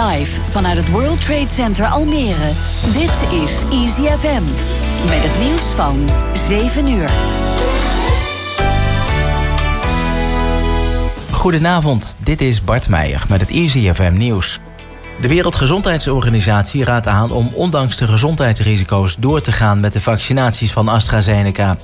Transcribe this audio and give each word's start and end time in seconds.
Live 0.00 0.40
vanuit 0.40 0.76
het 0.76 0.90
World 0.90 1.20
Trade 1.24 1.48
Center 1.48 1.86
Almere. 1.86 2.52
Dit 2.92 3.28
is 3.32 3.64
Easy 3.70 4.02
FM. 4.02 4.42
Met 5.08 5.22
het 5.22 5.38
nieuws 5.38 5.62
van 5.62 6.08
7 6.34 6.88
uur. 6.88 7.10
Goedenavond, 11.32 12.16
dit 12.18 12.40
is 12.40 12.64
Bart 12.64 12.88
Meijer 12.88 13.24
met 13.28 13.40
het 13.40 13.50
Easy 13.50 13.92
FM 13.92 14.16
nieuws. 14.16 14.60
De 15.20 15.28
Wereldgezondheidsorganisatie 15.28 16.84
raadt 16.84 17.06
aan 17.06 17.30
om 17.30 17.50
ondanks 17.54 17.96
de 17.96 18.06
gezondheidsrisico's 18.06 19.16
door 19.18 19.40
te 19.40 19.52
gaan 19.52 19.80
met 19.80 19.92
de 19.92 20.00
vaccinaties 20.00 20.72
van 20.72 20.88
AstraZeneca. 20.88 21.76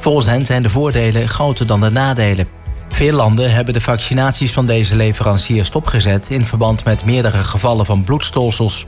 Volgens 0.00 0.26
hen 0.26 0.46
zijn 0.46 0.62
de 0.62 0.70
voordelen 0.70 1.28
groter 1.28 1.66
dan 1.66 1.80
de 1.80 1.90
nadelen. 1.90 2.57
Veel 2.98 3.12
landen 3.12 3.52
hebben 3.52 3.74
de 3.74 3.80
vaccinaties 3.80 4.52
van 4.52 4.66
deze 4.66 4.96
leverancier 4.96 5.64
stopgezet 5.64 6.30
in 6.30 6.42
verband 6.42 6.84
met 6.84 7.04
meerdere 7.04 7.42
gevallen 7.42 7.86
van 7.86 8.04
bloedstolsels. 8.04 8.86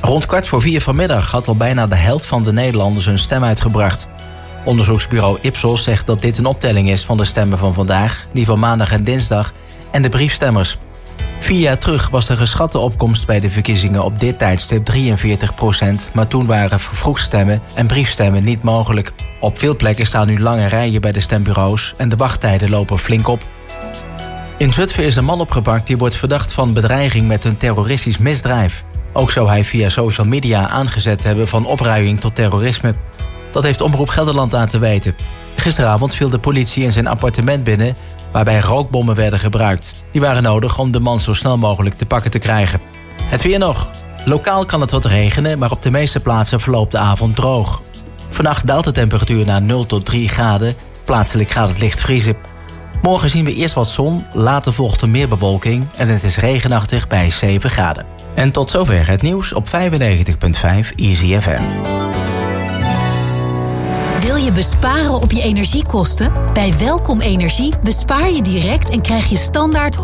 Rond 0.00 0.26
kwart 0.26 0.48
voor 0.48 0.60
vier 0.60 0.80
vanmiddag 0.80 1.30
had 1.30 1.48
al 1.48 1.56
bijna 1.56 1.86
de 1.86 1.94
helft 1.94 2.26
van 2.26 2.44
de 2.44 2.52
Nederlanders 2.52 3.06
hun 3.06 3.18
stem 3.18 3.44
uitgebracht. 3.44 4.06
Onderzoeksbureau 4.64 5.38
Ipsos 5.40 5.82
zegt 5.82 6.06
dat 6.06 6.22
dit 6.22 6.38
een 6.38 6.46
optelling 6.46 6.90
is 6.90 7.04
van 7.04 7.16
de 7.16 7.24
stemmen 7.24 7.58
van 7.58 7.74
vandaag, 7.74 8.26
die 8.32 8.46
van 8.46 8.58
maandag 8.58 8.92
en 8.92 9.04
dinsdag, 9.04 9.52
en 9.92 10.02
de 10.02 10.08
briefstemmers. 10.08 10.78
Vier 11.40 11.60
jaar 11.60 11.78
terug 11.78 12.08
was 12.08 12.26
de 12.26 12.36
geschatte 12.36 12.78
opkomst 12.78 13.26
bij 13.26 13.40
de 13.40 13.50
verkiezingen 13.50 14.04
op 14.04 14.20
dit 14.20 14.38
tijdstip 14.38 14.90
43% 14.92 16.12
maar 16.12 16.26
toen 16.26 16.46
waren 16.46 16.80
vervroegstemmen 16.80 17.62
en 17.74 17.86
briefstemmen 17.86 18.44
niet 18.44 18.62
mogelijk. 18.62 19.12
Op 19.40 19.58
veel 19.58 19.76
plekken 19.76 20.06
staan 20.06 20.26
nu 20.26 20.40
lange 20.40 20.66
rijen 20.66 21.00
bij 21.00 21.12
de 21.12 21.20
stembureaus 21.20 21.94
en 21.96 22.08
de 22.08 22.16
wachttijden 22.16 22.70
lopen 22.70 22.98
flink 22.98 23.28
op. 23.28 23.44
In 24.56 24.72
Zutphen 24.72 25.04
is 25.04 25.16
een 25.16 25.24
man 25.24 25.40
opgepakt 25.40 25.86
die 25.86 25.96
wordt 25.96 26.16
verdacht 26.16 26.52
van 26.52 26.72
bedreiging 26.72 27.26
met 27.26 27.44
een 27.44 27.56
terroristisch 27.56 28.18
misdrijf. 28.18 28.84
Ook 29.12 29.30
zou 29.30 29.48
hij 29.48 29.64
via 29.64 29.88
social 29.88 30.26
media 30.26 30.68
aangezet 30.68 31.22
hebben 31.22 31.48
van 31.48 31.66
opruiing 31.66 32.20
tot 32.20 32.34
terrorisme. 32.34 32.94
Dat 33.52 33.62
heeft 33.62 33.80
Omroep 33.80 34.08
Gelderland 34.08 34.52
laten 34.52 34.80
weten. 34.80 35.14
Gisteravond 35.56 36.14
viel 36.14 36.28
de 36.28 36.38
politie 36.38 36.84
in 36.84 36.92
zijn 36.92 37.06
appartement 37.06 37.64
binnen 37.64 37.96
waarbij 38.36 38.60
rookbommen 38.60 39.14
werden 39.14 39.38
gebruikt. 39.38 40.04
Die 40.12 40.20
waren 40.20 40.42
nodig 40.42 40.78
om 40.78 40.90
de 40.90 41.00
man 41.00 41.20
zo 41.20 41.32
snel 41.32 41.58
mogelijk 41.58 41.94
te 41.94 42.06
pakken 42.06 42.30
te 42.30 42.38
krijgen. 42.38 42.80
Het 43.22 43.42
weer 43.42 43.58
nog. 43.58 43.90
Lokaal 44.24 44.64
kan 44.64 44.80
het 44.80 44.90
wat 44.90 45.04
regenen, 45.04 45.58
maar 45.58 45.70
op 45.70 45.82
de 45.82 45.90
meeste 45.90 46.20
plaatsen 46.20 46.60
verloopt 46.60 46.92
de 46.92 46.98
avond 46.98 47.36
droog. 47.36 47.82
Vannacht 48.28 48.66
daalt 48.66 48.84
de 48.84 48.92
temperatuur 48.92 49.44
naar 49.46 49.62
0 49.62 49.86
tot 49.86 50.04
3 50.04 50.28
graden. 50.28 50.74
Plaatselijk 51.04 51.50
gaat 51.50 51.68
het 51.68 51.78
licht 51.78 52.00
vriezen. 52.00 52.36
Morgen 53.02 53.30
zien 53.30 53.44
we 53.44 53.54
eerst 53.54 53.74
wat 53.74 53.90
zon, 53.90 54.24
later 54.32 54.72
volgt 54.72 55.02
er 55.02 55.08
meer 55.08 55.28
bewolking... 55.28 55.84
en 55.96 56.08
het 56.08 56.22
is 56.22 56.36
regenachtig 56.36 57.08
bij 57.08 57.30
7 57.30 57.70
graden. 57.70 58.06
En 58.34 58.50
tot 58.50 58.70
zover 58.70 59.08
het 59.08 59.22
nieuws 59.22 59.52
op 59.52 59.66
95.5 59.66 59.72
Easy 60.96 61.40
FM. 61.40 61.62
Wil 64.26 64.36
je 64.36 64.52
besparen 64.52 65.14
op 65.14 65.32
je 65.32 65.42
energiekosten? 65.42 66.32
Bij 66.52 66.76
Welkom 66.78 67.20
Energie 67.20 67.74
bespaar 67.82 68.30
je 68.30 68.42
direct 68.42 68.90
en 68.90 69.02
krijg 69.02 69.28
je 69.28 69.36
standaard 69.36 69.96
100% 69.96 70.00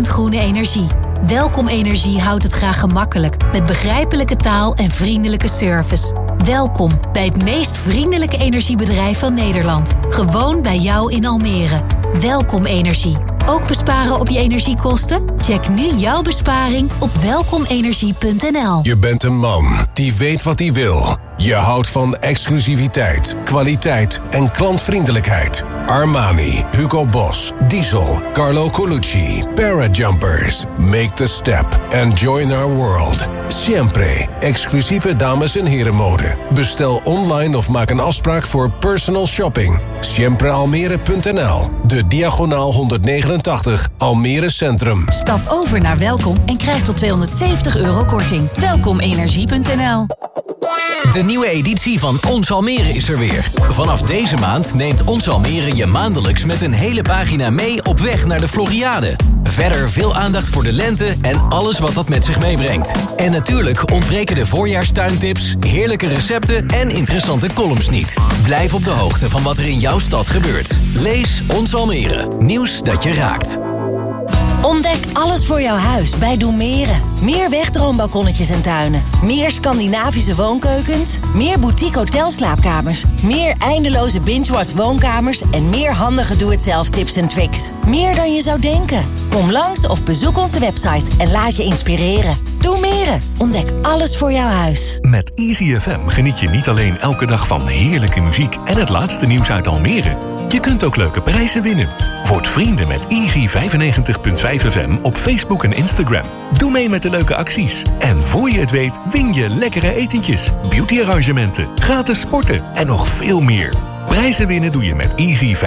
groene 0.00 0.40
energie. 0.40 0.86
Welkom 1.26 1.68
Energie 1.68 2.20
houdt 2.20 2.42
het 2.42 2.52
graag 2.52 2.80
gemakkelijk 2.80 3.36
met 3.52 3.66
begrijpelijke 3.66 4.36
taal 4.36 4.74
en 4.74 4.90
vriendelijke 4.90 5.48
service. 5.48 6.12
Welkom 6.44 6.90
bij 7.12 7.24
het 7.24 7.42
meest 7.42 7.78
vriendelijke 7.78 8.38
energiebedrijf 8.38 9.18
van 9.18 9.34
Nederland. 9.34 9.92
Gewoon 10.08 10.62
bij 10.62 10.78
jou 10.78 11.12
in 11.12 11.26
Almere. 11.26 11.80
Welkom 12.20 12.66
Energie. 12.66 13.33
Ook 13.46 13.66
besparen 13.66 14.20
op 14.20 14.28
je 14.28 14.38
energiekosten? 14.38 15.24
Check 15.38 15.68
nu 15.68 15.82
jouw 15.82 16.22
besparing 16.22 16.90
op 16.98 17.10
welkomenergie.nl. 17.14 18.78
Je 18.82 18.96
bent 18.96 19.22
een 19.22 19.36
man 19.36 19.64
die 19.92 20.14
weet 20.14 20.42
wat 20.42 20.58
hij 20.58 20.72
wil. 20.72 21.16
Je 21.36 21.54
houdt 21.54 21.88
van 21.88 22.16
exclusiviteit, 22.16 23.36
kwaliteit 23.44 24.20
en 24.30 24.50
klantvriendelijkheid. 24.50 25.64
Armani, 25.86 26.64
Hugo 26.70 27.06
Boss, 27.06 27.52
Diesel, 27.68 28.22
Carlo 28.32 28.70
Colucci, 28.70 29.42
Parajumpers. 29.54 30.64
Make 30.78 31.14
the 31.14 31.26
step 31.26 31.66
and 31.92 32.16
join 32.16 32.52
our 32.52 32.76
world. 32.76 33.28
Siempre, 33.48 34.28
exclusieve 34.40 35.16
dames 35.16 35.56
en 35.56 35.66
herenmode. 35.66 36.36
Bestel 36.54 37.00
online 37.04 37.56
of 37.56 37.70
maak 37.70 37.90
een 37.90 38.00
afspraak 38.00 38.42
voor 38.42 38.70
personal 38.70 39.26
shopping. 39.26 39.80
Siemprealmere.nl, 40.00 41.70
de 41.86 42.06
diagonaal 42.06 42.72
189 42.72 43.88
Almere 43.98 44.50
Centrum. 44.50 45.04
Stap 45.08 45.40
over 45.48 45.80
naar 45.80 45.98
Welkom 45.98 46.36
en 46.46 46.56
krijg 46.56 46.82
tot 46.82 46.96
270 46.96 47.76
euro 47.76 48.04
korting. 48.04 48.52
Welkomenergie.nl 48.52 50.06
De 51.12 51.22
nieuwe 51.22 51.48
editie 51.48 51.98
van 51.98 52.18
Ons 52.28 52.50
Almere 52.50 52.88
is 52.88 53.08
er 53.08 53.18
weer. 53.18 53.50
Vanaf 53.70 54.02
deze 54.02 54.36
maand 54.36 54.74
neemt 54.74 55.04
Ons 55.04 55.28
Almere 55.28 55.76
je 55.76 55.86
maandelijks 55.86 56.44
met 56.44 56.60
een 56.60 56.72
hele 56.72 57.02
pagina 57.02 57.50
mee 57.50 57.84
op 57.84 58.00
weg 58.00 58.26
naar 58.26 58.40
de 58.40 58.48
Floriade. 58.48 59.16
Verder 59.42 59.90
veel 59.90 60.14
aandacht 60.14 60.48
voor 60.48 60.62
de 60.62 60.72
lente 60.72 61.16
en 61.20 61.40
alles 61.48 61.78
wat 61.78 61.94
dat 61.94 62.08
met 62.08 62.24
zich 62.24 62.40
meebrengt. 62.40 63.14
En 63.16 63.30
natuurlijk 63.30 63.92
ontbreken 63.92 64.36
de 64.36 64.46
voorjaarstuintips, 64.46 65.54
heerlijke 65.60 66.08
recepten 66.08 66.66
en 66.66 66.90
interessante 66.90 67.48
columns 67.54 67.90
niet. 67.90 68.14
Blijf 68.42 68.74
op 68.74 68.84
de 68.84 68.90
hoogte 68.90 69.30
van 69.30 69.42
wat 69.42 69.58
er 69.58 69.66
in 69.66 69.78
jouw 69.78 69.98
stad 69.98 70.28
gebeurt. 70.28 70.80
Lees 70.94 71.42
Ons 71.54 71.74
Almere. 71.74 72.28
Nieuws 72.38 72.82
dat 72.82 73.02
je 73.02 73.12
raakt. 73.12 73.73
Ontdek 74.64 74.98
alles 75.12 75.46
voor 75.46 75.60
jouw 75.60 75.76
huis 75.76 76.18
bij 76.18 76.36
Doemeren. 76.36 77.00
Meer 77.20 77.50
wegdroombalkonnetjes 77.50 78.50
en 78.50 78.62
tuinen. 78.62 79.02
Meer 79.22 79.50
Scandinavische 79.50 80.34
woonkeukens. 80.34 81.18
Meer 81.34 81.58
boutique 81.58 81.98
hotelslaapkamers. 81.98 83.04
Meer 83.22 83.54
eindeloze 83.58 84.20
binge-watch 84.20 84.72
woonkamers. 84.72 85.42
En 85.50 85.68
meer 85.68 85.92
handige 85.92 86.36
doe-het-zelf 86.36 86.90
tips 86.90 87.16
en 87.16 87.28
tricks. 87.28 87.70
Meer 87.86 88.14
dan 88.14 88.34
je 88.34 88.42
zou 88.42 88.60
denken. 88.60 89.04
Kom 89.30 89.50
langs 89.50 89.86
of 89.86 90.04
bezoek 90.04 90.38
onze 90.38 90.60
website 90.60 91.10
en 91.18 91.30
laat 91.30 91.56
je 91.56 91.64
inspireren. 91.64 92.36
Doemeren. 92.60 93.22
Ontdek 93.38 93.70
alles 93.82 94.16
voor 94.16 94.32
jouw 94.32 94.50
huis. 94.50 94.98
Met 95.00 95.32
Easy 95.34 95.78
FM 95.78 96.06
geniet 96.06 96.40
je 96.40 96.48
niet 96.48 96.68
alleen 96.68 96.98
elke 96.98 97.26
dag 97.26 97.46
van 97.46 97.66
heerlijke 97.66 98.20
muziek 98.20 98.56
en 98.64 98.78
het 98.78 98.88
laatste 98.88 99.26
nieuws 99.26 99.50
uit 99.50 99.66
Almere. 99.66 100.33
Je 100.48 100.60
kunt 100.60 100.84
ook 100.84 100.96
leuke 100.96 101.20
prijzen 101.20 101.62
winnen. 101.62 101.88
Word 102.28 102.48
vrienden 102.48 102.88
met 102.88 103.06
Easy 103.06 103.48
95.5 103.48 103.52
FM 104.70 104.96
op 105.02 105.14
Facebook 105.14 105.64
en 105.64 105.72
Instagram. 105.72 106.24
Doe 106.56 106.70
mee 106.70 106.88
met 106.88 107.02
de 107.02 107.10
leuke 107.10 107.34
acties. 107.34 107.82
En 107.98 108.20
voor 108.20 108.50
je 108.50 108.58
het 108.58 108.70
weet 108.70 108.98
win 109.10 109.32
je 109.32 109.48
lekkere 109.48 109.94
etentjes, 109.94 110.50
beautyarrangementen, 110.68 111.68
gratis 111.74 112.20
sporten 112.20 112.62
en 112.74 112.86
nog 112.86 113.08
veel 113.08 113.40
meer. 113.40 113.74
Prijzen 114.04 114.46
winnen 114.46 114.72
doe 114.72 114.84
je 114.84 114.94
met 114.94 115.14
Easy 115.14 115.54
95.5 115.54 115.60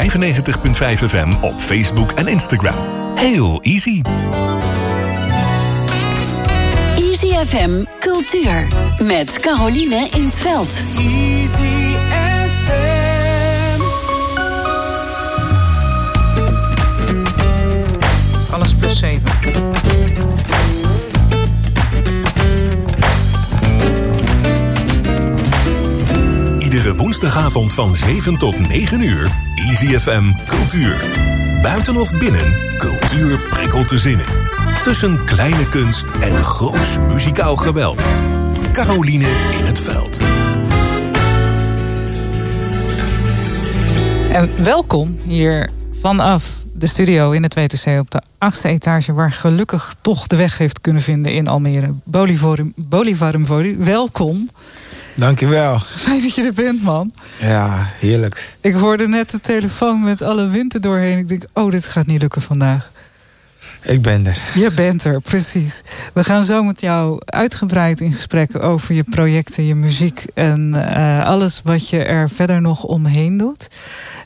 FM 1.06 1.32
op 1.42 1.54
Facebook 1.60 2.12
en 2.12 2.28
Instagram. 2.28 2.76
Heel 3.16 3.62
easy. 3.62 4.02
Easy 6.98 7.46
FM 7.46 7.84
Cultuur. 8.00 8.68
Met 9.04 9.40
Caroline 9.40 10.08
in 10.10 10.26
het 10.26 10.40
veld. 10.40 10.82
Easy 10.98 12.27
7. 18.97 19.22
Iedere 26.59 26.96
woensdagavond 26.96 27.74
van 27.74 27.96
7 27.96 28.38
tot 28.38 28.59
9 28.69 29.02
uur. 29.02 29.31
Easy 29.56 30.00
FM 30.00 30.24
Cultuur. 30.47 30.96
Buiten 31.62 31.97
of 31.97 32.19
binnen, 32.19 32.53
cultuur 32.78 33.40
prikkelt 33.50 33.90
de 33.90 33.97
zinnen. 33.97 34.25
Tussen 34.84 35.25
kleine 35.25 35.69
kunst 35.69 36.06
en 36.22 36.44
groots 36.44 36.98
muzikaal 37.07 37.56
geweld. 37.56 38.06
Caroline 38.74 39.27
in 39.60 39.66
het 39.66 39.80
veld. 39.80 40.18
En 44.31 44.63
welkom 44.63 45.18
hier 45.25 45.69
vanaf 46.00 46.66
de 46.77 46.88
studio 46.88 47.31
in 47.31 47.44
het 47.44 47.53
WTC 47.53 48.00
op 48.00 48.12
de 48.12 48.21
achtste 48.38 48.68
etage... 48.68 49.13
waar 49.13 49.31
gelukkig 49.31 49.95
toch 50.01 50.27
de 50.27 50.35
weg 50.35 50.57
heeft 50.57 50.81
kunnen 50.81 51.01
vinden 51.01 51.33
in 51.33 51.47
Almere. 51.47 51.94
Bolivarum, 52.03 52.74
Bolivarum 52.75 53.45
Voli, 53.45 53.77
welkom. 53.77 54.50
Dankjewel. 55.15 55.79
Fijn 55.79 56.21
dat 56.21 56.35
je 56.35 56.44
er 56.44 56.53
bent, 56.53 56.83
man. 56.83 57.12
Ja, 57.39 57.89
heerlijk. 58.00 58.56
Ik 58.62 58.74
hoorde 58.74 59.07
net 59.07 59.29
de 59.29 59.39
telefoon 59.39 60.03
met 60.03 60.21
alle 60.21 60.47
wind 60.47 60.74
er 60.74 60.81
doorheen. 60.81 61.18
Ik 61.18 61.27
denk, 61.27 61.44
oh, 61.53 61.71
dit 61.71 61.85
gaat 61.85 62.06
niet 62.06 62.21
lukken 62.21 62.41
vandaag. 62.41 62.91
Ik 63.81 64.01
ben 64.01 64.27
er. 64.27 64.38
Je 64.53 64.71
bent 64.71 65.03
er, 65.03 65.21
precies. 65.21 65.81
We 66.13 66.24
gaan 66.24 66.44
zo 66.44 66.63
met 66.63 66.81
jou 66.81 67.21
uitgebreid 67.25 68.01
in 68.01 68.13
gesprek 68.13 68.63
over 68.63 68.95
je 68.95 69.03
projecten, 69.03 69.65
je 69.65 69.75
muziek 69.75 70.25
en 70.33 70.91
eh, 70.94 71.25
alles 71.25 71.62
wat 71.63 71.89
je 71.89 72.03
er 72.03 72.29
verder 72.29 72.62
nog 72.62 72.83
omheen 72.83 73.38
doet. 73.38 73.68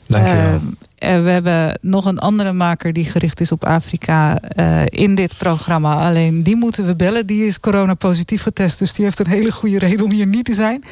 Dankjewel. 0.06 0.54
Uh, 0.54 0.60
we 1.02 1.30
hebben 1.30 1.78
nog 1.80 2.04
een 2.04 2.18
andere 2.18 2.52
maker 2.52 2.92
die 2.92 3.04
gericht 3.04 3.40
is 3.40 3.52
op 3.52 3.64
Afrika 3.64 4.40
in 4.84 5.14
dit 5.14 5.36
programma. 5.38 6.08
Alleen 6.08 6.42
die 6.42 6.56
moeten 6.56 6.86
we 6.86 6.96
bellen. 6.96 7.26
Die 7.26 7.46
is 7.46 7.60
corona 7.60 7.94
positief 7.94 8.42
getest. 8.42 8.78
Dus 8.78 8.92
die 8.92 9.04
heeft 9.04 9.20
een 9.20 9.28
hele 9.28 9.52
goede 9.52 9.78
reden 9.78 10.04
om 10.04 10.10
hier 10.10 10.26
niet 10.26 10.44
te 10.44 10.54
zijn. 10.54 10.84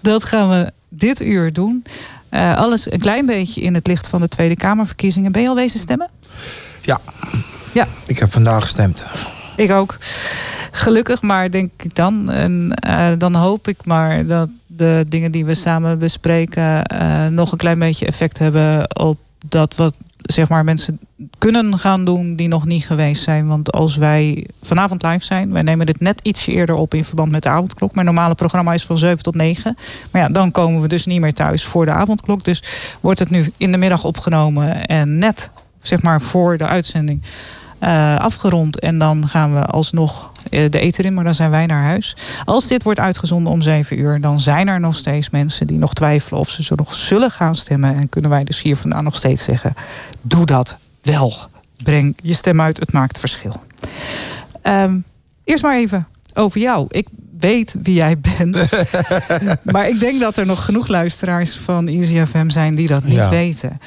Dat 0.00 0.24
gaan 0.24 0.48
we 0.48 0.72
dit 0.88 1.20
uur 1.20 1.52
doen. 1.52 1.84
alles 2.30 2.92
een 2.92 2.98
klein 2.98 3.26
beetje 3.26 3.60
in 3.60 3.74
het 3.74 3.86
licht 3.86 4.06
van 4.06 4.20
de 4.20 4.28
Tweede 4.28 4.56
Kamerverkiezingen. 4.56 5.32
Ben 5.32 5.42
je 5.42 5.48
al 5.48 5.54
wezen 5.54 5.80
stemmen? 5.80 6.10
Ja. 6.80 7.00
ja. 7.72 7.86
Ik 8.06 8.18
heb 8.18 8.32
vandaag 8.32 8.62
gestemd. 8.62 9.04
Ik 9.56 9.70
ook. 9.70 9.98
Gelukkig 10.70 11.22
maar, 11.22 11.50
denk 11.50 11.70
ik 11.82 11.94
dan. 11.94 12.30
En 12.30 12.72
uh, 12.86 13.08
dan 13.18 13.34
hoop 13.34 13.68
ik 13.68 13.84
maar 13.84 14.26
dat 14.26 14.48
de 14.66 15.04
dingen 15.08 15.30
die 15.30 15.44
we 15.44 15.54
samen 15.54 15.98
bespreken... 15.98 16.82
Uh, 16.94 17.26
nog 17.26 17.52
een 17.52 17.58
klein 17.58 17.78
beetje 17.78 18.06
effect 18.06 18.38
hebben 18.38 18.96
op 18.96 19.18
dat 19.48 19.74
wat 19.74 19.94
zeg 20.22 20.48
maar, 20.48 20.64
mensen 20.64 20.98
kunnen 21.38 21.78
gaan 21.78 22.04
doen 22.04 22.36
die 22.36 22.48
nog 22.48 22.64
niet 22.64 22.86
geweest 22.86 23.22
zijn. 23.22 23.46
Want 23.46 23.72
als 23.72 23.96
wij 23.96 24.46
vanavond 24.62 25.02
live 25.02 25.24
zijn, 25.24 25.52
wij 25.52 25.62
nemen 25.62 25.86
dit 25.86 26.00
net 26.00 26.20
ietsje 26.22 26.52
eerder 26.52 26.74
op 26.74 26.94
in 26.94 27.04
verband 27.04 27.30
met 27.30 27.42
de 27.42 27.48
avondklok. 27.48 27.94
Mijn 27.94 28.06
normale 28.06 28.34
programma 28.34 28.72
is 28.72 28.84
van 28.84 28.98
7 28.98 29.22
tot 29.22 29.34
9. 29.34 29.76
Maar 30.10 30.22
ja, 30.22 30.28
dan 30.28 30.50
komen 30.50 30.80
we 30.80 30.88
dus 30.88 31.06
niet 31.06 31.20
meer 31.20 31.32
thuis 31.32 31.64
voor 31.64 31.86
de 31.86 31.92
avondklok. 31.92 32.44
Dus 32.44 32.62
wordt 33.00 33.18
het 33.18 33.30
nu 33.30 33.52
in 33.56 33.72
de 33.72 33.78
middag 33.78 34.04
opgenomen 34.04 34.86
en 34.86 35.18
net 35.18 35.50
zeg 35.80 36.02
maar 36.02 36.20
voor 36.20 36.58
de 36.58 36.66
uitzending 36.66 37.22
uh, 37.84 38.16
afgerond. 38.16 38.78
En 38.78 38.98
dan 38.98 39.28
gaan 39.28 39.54
we 39.54 39.64
alsnog 39.64 40.32
uh, 40.50 40.70
de 40.70 40.78
eten 40.78 41.04
in, 41.04 41.14
maar 41.14 41.24
dan 41.24 41.34
zijn 41.34 41.50
wij 41.50 41.66
naar 41.66 41.84
huis. 41.84 42.16
Als 42.44 42.66
dit 42.66 42.82
wordt 42.82 43.00
uitgezonden 43.00 43.52
om 43.52 43.62
7 43.62 43.98
uur, 43.98 44.20
dan 44.20 44.40
zijn 44.40 44.68
er 44.68 44.80
nog 44.80 44.96
steeds 44.96 45.30
mensen 45.30 45.66
die 45.66 45.78
nog 45.78 45.94
twijfelen 45.94 46.40
of 46.40 46.50
ze 46.50 46.72
nog 46.76 46.94
zullen 46.94 47.30
gaan 47.30 47.54
stemmen. 47.54 47.96
En 47.96 48.08
kunnen 48.08 48.30
wij 48.30 48.44
dus 48.44 48.62
hier 48.62 48.76
vandaan 48.76 49.04
nog 49.04 49.16
steeds 49.16 49.44
zeggen: 49.44 49.74
doe 50.22 50.46
dat 50.46 50.76
wel. 51.02 51.32
Breng 51.82 52.16
je 52.22 52.32
stem 52.32 52.60
uit, 52.60 52.80
het 52.80 52.92
maakt 52.92 53.18
verschil. 53.18 53.62
Um, 54.62 55.04
eerst 55.44 55.62
maar 55.62 55.76
even 55.76 56.06
over 56.34 56.60
jou. 56.60 56.86
Ik 56.88 57.08
weet 57.38 57.74
wie 57.82 57.94
jij 57.94 58.18
bent. 58.18 58.56
maar 59.72 59.88
ik 59.88 60.00
denk 60.00 60.20
dat 60.20 60.36
er 60.36 60.46
nog 60.46 60.64
genoeg 60.64 60.88
luisteraars 60.88 61.56
van 61.56 61.88
Easy 61.88 62.24
FM 62.24 62.48
zijn 62.48 62.74
die 62.74 62.86
dat 62.86 63.04
niet 63.04 63.14
ja. 63.14 63.28
weten. 63.28 63.80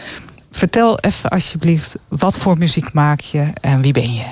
Vertel 0.58 1.00
even 1.00 1.30
alsjeblieft, 1.30 1.96
wat 2.08 2.38
voor 2.38 2.58
muziek 2.58 2.94
maak 2.94 3.20
je 3.20 3.52
en 3.62 3.82
wie 3.82 3.94
ben 3.94 4.14
je? 4.14 4.26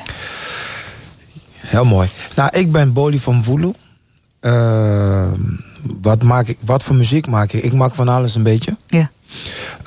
Heel 1.55 1.85
mooi. 1.85 2.09
Nou, 2.35 2.49
ik 2.57 2.71
ben 2.71 2.93
Boli 2.93 3.19
van 3.19 3.43
Voelu. 3.43 3.73
Uh, 4.41 5.31
wat, 6.01 6.23
maak 6.23 6.47
ik, 6.47 6.57
wat 6.59 6.83
voor 6.83 6.95
muziek 6.95 7.27
maak 7.27 7.51
ik? 7.51 7.63
Ik 7.63 7.73
maak 7.73 7.95
van 7.95 8.09
alles 8.09 8.35
een 8.35 8.43
beetje. 8.43 8.77
Ja. 8.87 9.09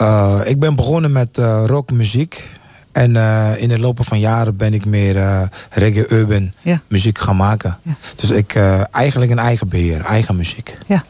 Uh, 0.01 0.41
ik 0.45 0.59
ben 0.59 0.77
begonnen 0.77 1.13
met 1.13 1.39
uh, 1.39 1.63
rockmuziek. 1.67 2.49
En 2.93 3.17
in 3.57 3.69
de 3.69 3.79
loop 3.79 3.99
van 4.07 4.21
jaren 4.21 4.57
ben 4.57 4.75
ik 4.75 4.85
meer 4.85 5.49
reggae 5.71 6.13
urban 6.13 6.53
ja. 6.63 6.81
muziek 6.87 7.19
gaan 7.19 7.37
maken. 7.37 7.79
Ja. 7.83 7.97
Dus 8.15 8.31
ik 8.31 8.55
eigenlijk 8.91 9.31
een 9.31 9.39
eigen 9.39 9.69
beheer, 9.69 10.01
eigen 10.01 10.37
muziek. 10.37 10.79
Ja. 10.87 11.05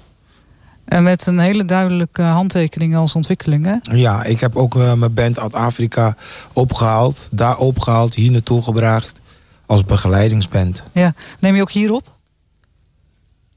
En 0.88 1.02
met 1.02 1.26
een 1.26 1.38
hele 1.38 1.64
duidelijke 1.64 2.23
handtekening 2.23 2.96
als 2.96 3.14
ontwikkeling, 3.14 3.64
hè? 3.64 3.96
Ja, 3.96 4.25
ik 4.25 4.40
heb 4.40 4.56
ook 4.56 4.75
uh, 4.75 4.93
mijn 4.93 5.14
band 5.14 5.38
uit 5.38 5.55
Afrika 5.55 6.17
opgehaald. 6.52 7.29
Daar 7.32 7.56
opgehaald, 7.56 8.14
hier 8.14 8.31
naartoe 8.31 8.62
gebracht. 8.62 9.20
Als 9.67 9.85
begeleidingsband. 9.85 10.82
Ja, 10.93 11.14
neem 11.38 11.55
je 11.55 11.61
ook 11.61 11.70
hier 11.70 11.93
op? 11.93 12.17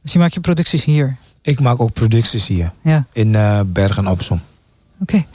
Dus 0.02 0.14
je 0.14 0.20
maakt 0.20 0.34
je 0.34 0.40
producties 0.40 0.86
hier? 0.86 1.18
Ik 1.42 1.60
maak 1.60 1.82
ook 1.82 1.94
producties 1.94 2.48
hier. 2.48 2.72
Ja. 2.82 3.06
In 3.12 3.34
uh, 3.34 3.60
Bergen 3.66 4.08
op 4.08 4.22
Zoom. 4.22 4.42
Oké. 5.02 5.16
Okay. 5.16 5.28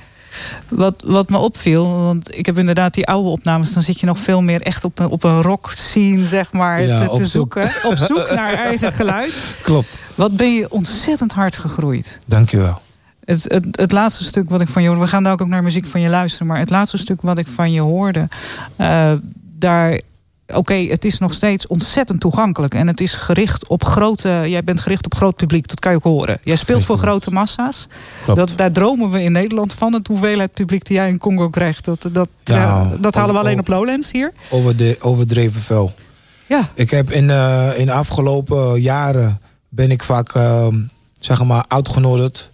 Wat, 0.69 1.03
wat 1.05 1.29
me 1.29 1.39
opviel, 1.39 2.03
want 2.03 2.39
ik 2.39 2.47
heb 2.47 2.59
inderdaad 2.59 2.95
die 2.95 3.07
oude 3.07 3.29
opnames... 3.29 3.73
dan 3.73 3.83
zit 3.83 4.01
je 4.01 4.07
nog 4.07 4.19
veel 4.19 4.43
meer 4.43 4.63
echt 4.63 4.85
op 4.85 4.99
een, 4.99 5.09
op 5.09 5.25
een 5.25 5.43
rock 5.43 5.71
scene, 5.71 6.27
zeg 6.27 6.53
maar, 6.53 6.83
ja, 6.83 7.07
te, 7.07 7.17
te 7.17 7.25
zoeken. 7.25 7.71
Op 7.85 7.97
zoek 7.97 8.31
naar 8.35 8.53
eigen 8.55 8.93
geluid. 8.93 9.35
Klopt. 9.63 9.99
Wat 10.15 10.37
ben 10.37 10.55
je 10.55 10.71
ontzettend 10.71 11.33
hard 11.33 11.57
gegroeid. 11.57 12.19
Dankjewel. 12.27 12.81
Het, 13.25 13.45
het, 13.45 13.67
het 13.71 13.93
laatste 13.93 14.25
stuk 14.25 14.51
wat 14.51 14.61
ik 14.61 14.69
van 14.69 14.83
je 14.83 14.89
hoorde... 14.89 15.05
we 15.05 15.11
gaan 15.11 15.23
daar 15.23 15.33
ook 15.33 15.47
naar 15.47 15.63
muziek 15.63 15.87
van 15.87 16.01
je 16.01 16.09
luisteren... 16.09 16.47
maar 16.47 16.59
het 16.59 16.71
laatste 16.71 16.99
stuk 16.99 17.23
wat 17.23 17.39
ik 17.39 17.47
van 17.47 17.73
je 17.73 17.81
hoorde... 17.81 18.29
Uh, 18.81 19.13
daar 19.59 20.01
oké, 20.47 20.59
okay, 20.59 20.87
het 20.87 21.05
is 21.05 21.19
nog 21.19 21.33
steeds 21.33 21.67
ontzettend 21.67 22.21
toegankelijk. 22.21 22.75
En 22.75 22.87
het 22.87 23.01
is 23.01 23.13
gericht 23.13 23.67
op 23.69 23.85
grote. 23.85 24.45
Jij 24.47 24.65
bent 24.65 24.81
gericht 24.81 25.05
op 25.05 25.15
groot 25.15 25.37
publiek, 25.37 25.69
dat 25.69 25.81
kan 25.81 25.91
je 25.91 25.97
ook 25.97 26.03
horen. 26.03 26.39
Jij 26.43 26.57
speelt 26.57 26.85
voor 26.85 26.99
grote 26.99 27.31
massa's. 27.31 27.89
Dat, 28.35 28.53
daar 28.57 28.73
dromen 28.73 29.11
we 29.11 29.23
in 29.23 29.33
Nederland 29.33 29.73
van. 29.73 29.93
Het 29.93 30.07
hoeveelheid 30.07 30.53
publiek 30.53 30.85
die 30.85 30.97
jij 30.97 31.09
in 31.09 31.19
Congo 31.19 31.49
krijgt. 31.49 31.85
Dat, 31.85 32.09
dat, 32.13 32.29
ja, 32.45 32.83
uh, 32.83 32.91
dat 33.01 33.15
halen 33.15 33.35
we 33.35 33.41
alleen 33.41 33.59
op 33.59 33.69
Lowlands 33.69 34.13
hier. 34.13 34.33
Over 34.51 34.77
de, 34.77 34.97
overdreven 35.01 35.61
veel. 35.61 35.95
Ja. 36.47 36.69
Ik 36.75 36.91
heb 36.91 37.11
in, 37.11 37.29
uh, 37.29 37.79
in 37.79 37.87
de 37.87 37.93
afgelopen 37.93 38.81
jaren 38.81 39.41
ben 39.69 39.91
ik 39.91 40.03
vaak 40.03 40.35
uh, 40.35 40.67
zeg 41.19 41.45
maar 41.45 41.65
uitgenodigd. 41.69 42.51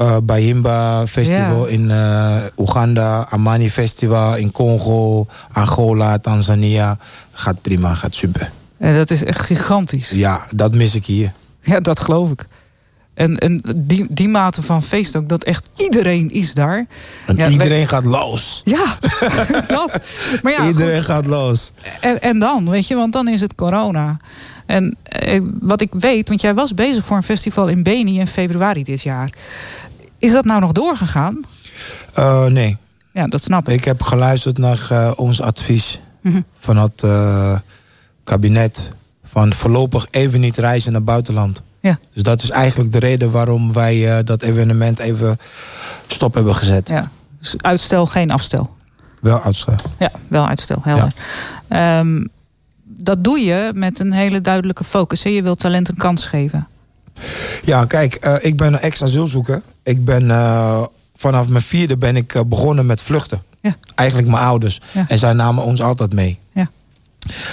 Uh, 0.00 0.16
bij 0.22 0.40
Himba 0.40 1.06
Festival 1.06 1.64
Ja. 1.66 1.72
in 1.72 1.90
uh, 1.90 2.36
Oeganda, 2.56 3.26
Amani 3.30 3.70
Festival 3.70 4.36
in 4.36 4.52
Congo, 4.52 5.26
Angola, 5.52 6.18
Tanzania. 6.18 6.98
Gaat 7.32 7.60
prima, 7.60 7.94
gaat 7.94 8.14
super. 8.14 8.50
En 8.78 8.96
dat 8.96 9.10
is 9.10 9.24
echt 9.24 9.40
gigantisch. 9.40 10.10
Ja, 10.10 10.40
dat 10.54 10.74
mis 10.74 10.94
ik 10.94 11.06
hier. 11.06 11.32
Ja, 11.60 11.80
dat 11.80 12.00
geloof 12.00 12.30
ik. 12.30 12.46
En, 13.14 13.38
en 13.38 13.62
die, 13.76 14.06
die 14.10 14.28
mate 14.28 14.62
van 14.62 14.82
feest 14.82 15.16
ook, 15.16 15.28
dat 15.28 15.44
echt 15.44 15.68
iedereen 15.76 16.30
is 16.30 16.54
daar. 16.54 16.86
En 17.26 17.36
Ja, 17.36 17.48
iedereen 17.48 17.88
gaat 17.88 18.04
los. 18.04 18.60
Ja, 18.64 18.84
dat. 19.66 20.00
Maar 20.42 20.52
ja, 20.52 20.66
iedereen 20.66 20.96
goed. 20.96 21.04
gaat 21.04 21.26
los. 21.26 21.72
En, 22.00 22.20
en 22.22 22.38
dan, 22.38 22.70
weet 22.70 22.86
je, 22.86 22.94
want 22.94 23.12
dan 23.12 23.28
is 23.28 23.40
het 23.40 23.54
corona. 23.54 24.16
En 24.66 24.96
eh, 25.02 25.40
wat 25.60 25.80
ik 25.80 25.92
weet, 25.98 26.28
want 26.28 26.40
jij 26.40 26.54
was 26.54 26.74
bezig 26.74 27.04
voor 27.04 27.16
een 27.16 27.22
festival 27.22 27.68
in 27.68 27.82
Beni 27.82 28.18
in 28.18 28.26
februari 28.26 28.82
dit 28.84 29.02
jaar. 29.02 29.30
Is 30.18 30.32
dat 30.32 30.44
nou 30.44 30.60
nog 30.60 30.72
doorgegaan? 30.72 31.40
Uh, 32.18 32.46
nee, 32.46 32.76
Ja, 33.12 33.26
dat 33.26 33.42
snap 33.42 33.68
ik. 33.68 33.74
ik 33.74 33.84
heb 33.84 34.02
geluisterd 34.02 34.58
naar 34.58 34.88
uh, 34.92 35.10
ons 35.16 35.40
advies 35.40 36.00
Mhm. 36.20 36.40
van 36.58 36.76
het 36.76 37.02
uh, 37.04 37.58
kabinet. 38.24 38.88
Van 39.24 39.52
voorlopig 39.52 40.06
even 40.10 40.40
niet 40.40 40.56
reizen 40.56 40.92
naar 40.92 41.02
buitenland. 41.02 41.62
Ja. 41.84 41.98
Dus 42.12 42.22
dat 42.22 42.42
is 42.42 42.50
eigenlijk 42.50 42.92
de 42.92 42.98
reden 42.98 43.30
waarom 43.30 43.72
wij 43.72 43.96
uh, 43.96 44.24
dat 44.24 44.42
evenement 44.42 44.98
even 44.98 45.38
stop 46.06 46.34
hebben 46.34 46.54
gezet. 46.54 46.88
Ja. 46.88 47.10
Dus 47.38 47.54
uitstel, 47.56 48.06
geen 48.06 48.30
afstel. 48.30 48.76
Wel 49.20 49.40
uitstel. 49.40 49.74
Ja, 49.98 50.10
wel 50.28 50.46
uitstel, 50.46 50.78
helder. 50.82 51.12
Ehm, 51.68 52.24
dat 52.82 53.24
doe 53.24 53.40
je 53.40 53.70
met 53.74 54.00
een 54.00 54.12
hele 54.12 54.40
duidelijke 54.40 54.84
focus. 54.84 55.22
Hè? 55.22 55.30
Je 55.30 55.42
wilt 55.42 55.58
talent 55.58 55.88
een 55.88 55.96
kans 55.96 56.26
geven. 56.26 56.66
Ja, 57.62 57.84
kijk, 57.84 58.26
uh, 58.26 58.34
ik 58.40 58.56
ben 58.56 58.72
een 58.72 58.80
ex-asielzoeker. 58.80 59.62
Ik 59.82 60.04
ben 60.04 60.24
uh, 60.24 60.82
vanaf 61.16 61.48
mijn 61.48 61.62
vierde 61.62 61.96
ben 61.96 62.16
ik 62.16 62.42
begonnen 62.46 62.86
met 62.86 63.00
vluchten. 63.00 63.42
Ja. 63.60 63.76
Eigenlijk 63.94 64.28
mijn 64.28 64.44
ouders. 64.44 64.80
Ja. 64.92 65.04
En 65.08 65.18
zij 65.18 65.32
namen 65.32 65.64
ons 65.64 65.82
altijd 65.82 66.12
mee. 66.12 66.38
Ja. 66.52 66.70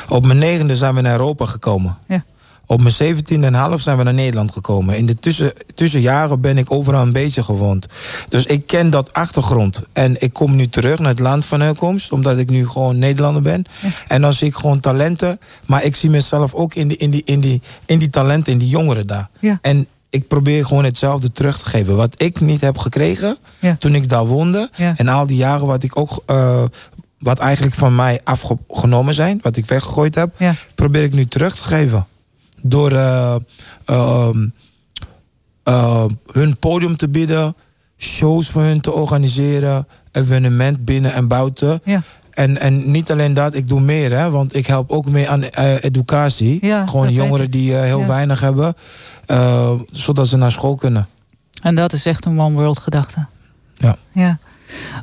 Op 0.10 0.26
mijn 0.26 0.40
negende 0.40 0.76
zijn 0.76 0.96
we 0.96 1.02
naar 1.02 1.12
Europa 1.12 1.46
gekomen. 1.46 1.98
Ja. 2.08 2.24
Op 2.72 2.82
mijn 2.82 2.94
zeventiende 2.94 3.48
en 3.48 3.54
half 3.54 3.82
zijn 3.82 3.98
we 3.98 4.04
naar 4.04 4.14
Nederland 4.14 4.52
gekomen. 4.52 4.98
In 4.98 5.06
de 5.06 5.16
tussen, 5.16 5.54
tussenjaren 5.76 6.42
ben 6.42 6.58
ik 6.58 6.72
overal 6.72 7.02
een 7.02 7.12
beetje 7.12 7.44
gewoond. 7.44 7.86
Dus 8.28 8.46
ik 8.46 8.68
ken 8.68 8.90
dat 8.90 9.14
achtergrond. 9.14 9.82
En 9.94 10.22
ik 10.22 10.34
kom 10.34 10.56
nu 10.56 10.68
terug 10.68 11.00
naar 11.00 11.10
het 11.10 11.20
land 11.20 11.46
van 11.46 11.62
herkomst. 11.62 12.12
Omdat 12.12 12.38
ik 12.38 12.50
nu 12.50 12.68
gewoon 12.68 12.98
Nederlander 12.98 13.42
ben. 13.42 13.66
En 14.08 14.22
dan 14.22 14.34
zie 14.34 14.48
ik 14.48 14.56
gewoon 14.56 14.80
talenten. 14.80 15.40
Maar 15.66 15.84
ik 15.84 15.96
zie 15.96 16.10
mezelf 16.10 16.54
ook 16.54 16.74
in 16.74 16.88
die, 16.88 16.98
in 16.98 17.10
die, 17.10 17.22
in 17.26 17.40
die, 17.40 17.62
in 17.86 18.00
die 18.00 18.10
talenten, 18.10 18.54
in 18.54 18.60
die 18.60 18.70
jongeren 18.70 19.08
daar. 19.08 19.30
Ja. 19.40 19.60
En 19.62 19.88
ik 20.10 20.28
probeer 20.28 20.66
gewoon 20.66 20.84
hetzelfde 20.84 21.32
terug 21.32 21.58
te 21.58 21.66
geven. 21.66 21.96
Wat 21.96 22.22
ik 22.22 22.40
niet 22.40 22.62
heb 22.62 22.78
gekregen 22.78 23.38
Ja. 23.60 23.76
toen 23.80 23.96
ik 23.96 24.10
daar 24.10 24.26
woonde. 24.26 24.70
Ja. 24.76 24.94
En 24.98 25.08
al 25.08 25.28
die 25.28 25.38
jaren 25.38 25.68
wat 25.68 25.84
ik 25.84 25.98
ook... 26.00 26.24
Uh, 26.28 26.64
wat 27.20 27.40
eigenlijk 27.40 27.76
van 27.76 27.96
mij 27.96 28.20
afgenomen 28.24 29.14
zijn. 29.14 29.40
Wat 29.42 29.58
ik 29.58 29.66
weggegooid 29.66 30.16
heb. 30.16 30.34
Probeer 30.76 31.04
ik 31.04 31.14
nu 31.14 31.26
terug 31.26 31.56
te 31.56 31.64
geven. 31.64 32.06
Door 32.62 32.92
uh, 32.92 33.36
uh, 33.90 34.30
uh, 35.68 36.06
hun 36.32 36.58
podium 36.58 36.98
te 36.98 37.10
bieden. 37.10 37.56
Shows 37.98 38.50
voor 38.50 38.62
hun 38.62 38.82
te 38.82 38.92
organiseren. 38.92 39.88
Evenement 40.12 40.86
binnen 40.86 41.14
en 41.14 41.28
buiten. 41.28 41.82
Ja. 41.84 42.02
En, 42.32 42.58
en 42.58 42.92
niet 42.92 43.12
alleen 43.12 43.34
dat, 43.34 43.56
ik 43.56 43.68
doe 43.68 43.82
meer. 43.82 44.12
Hè, 44.18 44.30
want 44.30 44.56
ik 44.56 44.68
help 44.68 44.92
ook 44.92 45.06
mee 45.06 45.30
aan 45.30 45.44
uh, 45.44 45.84
educatie. 45.84 46.66
Ja, 46.66 46.86
Gewoon 46.86 47.12
jongeren 47.14 47.52
die 47.52 47.72
uh, 47.72 47.82
heel 47.82 48.00
Ja. 48.00 48.08
weinig 48.08 48.40
hebben. 48.40 48.76
Uh, 49.28 49.72
zodat 49.92 50.28
ze 50.28 50.38
naar 50.38 50.52
school 50.52 50.76
kunnen. 50.76 51.08
En 51.62 51.76
dat 51.76 51.94
is 51.94 52.06
echt 52.06 52.26
een 52.26 52.40
one 52.42 52.56
world 52.56 52.80
gedachte. 52.80 53.26
Ja. 53.78 53.96
ja. 54.12 54.38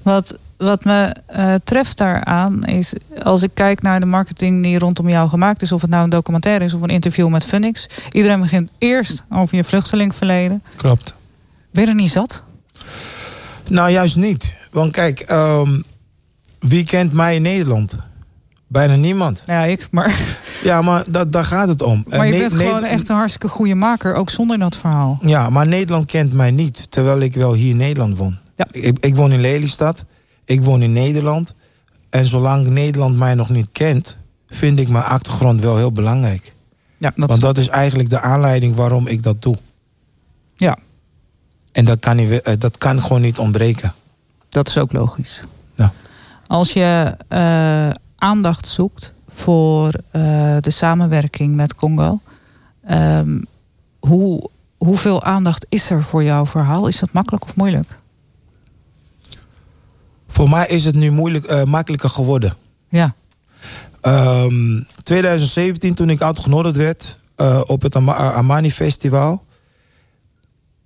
Wat, 0.02 0.34
wat 0.58 0.84
me 0.84 1.14
uh, 1.36 1.54
treft 1.64 1.98
daaraan 1.98 2.64
is, 2.64 2.92
als 3.22 3.42
ik 3.42 3.50
kijk 3.54 3.82
naar 3.82 4.00
de 4.00 4.06
marketing 4.06 4.62
die 4.62 4.78
rondom 4.78 5.08
jou 5.08 5.28
gemaakt 5.28 5.62
is, 5.62 5.72
of 5.72 5.80
het 5.80 5.90
nou 5.90 6.04
een 6.04 6.10
documentaire 6.10 6.64
is 6.64 6.74
of 6.74 6.80
een 6.80 6.88
interview 6.88 7.28
met 7.28 7.44
Funix, 7.44 7.88
iedereen 8.12 8.40
begint 8.40 8.70
eerst 8.78 9.22
over 9.30 9.56
je 9.56 9.64
vluchtelingverleden. 9.64 10.62
Klopt. 10.76 11.14
Ben 11.72 11.82
je 11.84 11.88
er 11.88 11.94
niet 11.94 12.10
zat? 12.10 12.42
Nou, 13.70 13.90
juist 13.90 14.16
niet. 14.16 14.68
Want 14.70 14.92
kijk, 14.92 15.20
ehm, 15.20 15.80
wie 16.58 16.84
kent 16.84 17.12
mij 17.12 17.34
in 17.34 17.42
Nederland? 17.42 17.98
Bijna 18.66 18.94
niemand. 18.94 19.42
Ja, 19.46 19.62
ik, 19.64 19.88
maar... 19.90 20.20
Ja, 20.62 20.82
maar 20.82 21.04
dat, 21.10 21.32
daar 21.32 21.44
gaat 21.44 21.68
het 21.68 21.82
om. 21.82 22.04
Maar 22.08 22.26
je 22.26 22.38
bent 22.38 22.52
Ne- 22.52 22.64
gewoon 22.64 22.84
echt 22.84 23.08
een 23.08 23.16
hartstikke 23.16 23.48
goede 23.48 23.74
maker, 23.74 24.14
ook 24.14 24.30
zonder 24.30 24.58
dat 24.58 24.76
verhaal. 24.76 25.18
Ja, 25.22 25.48
maar 25.48 25.66
Nederland 25.66 26.06
kent 26.06 26.32
mij 26.32 26.50
niet, 26.50 26.90
terwijl 26.90 27.20
ik 27.20 27.34
wel 27.34 27.52
hier 27.54 27.70
in 27.70 27.76
Nederland 27.76 28.16
woon. 28.16 28.36
Ja. 28.56 28.66
Ik, 28.70 28.98
ik 28.98 29.16
woon 29.16 29.32
in 29.32 29.40
Lelystad, 29.40 30.04
ik 30.48 30.62
woon 30.62 30.82
in 30.82 30.92
Nederland. 30.92 31.54
En 32.10 32.26
zolang 32.26 32.66
Nederland 32.66 33.16
mij 33.16 33.34
nog 33.34 33.48
niet 33.48 33.72
kent, 33.72 34.16
vind 34.46 34.78
ik 34.78 34.88
mijn 34.88 35.04
achtergrond 35.04 35.60
wel 35.60 35.76
heel 35.76 35.92
belangrijk. 35.92 36.54
Ja, 36.98 37.12
dat, 37.16 37.28
Want 37.28 37.40
dat 37.40 37.58
is 37.58 37.68
eigenlijk 37.68 38.10
de 38.10 38.20
aanleiding 38.20 38.74
waarom 38.74 39.06
ik 39.06 39.22
dat 39.22 39.42
doe. 39.42 39.56
ja, 40.54 40.78
En 41.72 41.84
dat 41.84 41.98
kan, 41.98 42.16
niet, 42.16 42.42
eh, 42.42 42.54
dat 42.58 42.78
kan 42.78 43.02
gewoon 43.02 43.20
niet 43.20 43.38
ontbreken. 43.38 43.94
dat 44.48 44.68
is 44.68 44.78
ook 44.78 44.92
logisch. 44.92 45.40
Ja. 45.76 45.92
Als 46.46 46.72
je 46.72 47.16
eh, 47.28 47.90
aandacht 48.16 48.66
zoekt 48.68 49.12
voor 49.34 49.92
eh, 50.10 50.56
de 50.60 50.70
samenwerking 50.70 51.56
met 51.56 51.74
Congo, 51.74 52.20
ehm, 52.84 53.40
hoe, 53.98 54.50
hoeveel 54.76 55.22
aandacht 55.22 55.66
is 55.68 55.90
er 55.90 56.02
voor 56.02 56.22
jouw 56.22 56.46
verhaal? 56.46 56.86
Is 56.86 56.98
dat 56.98 57.12
makkelijk 57.12 57.44
of 57.44 57.54
moeilijk? 57.56 57.98
Voor 60.28 60.48
mij 60.50 60.66
is 60.66 60.84
het 60.84 60.94
nu 60.94 61.10
moeilijk, 61.10 61.44
eh, 61.44 61.64
makkelijker 61.64 62.08
geworden. 62.10 62.56
Ja, 62.88 63.14
Ehm 64.00 64.80
2017, 65.02 65.94
toen 65.94 66.10
ik 66.10 66.22
uitgenodigd 66.22 66.76
werd 66.76 67.18
eh, 67.36 67.60
op 67.66 67.82
het 67.82 67.94
eh, 67.94 68.36
Amani 68.36 68.70
Festival. 68.70 69.44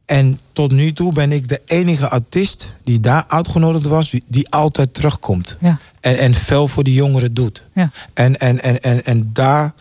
En 0.04 0.38
tot 0.52 0.72
nu 0.72 0.92
toe 0.92 1.12
ben 1.12 1.32
ik 1.32 1.48
de 1.48 1.60
enige 1.66 2.08
artiest 2.08 2.72
die 2.84 3.00
daar 3.00 3.24
uitgenodigd 3.28 3.86
was, 3.86 4.14
die, 4.28 4.50
altijd 4.50 4.94
terugkomt. 4.94 5.56
ja, 5.60 5.78
En, 6.00 6.18
en 6.18 6.34
veel 6.34 6.68
voor 6.68 6.84
de 6.84 6.92
jongeren 6.92 7.34
doet. 7.34 7.64
ja. 7.74 7.90
En, 8.14 8.38
en, 8.38 8.62
en, 8.62 8.82
en, 8.82 9.04
en 9.04 9.30
daar, 9.32 9.74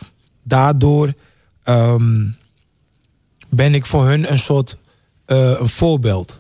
daardoor 0.44 1.14
ehm, 1.64 2.28
ben 3.50 3.74
ik 3.74 3.86
voor 3.86 4.06
hun 4.06 4.32
een 4.32 4.40
soort 4.40 4.78
een 5.26 5.70
voorbeeld. 5.70 6.40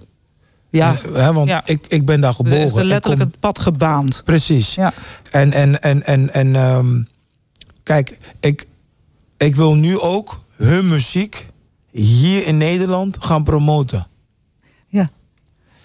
Ja. 0.71 0.95
Want 1.33 1.47
Ja. 1.47 1.61
ik, 1.65 1.85
ik 1.87 2.05
ben 2.05 2.21
daar 2.21 2.29
Dus 2.37 2.37
geboren. 2.37 2.59
echt 2.65 2.75
letterlijk 2.75 3.21
kom- 3.21 3.29
het 3.31 3.39
pad 3.39 3.59
gebaand. 3.59 4.21
Precies. 4.25 4.75
Ja. 4.75 4.93
En, 5.31 5.51
en, 5.51 5.81
en, 5.81 6.03
en, 6.03 6.33
en 6.33 6.55
ehm, 6.55 7.01
kijk, 7.83 8.17
ik, 8.39 8.67
ik 9.37 9.55
wil 9.55 9.75
nu 9.75 9.99
ook 9.99 10.41
hun 10.55 10.87
muziek 10.87 11.47
hier 11.91 12.45
in 12.47 12.57
Nederland 12.57 13.17
gaan 13.19 13.43
promoten. 13.43 14.07
Ja. 14.87 15.09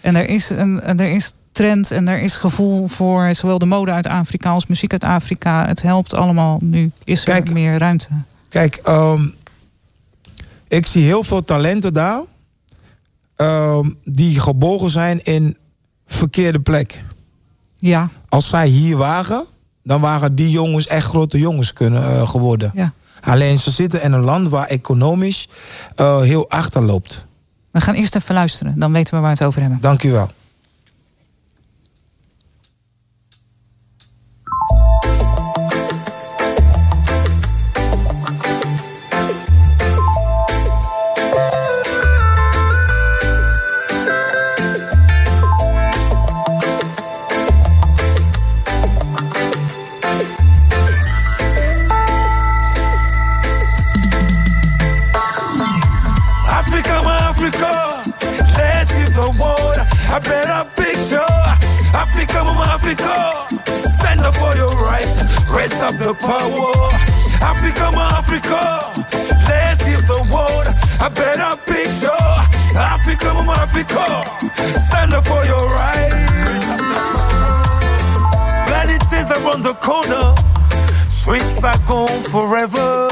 En 0.00 0.14
er 0.16 0.28
is, 0.28 0.50
een, 0.50 0.80
en 0.80 1.00
er 1.00 1.10
is 1.10 1.32
trend 1.52 1.90
en 1.90 2.08
er 2.08 2.20
is 2.22 2.36
gevoel 2.36 2.88
voor 2.88 3.34
zowel 3.34 3.58
de 3.58 3.66
mode 3.66 3.90
uit 3.90 4.06
Afrika 4.06 4.50
als 4.50 4.66
muziek 4.66 4.92
uit 4.92 5.04
Afrika. 5.04 5.66
Het 5.66 5.82
helpt 5.82 6.14
allemaal. 6.14 6.58
Nu 6.62 6.90
is 7.04 7.18
er 7.18 7.24
Kijk. 7.24 7.50
meer 7.52 7.78
ruimte. 7.78 8.08
Kijk, 8.48 8.76
ehm, 8.76 9.22
ik 10.68 10.86
zie 10.86 11.02
heel 11.04 11.22
veel 11.22 11.44
talenten 11.44 11.92
daar 11.94 12.20
ehm, 13.36 13.90
die 14.04 14.40
gebogen 14.40 14.90
zijn 14.90 15.24
in 15.24 15.56
verkeerde 16.06 16.60
plek. 16.60 17.04
Ja, 17.78 18.08
Als 18.28 18.48
zij 18.48 18.66
hier 18.68 18.96
waren, 18.96 19.44
dan 19.82 20.00
waren 20.00 20.34
die 20.34 20.50
jongens 20.50 20.86
echt 20.86 21.06
grote 21.06 21.38
jongens 21.38 21.72
kunnen, 21.72 22.02
eh, 22.02 22.28
geworden. 22.28 22.70
ja. 22.74 22.92
Alleen 23.20 23.58
ze 23.58 23.70
zitten 23.70 24.02
in 24.02 24.12
een 24.12 24.20
land 24.20 24.48
waar 24.48 24.66
economisch 24.66 25.48
eh, 25.96 26.20
heel 26.20 26.50
achterloopt. 26.50 27.26
We 27.70 27.80
gaan 27.80 27.94
eerst 27.94 28.14
even 28.16 28.34
luisteren. 28.34 28.78
Dan 28.78 28.92
weten 28.92 29.14
we 29.14 29.20
waar 29.20 29.30
we 29.30 29.36
het 29.38 29.46
over 29.46 29.60
hebben. 29.60 29.80
Dank 29.80 30.02
u 30.02 30.10
wel. 30.10 30.30
Africa, 62.86 63.48
stand 63.98 64.20
up 64.20 64.36
for 64.36 64.54
your 64.54 64.70
rights, 64.86 65.18
raise 65.50 65.82
up 65.82 65.98
the 65.98 66.14
power. 66.22 66.70
Africa, 67.42 67.90
my 67.90 68.06
Africa, 68.14 68.62
let's 69.50 69.82
give 69.82 70.06
the 70.06 70.22
world 70.30 70.70
a 71.02 71.10
better 71.10 71.58
picture. 71.66 72.14
Africa, 72.78 73.34
my 73.42 73.54
Africa, 73.58 74.22
stand 74.78 75.14
up 75.14 75.26
for 75.26 75.44
your 75.46 75.66
rights. 75.66 76.14
Planet 78.70 79.02
is 79.18 79.30
around 79.34 79.64
the 79.64 79.74
corner, 79.82 80.32
streets 81.10 81.64
are 81.64 81.78
gone 81.88 82.22
forever. 82.30 83.08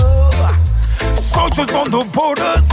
Soldiers 1.18 1.74
on 1.74 1.90
the 1.90 2.08
borders 2.14 2.70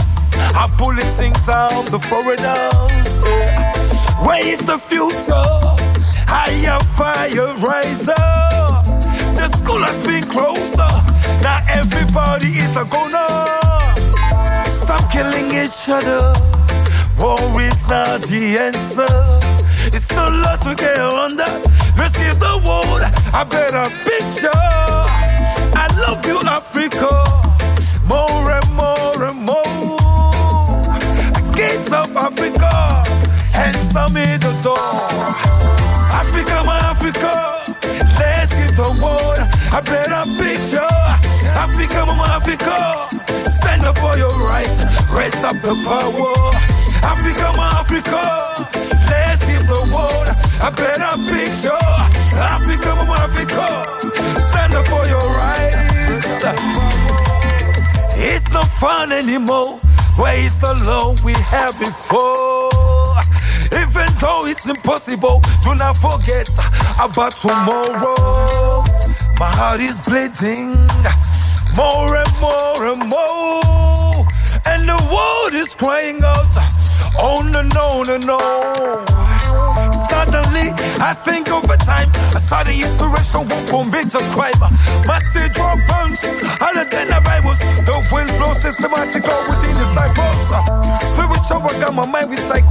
are 0.54 0.70
policing 0.78 1.32
down 1.50 1.84
the 1.86 1.98
foreigners. 1.98 3.26
Where 4.24 4.46
is 4.46 4.64
the 4.66 4.78
future? 4.78 5.91
Higher 6.32 6.80
fire 6.96 7.46
riser. 7.60 8.14
The 9.36 9.52
school 9.58 9.82
has 9.84 10.00
been 10.06 10.24
closer. 10.24 10.88
Now 11.44 11.60
everybody 11.68 12.48
is 12.56 12.74
a 12.74 12.84
goner. 12.88 13.28
Stop 14.64 15.12
killing 15.12 15.52
each 15.52 15.92
other. 15.92 16.32
War 17.20 17.60
is 17.60 17.86
not 17.86 18.22
the 18.22 18.56
answer. 18.56 19.12
It's 19.92 20.10
a 20.16 20.30
lot 20.30 20.62
to 20.62 20.74
get 20.74 20.98
under. 20.98 21.52
Let's 22.00 22.16
give 22.16 22.40
the 22.40 22.56
world 22.64 23.02
a 23.36 23.44
better 23.44 23.92
picture. 24.00 24.62
I 25.76 25.86
love 26.00 26.24
you, 26.24 26.40
Africa. 26.48 27.12
More 28.08 28.50
and 28.56 28.68
more 28.72 29.20
and 29.28 29.38
more. 29.44 29.98
Gates 31.54 31.92
of 31.92 32.16
Africa. 32.16 33.04
Answer 33.54 34.08
me 34.14 34.24
the 34.40 34.52
door. 34.64 35.81
Africa, 36.12 36.62
my 36.64 36.78
Africa. 36.92 37.32
Let's 38.18 38.52
give 38.54 38.76
the 38.76 38.90
world 39.02 39.38
a 39.72 39.80
better 39.82 40.22
picture. 40.38 40.96
Africa, 41.56 42.06
my 42.06 42.26
Africa. 42.36 43.08
Stand 43.50 43.84
up 43.84 43.96
for 43.98 44.16
your 44.18 44.32
rights. 44.48 44.84
Raise 45.12 45.42
up 45.44 45.56
the 45.62 45.74
power. 45.84 46.32
Africa, 47.04 47.52
my 47.56 47.68
Africa. 47.80 48.22
Let's 49.10 49.44
give 49.46 49.66
the 49.66 49.82
world 49.94 50.28
a 50.62 50.70
better 50.70 51.14
picture. 51.32 51.86
Africa, 52.38 52.90
my 53.08 53.16
Africa. 53.26 53.66
Stand 54.40 54.74
up 54.74 54.86
for 54.86 55.04
your 55.08 55.26
rights. 55.40 56.44
It's 58.16 58.52
not 58.52 58.66
fun 58.66 59.12
anymore. 59.12 59.78
Where 60.16 60.38
is 60.38 60.60
the 60.60 60.74
love 60.86 61.24
we 61.24 61.32
had 61.32 61.72
before? 61.78 62.71
Even 63.80 64.06
though 64.20 64.46
it's 64.46 64.66
impossible, 64.68 65.40
do 65.64 65.74
not 65.74 65.96
forget 65.98 66.48
about 67.00 67.32
tomorrow. 67.36 68.82
My 69.38 69.50
heart 69.56 69.80
is 69.80 70.00
bleeding 70.00 70.76
more 71.76 72.16
and 72.16 72.32
more 72.40 72.84
and 72.92 73.08
more. 73.08 74.26
And 74.66 74.88
the 74.88 74.98
world 75.10 75.54
is 75.54 75.74
crying 75.74 76.22
out, 76.22 76.52
oh 77.18 77.42
no, 77.50 77.62
no, 77.62 78.02
no, 78.02 78.16
no. 78.18 79.21
Suddenly, 80.22 80.70
I 81.02 81.18
think 81.18 81.50
over 81.50 81.74
time, 81.82 82.06
a 82.30 82.38
sudden 82.38 82.78
inspiration 82.78 83.42
will 83.42 83.64
commit 83.66 84.06
a 84.14 84.22
crime. 84.30 84.54
My 85.02 85.18
teardrop 85.34 85.82
burns, 85.90 86.22
other 86.62 86.86
than 86.86 87.10
the 87.10 87.18
rivals. 87.26 87.58
The 87.82 87.98
wind 88.14 88.30
blows 88.38 88.62
systematical 88.62 89.34
within 89.50 89.74
the 89.82 89.86
cycles. 89.90 90.46
Spiritual, 91.10 91.66
I 91.66 91.74
got 91.82 91.94
my 91.98 92.06
mind 92.06 92.30
recycle. 92.30 92.70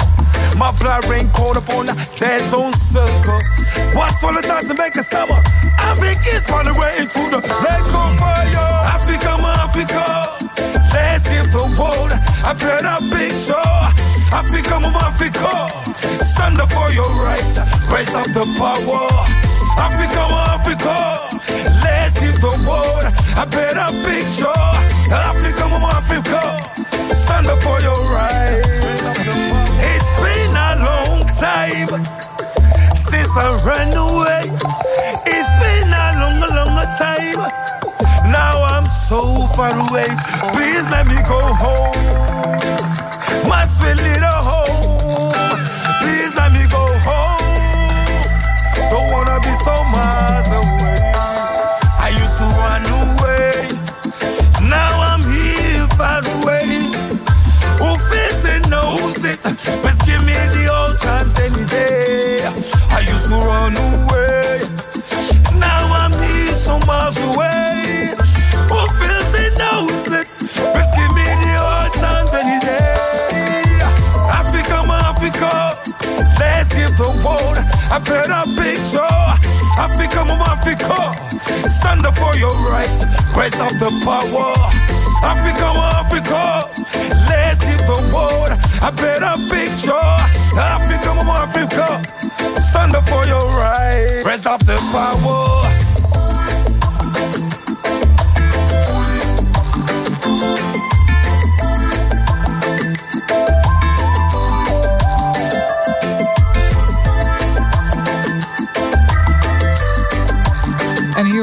My 0.55 0.72
blood 0.79 1.03
rain 1.12 1.27
cold 1.36 1.58
upon 1.58 1.91
a 1.91 1.96
dead 2.15 2.39
zone 2.48 2.72
circle. 2.72 3.43
All 4.00 4.31
the 4.31 4.48
time 4.48 4.63
to 4.63 4.74
make 4.75 4.96
a 4.96 5.03
summer? 5.03 5.36
I 5.75 5.91
make 6.00 6.24
it 6.31 6.48
find 6.48 6.70
a 6.70 6.74
way 6.74 7.03
into 7.03 7.20
the 7.36 7.43
lake 7.43 7.91
of 7.91 8.15
fire. 8.15 8.72
Africa, 8.96 9.36
my 9.43 9.51
Africa. 9.60 10.39
Let's 10.96 11.27
give 11.27 11.51
the 11.51 11.67
world 11.75 12.15
a 12.48 12.55
better 12.55 12.96
picture. 13.12 14.10
Africa, 14.31 14.79
my 14.79 14.89
Africa. 15.01 15.51
Stand 16.23 16.59
up 16.61 16.71
for 16.71 16.91
your 16.93 17.09
rights. 17.23 17.57
Raise 17.91 18.13
up 18.15 18.27
the 18.33 18.45
power. 18.57 19.07
Africa, 19.77 20.21
my 20.31 20.41
Africa. 20.57 20.95
Let's 21.83 22.19
give 22.19 22.39
the 22.41 22.53
world 22.67 23.05
a 23.38 23.45
better 23.47 23.89
picture. 24.03 24.63
Africa, 25.13 25.63
my 25.69 25.89
Africa. 26.00 26.41
Stand 27.23 27.47
up 27.47 27.59
for 27.61 27.79
your 27.81 28.00
rights. 28.11 28.67
It's 29.83 30.09
been 30.21 30.55
a 30.55 30.85
long 30.85 31.27
time 31.27 32.31
Yes, 33.31 33.38
I 33.38 33.47
ran 33.65 33.95
away. 33.95 34.41
It's 35.25 35.51
been 35.61 35.93
a 35.93 36.07
long, 36.19 36.39
long 36.41 36.83
time. 37.00 37.39
Now 38.29 38.63
I'm 38.63 38.85
so 38.85 39.47
far 39.55 39.71
away. 39.71 40.07
Please 40.53 40.89
let 40.91 41.07
me 41.07 41.15
go 41.23 41.39
home. 41.55 43.10
My 43.47 43.65
sweet 43.65 43.97
little 43.97 44.41
home. 44.50 45.63
Please 46.01 46.35
let 46.35 46.51
me 46.51 46.63
go 46.69 46.83
home. 47.07 48.23
Don't 48.91 49.07
wanna 49.11 49.39
be 49.39 49.53
so 49.65 49.75
miles 49.95 50.50
away. 50.61 51.00
I 52.07 52.09
used 52.21 52.38
to 52.41 52.47
run 52.61 52.83
away. 53.01 53.53
Now 54.69 54.91
I'm 55.09 55.23
here 55.23 55.88
far 55.97 56.21
away. 56.35 56.67
Who 57.81 57.89
feels 58.09 58.43
it 58.53 58.69
knows 58.69 59.23
it. 59.25 59.41
Best 59.83 60.05
give 60.05 60.23
me 60.23 60.33
the 60.55 60.63
old 60.77 61.00
times 61.00 61.39
any 61.39 61.65
day. 61.65 62.45
I 62.89 63.01
used 63.01 63.27
to 63.31 63.38
run 63.50 63.75
away. 63.75 64.59
Now 65.59 65.83
I'm 66.01 66.13
here 66.23 66.53
so 66.65 66.79
miles 66.88 67.17
away. 67.35 67.60
The 77.01 77.10
world 77.25 77.58
a 77.58 78.00
better 78.00 78.46
picture. 78.62 79.01
Africa, 79.81 80.24
my 80.24 80.38
Africa. 80.53 81.17
Stand 81.67 82.05
up 82.05 82.15
for 82.15 82.38
your 82.38 82.53
rights. 82.70 83.01
Raise 83.36 83.60
up 83.60 83.74
the 83.81 83.89
power. 84.05 84.53
Africa, 85.25 85.74
my 85.74 85.98
Africa. 85.98 86.70
Let's 87.25 87.58
give 87.65 87.81
the 87.89 87.98
world 88.13 88.53
a 88.86 88.91
better 88.93 89.34
picture. 89.50 89.98
Africa, 90.62 91.15
my 91.25 91.41
Africa. 91.41 92.05
Stand 92.70 92.96
up 92.96 93.10
for 93.10 93.25
your 93.25 93.50
rights. 93.50 94.24
Raise 94.24 94.46
up 94.46 94.60
the 94.60 94.77
power. 94.93 95.60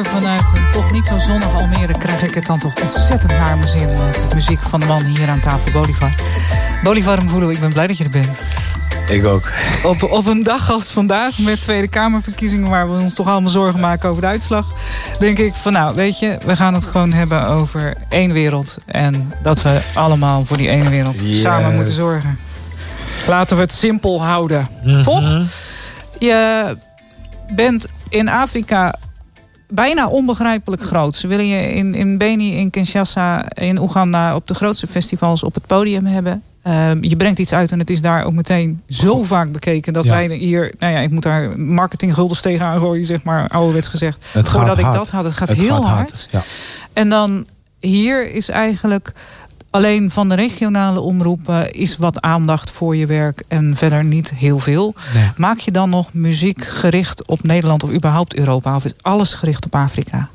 Vanuit 0.09 0.53
een 0.55 0.71
toch 0.71 0.93
niet 0.93 1.07
zo 1.07 1.19
zonnig 1.19 1.55
Almere 1.55 1.99
krijg 1.99 2.23
ik 2.23 2.35
het 2.35 2.47
dan 2.47 2.59
toch 2.59 2.81
ontzettend 2.83 3.33
naar 3.33 3.57
mijn 3.57 3.69
zin. 3.69 3.89
Met 3.89 4.27
de 4.29 4.35
muziek 4.35 4.61
van 4.61 4.81
de 4.81 4.87
man 4.87 5.05
hier 5.05 5.29
aan 5.29 5.41
tafel, 5.41 5.73
Bolivar. 5.73 6.15
Bolivar 6.83 7.25
Mvulo, 7.25 7.49
ik 7.49 7.61
ben 7.61 7.73
blij 7.73 7.87
dat 7.87 7.97
je 7.97 8.05
er 8.05 8.11
bent. 8.11 8.43
Ik 9.09 9.27
ook. 9.27 9.51
Op, 9.85 10.03
op 10.03 10.27
een 10.27 10.43
dag 10.43 10.71
als 10.71 10.91
vandaag 10.91 11.39
met 11.39 11.61
Tweede 11.61 11.89
Kamerverkiezingen... 11.89 12.71
waar 12.71 12.93
we 12.93 13.01
ons 13.01 13.15
toch 13.15 13.27
allemaal 13.27 13.51
zorgen 13.51 13.81
maken 13.81 14.09
over 14.09 14.23
de 14.23 14.29
uitslag... 14.29 14.67
denk 15.19 15.39
ik 15.39 15.55
van 15.55 15.73
nou, 15.73 15.95
weet 15.95 16.19
je, 16.19 16.39
we 16.45 16.57
gaan 16.57 16.75
het 16.75 16.87
gewoon 16.87 17.13
hebben 17.13 17.47
over 17.47 17.95
één 18.09 18.33
wereld. 18.33 18.77
En 18.87 19.33
dat 19.43 19.63
we 19.63 19.81
allemaal 19.95 20.45
voor 20.45 20.57
die 20.57 20.69
ene 20.69 20.91
wereld 20.91 21.19
Yes. 21.21 21.41
samen 21.41 21.75
moeten 21.75 21.95
zorgen. 21.95 22.39
Laten 23.27 23.57
we 23.57 23.63
het 23.63 23.73
simpel 23.73 24.25
houden, 24.25 24.69
toch? 25.03 25.43
Je 26.19 26.77
bent 27.51 27.87
in 28.09 28.29
Afrika 28.29 28.95
bijna 29.69 30.09
onbegrijpelijk 30.09 30.83
groot. 30.83 31.17
Ze 31.17 31.27
willen 31.27 31.47
je 31.47 31.73
in, 31.73 31.95
in 31.95 32.19
Beni, 32.19 32.57
in 32.57 32.71
Kinshasa, 32.71 33.53
in 33.55 33.79
Oeganda... 33.81 34.35
op 34.35 34.47
de 34.47 34.55
grootste 34.55 34.87
festivals 34.87 35.43
op 35.43 35.55
het 35.55 35.67
podium 35.67 36.07
hebben. 36.07 36.43
Ehm, 36.63 36.99
je 37.01 37.17
brengt 37.17 37.39
iets 37.39 37.53
uit 37.53 37.73
en 37.73 37.79
het 37.79 37.91
is 37.91 38.01
daar 38.01 38.25
ook 38.25 38.33
meteen 38.33 38.83
zo 38.89 39.23
vaak 39.23 39.53
bekeken... 39.53 39.93
dat 39.93 40.05
Ja. 40.05 40.11
wij 40.11 40.37
hier... 40.37 40.75
Nou 40.79 40.93
ja, 40.93 40.99
ik 40.99 41.11
moet 41.11 41.23
daar 41.23 41.59
marketingguldens 41.59 42.41
tegenaan 42.41 42.79
gooien, 42.81 43.05
zeg 43.05 43.23
maar, 43.23 43.49
ouderwets 43.49 43.89
gezegd. 43.89 44.25
Het 44.33 44.49
voordat 44.49 44.79
ik 44.79 44.85
hard. 44.85 44.97
dat 44.97 45.11
had. 45.11 45.25
Het 45.25 45.35
gaat 45.35 45.49
Het 45.49 45.59
heel 45.59 45.69
gaat 45.75 45.85
hard. 45.85 45.99
hard, 45.99 46.29
ja. 46.31 46.43
En 46.93 47.09
dan 47.09 47.47
hier 47.81 48.31
is 48.35 48.49
eigenlijk 48.49 49.13
alleen 49.79 50.11
van 50.11 50.29
de 50.29 50.35
regionale 50.35 51.01
omroepen 51.01 51.73
is 51.73 51.97
wat 51.97 52.21
aandacht 52.21 52.71
voor 52.71 52.97
je 52.97 53.07
werk 53.07 53.43
en 53.49 53.77
verder 53.77 54.05
niet 54.05 54.31
heel 54.31 54.59
veel. 54.59 54.95
Nee. 55.15 55.31
Maak 55.37 55.59
je 55.59 55.71
dan 55.71 55.91
nog 55.91 56.13
muziek 56.13 56.65
gericht 56.65 57.27
op 57.27 57.43
Nederland 57.43 57.83
of 57.83 57.91
überhaupt 57.93 58.35
Europa? 58.35 58.77
Of 58.77 58.85
is 58.85 58.93
alles 59.01 59.35
gericht 59.35 59.65
op 59.67 59.75
Afrika? 59.75 60.29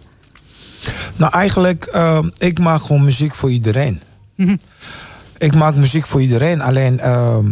Nou, 1.15 1.31
eigenlijk, 1.33 1.85
ehm, 1.85 2.29
ik 2.37 2.59
maak 2.59 2.81
gewoon 2.81 3.03
muziek 3.03 3.33
voor 3.35 3.51
iedereen. 3.51 4.01
Mhm. 4.35 4.55
Ik 5.37 5.55
maak 5.55 5.75
muziek 5.75 6.05
voor 6.05 6.21
iedereen, 6.21 6.61
alleen 6.61 6.99
ehm, 6.99 7.45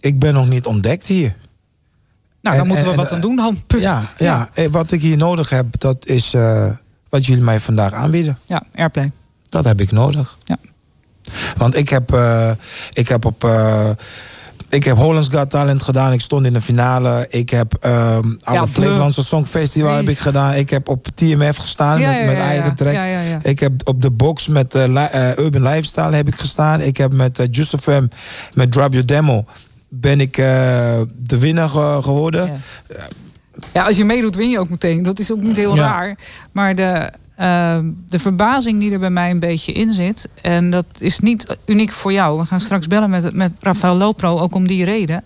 ik 0.00 0.18
ben 0.18 0.34
nog 0.34 0.48
niet 0.48 0.66
ontdekt 0.66 1.06
hier. 1.06 1.36
Nou, 2.42 2.56
En- 2.56 2.60
dan 2.60 2.66
moeten 2.66 2.84
we 2.84 2.90
en- 2.90 2.96
wat 2.96 3.12
aan 3.12 3.20
doen 3.20 3.36
dan. 3.36 3.62
Punt. 3.66 3.82
Ja, 3.82 4.02
ja. 4.18 4.48
eh, 4.54 4.66
wat 4.70 4.92
ik 4.92 5.00
hier 5.00 5.16
nodig 5.16 5.48
heb, 5.48 5.66
dat 5.80 6.06
is 6.06 6.34
eh, 6.34 6.70
wat 7.08 7.26
jullie 7.26 7.42
mij 7.44 7.60
vandaag 7.60 7.92
aanbieden. 7.92 8.38
Ja, 8.44 8.62
Airplay. 8.74 9.10
Dat 9.48 9.64
heb 9.64 9.80
ik 9.80 9.90
nodig. 9.92 10.38
Ja. 10.44 10.56
Want 11.56 11.76
ik 11.76 11.88
heb, 11.88 12.12
eh, 12.12 12.50
ik 12.92 13.08
heb 13.08 13.24
op. 13.24 13.44
eh, 13.44 13.88
ik 14.68 14.84
heb 14.84 14.96
Hollands 14.96 15.28
Got 15.28 15.50
Talent 15.50 15.82
gedaan. 15.82 16.12
Ik 16.12 16.20
stond 16.20 16.46
in 16.46 16.52
de 16.52 16.60
finale. 16.60 17.26
Ik 17.30 17.50
heb 17.50 17.74
ehm 17.80 18.24
Oude 18.44 18.64
Ja, 18.64 18.66
Flevolandse 18.66 19.24
Songfestival 19.24 19.88
Nee. 19.88 19.98
heb 19.98 20.08
ik 20.08 20.18
gedaan. 20.18 20.54
Ik 20.54 20.70
heb 20.70 20.88
op 20.88 21.06
TMF 21.14 21.56
gestaan 21.56 22.00
Ja, 22.00 22.08
met, 22.10 22.18
ja, 22.18 22.24
met 22.24 22.36
eigen 22.36 22.74
track. 22.74 22.96
Ik 23.42 23.60
heb 23.60 23.72
op 23.84 24.02
de 24.02 24.10
box 24.10 24.48
met 24.48 24.74
eh, 24.74 25.36
Urban 25.38 25.62
Lifestyle 25.62 26.14
heb 26.14 26.28
ik 26.28 26.34
gestaan. 26.34 26.80
Ik 26.80 26.96
heb 26.96 27.12
met 27.12 27.38
uh, 27.38 27.98
met 28.54 28.72
Drop 28.72 28.92
Your 28.92 29.06
Demo, 29.06 29.44
ben 29.88 30.20
ik 30.20 30.36
de 30.36 31.38
winnaar 31.38 31.68
ge- 31.68 31.98
geworden. 32.02 32.60
Ja. 33.72 33.82
Als 33.84 33.96
je 33.96 34.04
meedoet 34.04 34.36
win 34.36 34.50
je 34.50 34.58
ook 34.58 34.68
meteen. 34.70 35.02
Dat 35.02 35.18
is 35.18 35.32
ook 35.32 35.40
niet 35.42 35.56
heel 35.56 35.76
raar. 35.76 36.18
Maar 36.52 36.74
de, 36.74 37.12
ehm, 37.42 37.90
de 38.08 38.18
verbazing 38.18 38.80
die 38.80 38.92
er 38.92 38.98
bij 38.98 39.10
mij 39.10 39.30
een 39.30 39.38
beetje 39.38 39.72
in 39.72 39.92
zit... 39.92 40.28
en 40.42 40.70
dat 40.70 40.86
is 40.98 41.18
niet 41.18 41.56
uniek 41.66 41.90
voor 41.90 42.12
jou. 42.12 42.40
We 42.40 42.46
gaan 42.46 42.60
straks 42.60 42.86
bellen 42.86 43.10
met, 43.10 43.34
met 43.34 43.52
Rafael 43.60 43.96
Lopro, 43.96 44.38
ook 44.38 44.54
om 44.54 44.66
die 44.66 44.84
reden. 44.84 45.24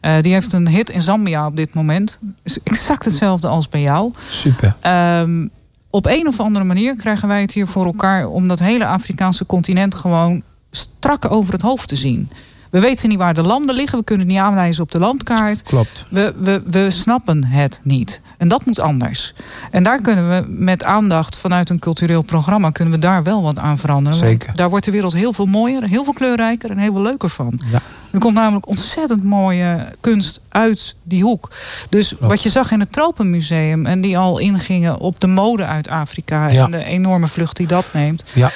Eh, 0.00 0.14
die 0.20 0.32
heeft 0.32 0.52
een 0.52 0.68
hit 0.68 0.90
in 0.90 1.00
Zambia 1.00 1.46
op 1.46 1.56
dit 1.56 1.74
moment. 1.74 2.18
Is 2.42 2.62
exact 2.62 3.04
hetzelfde 3.04 3.48
als 3.48 3.68
bij 3.68 3.80
jou. 3.80 4.12
Super. 4.28 4.76
Ehm, 4.80 5.46
op 5.90 6.06
een 6.06 6.26
of 6.26 6.40
andere 6.40 6.64
manier 6.64 6.96
krijgen 6.96 7.28
wij 7.28 7.40
het 7.40 7.52
hier 7.52 7.66
voor 7.66 7.84
elkaar... 7.84 8.26
om 8.26 8.48
dat 8.48 8.58
hele 8.58 8.86
Afrikaanse 8.86 9.46
continent 9.46 9.94
gewoon 9.94 10.42
strak 10.70 11.30
over 11.30 11.52
het 11.52 11.62
hoofd 11.62 11.88
te 11.88 11.96
zien. 11.96 12.30
We 12.70 12.80
weten 12.80 13.08
niet 13.08 13.18
waar 13.18 13.34
de 13.34 13.42
landen 13.42 13.74
liggen. 13.74 13.98
We 13.98 14.04
kunnen 14.04 14.26
het 14.26 14.34
niet 14.34 14.44
aanwijzen 14.44 14.82
op 14.82 14.90
de 14.90 14.98
landkaart. 14.98 15.62
Klopt. 15.62 16.04
We, 16.08 16.34
we, 16.38 16.62
we 16.66 16.90
snappen 16.90 17.44
het 17.44 17.80
niet. 17.82 18.20
En 18.38 18.48
dat 18.48 18.66
moet 18.66 18.80
anders. 18.80 19.34
En 19.70 19.82
daar 19.82 20.00
kunnen 20.00 20.28
we 20.28 20.44
met 20.48 20.84
aandacht 20.84 21.36
vanuit 21.36 21.70
een 21.70 21.78
cultureel 21.78 22.22
programma... 22.22 22.70
kunnen 22.70 22.94
we 22.94 23.00
daar 23.00 23.22
wel 23.22 23.42
wat 23.42 23.58
aan 23.58 23.78
veranderen. 23.78 24.18
Zeker. 24.18 24.54
daar 24.54 24.70
wordt 24.70 24.84
de 24.84 24.90
wereld 24.90 25.12
heel 25.12 25.32
veel 25.32 25.46
mooier, 25.46 25.82
heel 25.82 26.04
veel 26.04 26.12
kleurrijker... 26.12 26.70
en 26.70 26.78
heel 26.78 26.92
veel 26.92 27.02
leuker 27.02 27.28
van. 27.28 27.60
Ja. 27.70 27.80
Er 28.10 28.18
komt 28.18 28.34
namelijk 28.34 28.68
ontzettend 28.68 29.24
mooie 29.24 29.92
kunst 30.00 30.40
uit 30.48 30.94
die 31.02 31.22
hoek. 31.22 31.50
Dus 31.88 32.14
wat 32.20 32.42
je 32.42 32.48
zag 32.48 32.70
in 32.70 32.80
het 32.80 32.92
Tropenmuseum... 32.92 33.86
en 33.86 34.00
die 34.00 34.18
al 34.18 34.38
ingingen 34.38 34.98
op 34.98 35.20
de 35.20 35.26
mode 35.26 35.64
uit 35.64 35.88
Afrika... 35.88 36.48
Ja. 36.48 36.64
en 36.64 36.70
de 36.70 36.84
enorme 36.84 37.28
vlucht 37.28 37.56
die 37.56 37.66
dat 37.66 37.84
neemt... 37.92 38.24
Ja. 38.32 38.50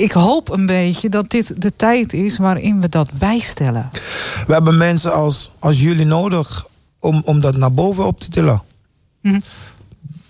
Ik 0.00 0.12
hoop 0.12 0.50
een 0.50 0.66
beetje 0.66 1.08
dat 1.08 1.30
dit 1.30 1.62
de 1.62 1.72
tijd 1.76 2.12
is 2.12 2.38
waarin 2.38 2.80
we 2.80 2.88
dat 2.88 3.12
bijstellen. 3.12 3.90
We 4.46 4.52
hebben 4.52 4.76
mensen 4.76 5.12
als, 5.12 5.50
als 5.58 5.80
jullie 5.80 6.04
nodig 6.04 6.66
om, 6.98 7.22
om 7.24 7.40
dat 7.40 7.56
naar 7.56 7.72
boven 7.72 8.06
op 8.06 8.20
te 8.20 8.28
tillen. 8.28 8.62
Mhm. 9.20 9.40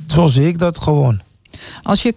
Zo 0.07 0.27
zie 0.27 0.47
ik 0.47 0.59
dat 0.59 0.79
gewoon. 0.79 1.21
Als 1.83 2.03
je 2.03 2.15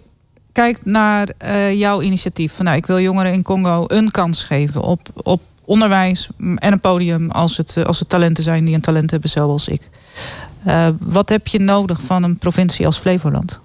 kijkt 0.52 0.86
naar 0.86 1.30
eh, 1.38 1.74
jouw 1.74 2.02
initiatief... 2.02 2.54
van 2.54 2.66
nou, 2.66 2.78
ik 2.78 2.86
wil 2.86 3.00
jongeren 3.00 3.34
in 3.34 3.44
Congo 3.44 3.84
een 3.88 4.12
kans 4.12 4.44
geven 4.44 4.82
op, 4.82 5.10
op 5.13 5.42
onderwijs 5.66 6.30
en 6.38 6.72
een 6.72 6.80
podium... 6.80 7.32
Als 7.32 7.58
het, 7.58 7.78
eh, 7.78 7.86
als 7.86 8.00
het 8.00 8.10
talenten 8.10 8.44
zijn 8.44 8.66
die 8.66 8.76
een 8.76 8.82
talent 8.82 9.12
hebben 9.12 9.30
zoals 9.30 9.68
ik. 9.68 9.89
Eh, 10.63 10.88
wat 11.00 11.30
heb 11.30 11.48
je 11.48 11.60
nodig 11.60 12.02
van 12.02 12.24
een 12.24 12.38
provincie 12.38 12.86
als 12.86 12.98
Flevoland? 12.98 13.60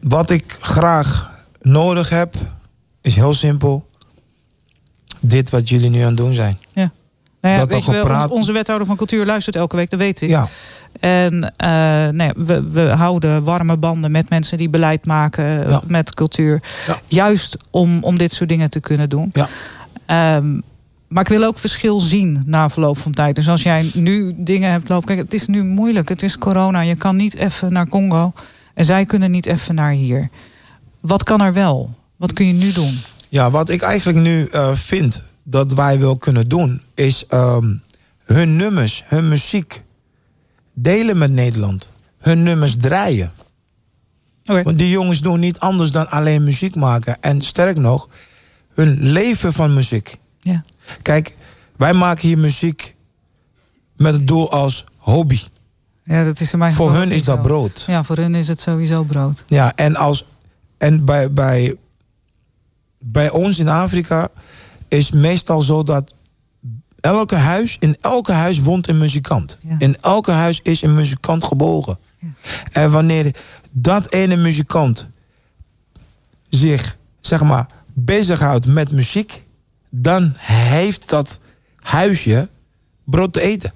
Wat 0.00 0.30
ik 0.30 0.56
graag 0.60 1.37
nodig 1.68 2.08
heb, 2.08 2.34
is 3.02 3.14
heel 3.14 3.34
simpel. 3.34 3.86
Dit 5.20 5.50
wat 5.50 5.68
jullie 5.68 5.90
nu 5.90 6.00
aan 6.00 6.06
het 6.06 6.16
doen 6.16 6.34
zijn. 6.34 6.58
Ja. 6.72 6.90
Nou 7.40 7.54
ja, 7.54 7.60
Dat 7.60 7.70
weet 7.70 7.84
je 7.84 7.92
gepraat- 7.94 8.30
onze 8.30 8.52
wethouder 8.52 8.86
van 8.86 8.96
cultuur 8.96 9.26
luistert 9.26 9.56
elke 9.56 9.76
week, 9.76 9.90
dat 9.90 9.98
weet 9.98 10.20
ik. 10.20 10.28
Ja, 10.28 10.48
En 11.00 11.52
eh, 11.56 11.68
nou 11.68 12.22
ja, 12.22 12.32
we, 12.36 12.62
we 12.70 12.80
houden 12.80 13.44
warme 13.44 13.76
banden 13.76 14.10
met 14.10 14.28
mensen 14.28 14.58
die 14.58 14.68
beleid 14.68 15.06
maken 15.06 15.44
Ja. 15.70 15.82
met 15.86 16.14
cultuur. 16.14 16.62
Ja. 16.86 16.98
Juist 17.06 17.56
om, 17.70 18.02
om 18.02 18.18
dit 18.18 18.32
soort 18.32 18.48
dingen 18.48 18.70
te 18.70 18.80
kunnen 18.80 19.08
doen. 19.08 19.30
Ja. 19.32 19.48
Ehm, 20.06 20.60
maar 21.08 21.22
ik 21.22 21.28
wil 21.28 21.44
ook 21.44 21.58
verschil 21.58 22.00
zien 22.00 22.42
na 22.46 22.68
verloop 22.70 22.98
van 22.98 23.12
tijd. 23.12 23.34
Dus 23.34 23.48
als 23.48 23.62
jij 23.62 23.90
nu 23.94 24.34
dingen 24.36 24.70
hebt 24.70 24.88
lopen. 24.88 25.06
Kijk, 25.06 25.18
het 25.18 25.34
is 25.34 25.46
nu 25.46 25.64
moeilijk. 25.64 26.08
Het 26.08 26.22
is 26.22 26.38
corona. 26.38 26.80
Je 26.80 26.94
kan 26.96 27.16
niet 27.16 27.34
even 27.34 27.72
naar 27.72 27.88
Congo. 27.88 28.32
En 28.74 28.84
zij 28.84 29.06
kunnen 29.06 29.30
niet 29.30 29.46
even 29.46 29.74
naar 29.74 29.92
hier. 29.92 30.28
Wat 31.00 31.22
kan 31.22 31.40
er 31.40 31.52
wel? 31.52 31.94
Wat 32.16 32.32
kun 32.32 32.46
je 32.46 32.52
nu 32.52 32.72
doen? 32.72 32.98
ja 33.28 33.50
wat 33.50 33.70
ik 33.70 33.82
eigenlijk 33.82 34.18
nu 34.18 34.46
eh, 34.46 34.74
vind 34.74 35.22
dat 35.42 35.72
wij 35.72 36.00
wel 36.00 36.16
kunnen 36.16 36.48
doen, 36.48 36.82
is 36.94 37.26
ehm, 37.26 37.74
hun 38.24 38.56
nummers, 38.56 39.02
hun 39.06 39.28
muziek 39.28 39.82
delen 40.72 41.18
met 41.18 41.30
Nederland. 41.30 41.88
Hun 42.18 42.42
nummers 42.42 42.76
draaien. 42.76 43.32
Want 44.44 44.78
die 44.78 44.90
jongens 44.90 45.20
doen 45.20 45.40
niet 45.40 45.58
anders 45.58 45.90
dan 45.90 46.10
alleen 46.10 46.44
muziek 46.44 46.74
maken. 46.74 47.16
En 47.20 47.40
sterk 47.42 47.76
nog, 47.76 48.08
hun 48.74 48.98
leven 49.00 49.52
van 49.52 49.74
muziek. 49.74 50.16
Ja. 50.38 50.64
Kijk, 51.02 51.36
wij 51.76 51.92
maken 51.92 52.28
hier 52.28 52.38
muziek 52.38 52.94
met 53.96 54.14
het 54.14 54.26
doel 54.26 54.50
als 54.50 54.84
hobby. 54.96 55.40
Ja, 56.04 56.24
dat 56.24 56.40
is 56.40 56.52
in 56.52 56.58
mijn 56.58 56.72
Voor 56.72 56.92
hun 56.92 57.10
is 57.10 57.24
dat 57.24 57.42
brood. 57.42 57.84
Ja, 57.86 58.04
voor 58.04 58.16
hun 58.16 58.34
is 58.34 58.48
het 58.48 58.60
sowieso 58.60 59.02
brood. 59.02 59.44
Ja, 59.46 59.72
en, 59.74 59.96
als, 59.96 60.24
en 60.78 61.04
bij, 61.04 61.32
bij, 61.32 61.76
bij 62.98 63.30
ons 63.30 63.58
in 63.58 63.68
Afrika 63.68 64.28
is 64.88 65.12
meestal 65.12 65.62
zo 65.62 65.82
dat 65.82 66.14
elke 67.00 67.34
huis, 67.34 67.76
in 67.80 67.96
elke 68.00 68.32
huis 68.32 68.60
woont 68.60 68.88
een 68.88 68.98
muzikant. 68.98 69.58
In 69.78 69.96
elke 70.00 70.30
huis 70.30 70.60
is 70.62 70.82
een 70.82 70.94
muzikant 70.94 71.44
gebogen. 71.44 71.98
En 72.72 72.90
wanneer 72.90 73.34
dat 73.72 74.12
ene 74.12 74.36
muzikant 74.36 75.06
zich, 76.48 76.96
zeg 77.20 77.42
maar, 77.42 77.66
bezighoudt 77.92 78.66
met 78.66 78.92
muziek, 78.92 79.42
dan 79.90 80.32
heeft 80.36 81.08
dat 81.08 81.40
huisje 81.76 82.48
brood 83.04 83.32
te 83.32 83.40
eten. 83.40 83.72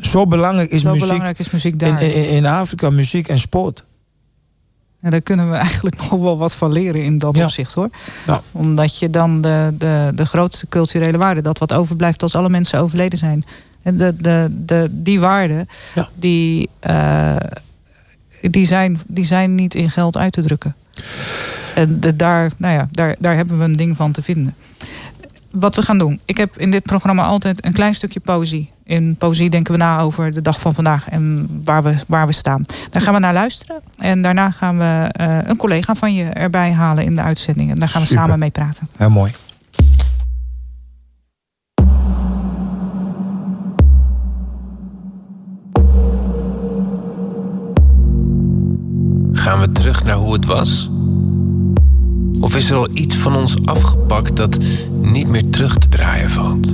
Zo 0.00 0.26
belangrijk 0.26 0.70
is 0.70 0.82
Zo 0.82 0.88
muziek, 0.88 1.04
belangrijk 1.04 1.38
is 1.38 1.50
muziek 1.50 1.72
in, 1.72 1.78
daar. 1.78 2.02
in, 2.02 2.28
in 2.28 2.46
Afrika, 2.46 2.90
muziek 2.90 3.28
en 3.28 3.38
sport. 3.38 3.84
En 5.00 5.10
daar 5.10 5.20
kunnen 5.20 5.50
we 5.50 5.56
eigenlijk 5.68 5.96
nog 5.96 6.10
wel 6.10 6.38
wat 6.38 6.54
van 6.54 6.72
leren 6.72 7.04
in 7.04 7.18
dat 7.18 7.38
opzicht 7.38 7.74
hoor. 7.74 7.90
Ja. 8.26 8.42
Omdat 8.52 8.98
je 8.98 9.10
dan 9.10 9.40
de, 9.40 9.74
de, 9.78 10.12
de 10.14 10.26
grootste 10.26 10.68
culturele 10.68 11.18
waarde, 11.18 11.40
dat 11.40 11.58
wat 11.58 11.72
overblijft 11.72 12.22
als 12.22 12.34
alle 12.34 12.48
mensen 12.48 12.80
overleden 12.80 13.18
zijn. 13.18 13.44
En 13.82 13.96
de, 13.96 14.16
de, 14.16 14.48
de, 14.50 14.88
die 14.90 15.20
waarden, 15.20 15.68
die, 16.14 16.68
eh, 16.80 17.36
die, 18.40 18.66
zijn, 18.66 19.00
die 19.06 19.24
zijn 19.24 19.54
niet 19.54 19.74
in 19.74 19.90
geld 19.90 20.16
uit 20.16 20.32
te 20.32 20.42
drukken. 20.42 20.74
En 21.74 22.00
de, 22.00 22.16
daar, 22.16 22.52
nou 22.56 22.74
ja, 22.74 22.88
daar, 22.90 23.16
daar 23.18 23.36
hebben 23.36 23.58
we 23.58 23.64
een 23.64 23.76
ding 23.76 23.96
van 23.96 24.12
te 24.12 24.22
vinden. 24.22 24.54
Wat 25.50 25.76
we 25.76 25.82
gaan 25.82 25.98
doen. 25.98 26.20
Ik 26.24 26.36
heb 26.36 26.58
in 26.58 26.70
dit 26.70 26.82
programma 26.82 27.22
altijd 27.22 27.64
een 27.64 27.72
klein 27.72 27.94
stukje 27.94 28.20
poëzie. 28.20 28.70
In 28.84 29.16
poëzie 29.16 29.50
denken 29.50 29.72
we 29.72 29.78
na 29.78 30.00
over 30.00 30.32
de 30.32 30.42
dag 30.42 30.60
van 30.60 30.74
vandaag 30.74 31.08
en 31.08 31.48
waar 31.64 31.82
we, 31.82 31.94
waar 32.06 32.26
we 32.26 32.32
staan. 32.32 32.64
Daar 32.90 33.02
gaan 33.02 33.14
we 33.14 33.20
naar 33.20 33.32
luisteren. 33.32 33.80
En 33.96 34.22
daarna 34.22 34.50
gaan 34.50 34.78
we 34.78 35.08
eh, 35.12 35.38
een 35.44 35.56
collega 35.56 35.94
van 35.94 36.14
je 36.14 36.24
erbij 36.24 36.72
halen 36.72 37.04
in 37.04 37.14
de 37.14 37.22
uitzending. 37.22 37.70
En 37.70 37.78
daar 37.78 37.88
gaan 37.88 38.00
we 38.00 38.06
Super. 38.06 38.22
samen 38.22 38.38
mee 38.38 38.50
praten. 38.50 38.88
Heel 38.96 39.10
mooi. 39.10 39.32
Gaan 49.32 49.60
we 49.60 49.68
terug 49.72 50.04
naar 50.04 50.16
hoe 50.16 50.32
het 50.32 50.44
was? 50.44 50.90
Of 52.40 52.56
is 52.56 52.70
er 52.70 52.76
al 52.76 52.88
iets 52.92 53.16
van 53.16 53.36
ons 53.36 53.56
afgepakt 53.64 54.36
dat 54.36 54.58
niet 55.00 55.28
meer 55.28 55.50
terug 55.50 55.78
te 55.78 55.88
draaien 55.88 56.30
valt? 56.30 56.66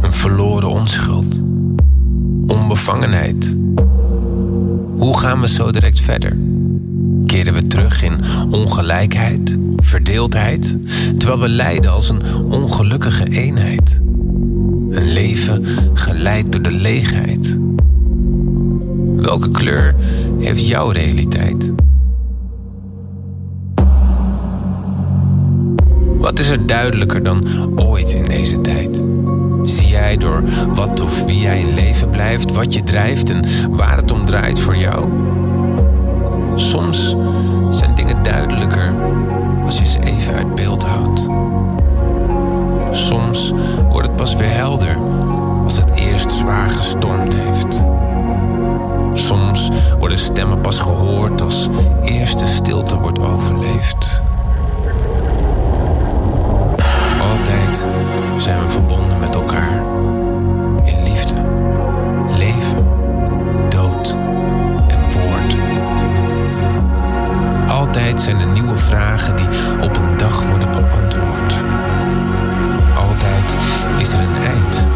Een 0.00 0.12
verloren 0.12 0.68
onschuld. 0.68 1.40
Onbevangenheid. 2.46 3.56
Hoe 4.96 5.18
gaan 5.18 5.40
we 5.40 5.48
zo 5.48 5.70
direct 5.70 6.00
verder? 6.00 6.36
Keren 7.26 7.54
we 7.54 7.66
terug 7.66 8.02
in 8.02 8.20
ongelijkheid, 8.50 9.56
verdeeldheid, 9.76 10.76
terwijl 11.18 11.40
we 11.40 11.48
lijden 11.48 11.92
als 11.92 12.08
een 12.08 12.22
ongelukkige 12.44 13.28
eenheid? 13.28 13.90
Een 14.90 15.12
leven 15.12 15.64
geleid 15.94 16.52
door 16.52 16.62
de 16.62 16.72
leegheid. 16.72 17.56
Welke 19.16 19.50
kleur 19.50 19.94
heeft 20.38 20.66
jouw 20.66 20.90
realiteit? 20.90 21.72
Wat 26.20 26.38
is 26.38 26.48
er 26.48 26.66
duidelijker 26.66 27.22
dan 27.22 27.44
ooit 27.76 28.12
in 28.12 28.24
deze 28.24 28.60
tijd? 28.60 29.04
Zie 29.62 29.88
jij 29.88 30.16
door 30.16 30.42
wat 30.74 31.00
of 31.00 31.24
wie 31.24 31.40
jij 31.40 31.60
in 31.60 31.74
leven 31.74 32.08
blijft, 32.10 32.52
wat 32.52 32.74
je 32.74 32.82
drijft 32.82 33.30
en 33.30 33.44
waar 33.70 33.96
het 33.96 34.12
om 34.12 34.26
draait 34.26 34.60
voor 34.60 34.76
jou? 34.76 35.08
Soms 36.54 37.16
zijn 37.70 37.94
dingen 37.94 38.22
duidelijker 38.22 38.94
als 39.64 39.78
je 39.78 39.86
ze 39.86 39.98
even 40.00 40.34
uit 40.34 40.54
beeld 40.54 40.84
houdt. 40.84 41.26
Soms 42.92 43.52
wordt 43.88 44.06
het 44.06 44.16
pas 44.16 44.36
weer 44.36 44.54
helder 44.54 44.96
als 45.64 45.76
het 45.76 45.90
eerst 45.94 46.30
zwaar 46.30 46.70
gestormd 46.70 47.34
heeft. 47.34 47.80
Soms 49.12 49.68
worden 49.98 50.18
stemmen 50.18 50.60
pas 50.60 50.78
gehoord 50.78 51.40
als 51.40 51.68
eerste 52.02 52.46
stilte 52.46 52.98
wordt 52.98 53.18
overleefd. 53.18 54.20
Zijn 58.36 58.64
we 58.64 58.68
verbonden 58.68 59.18
met 59.18 59.34
elkaar. 59.34 59.82
In 60.84 61.02
liefde, 61.02 61.34
leven, 62.38 62.86
dood 63.68 64.16
en 64.88 65.20
woord. 65.20 65.56
Altijd 67.68 68.22
zijn 68.22 68.40
er 68.40 68.46
nieuwe 68.46 68.76
vragen 68.76 69.36
die 69.36 69.46
op 69.82 69.96
een 69.96 70.16
dag 70.16 70.46
worden 70.46 70.70
beantwoord. 70.70 71.54
Altijd 72.96 73.56
is 73.98 74.12
er 74.12 74.20
een 74.20 74.34
eind, 74.34 74.86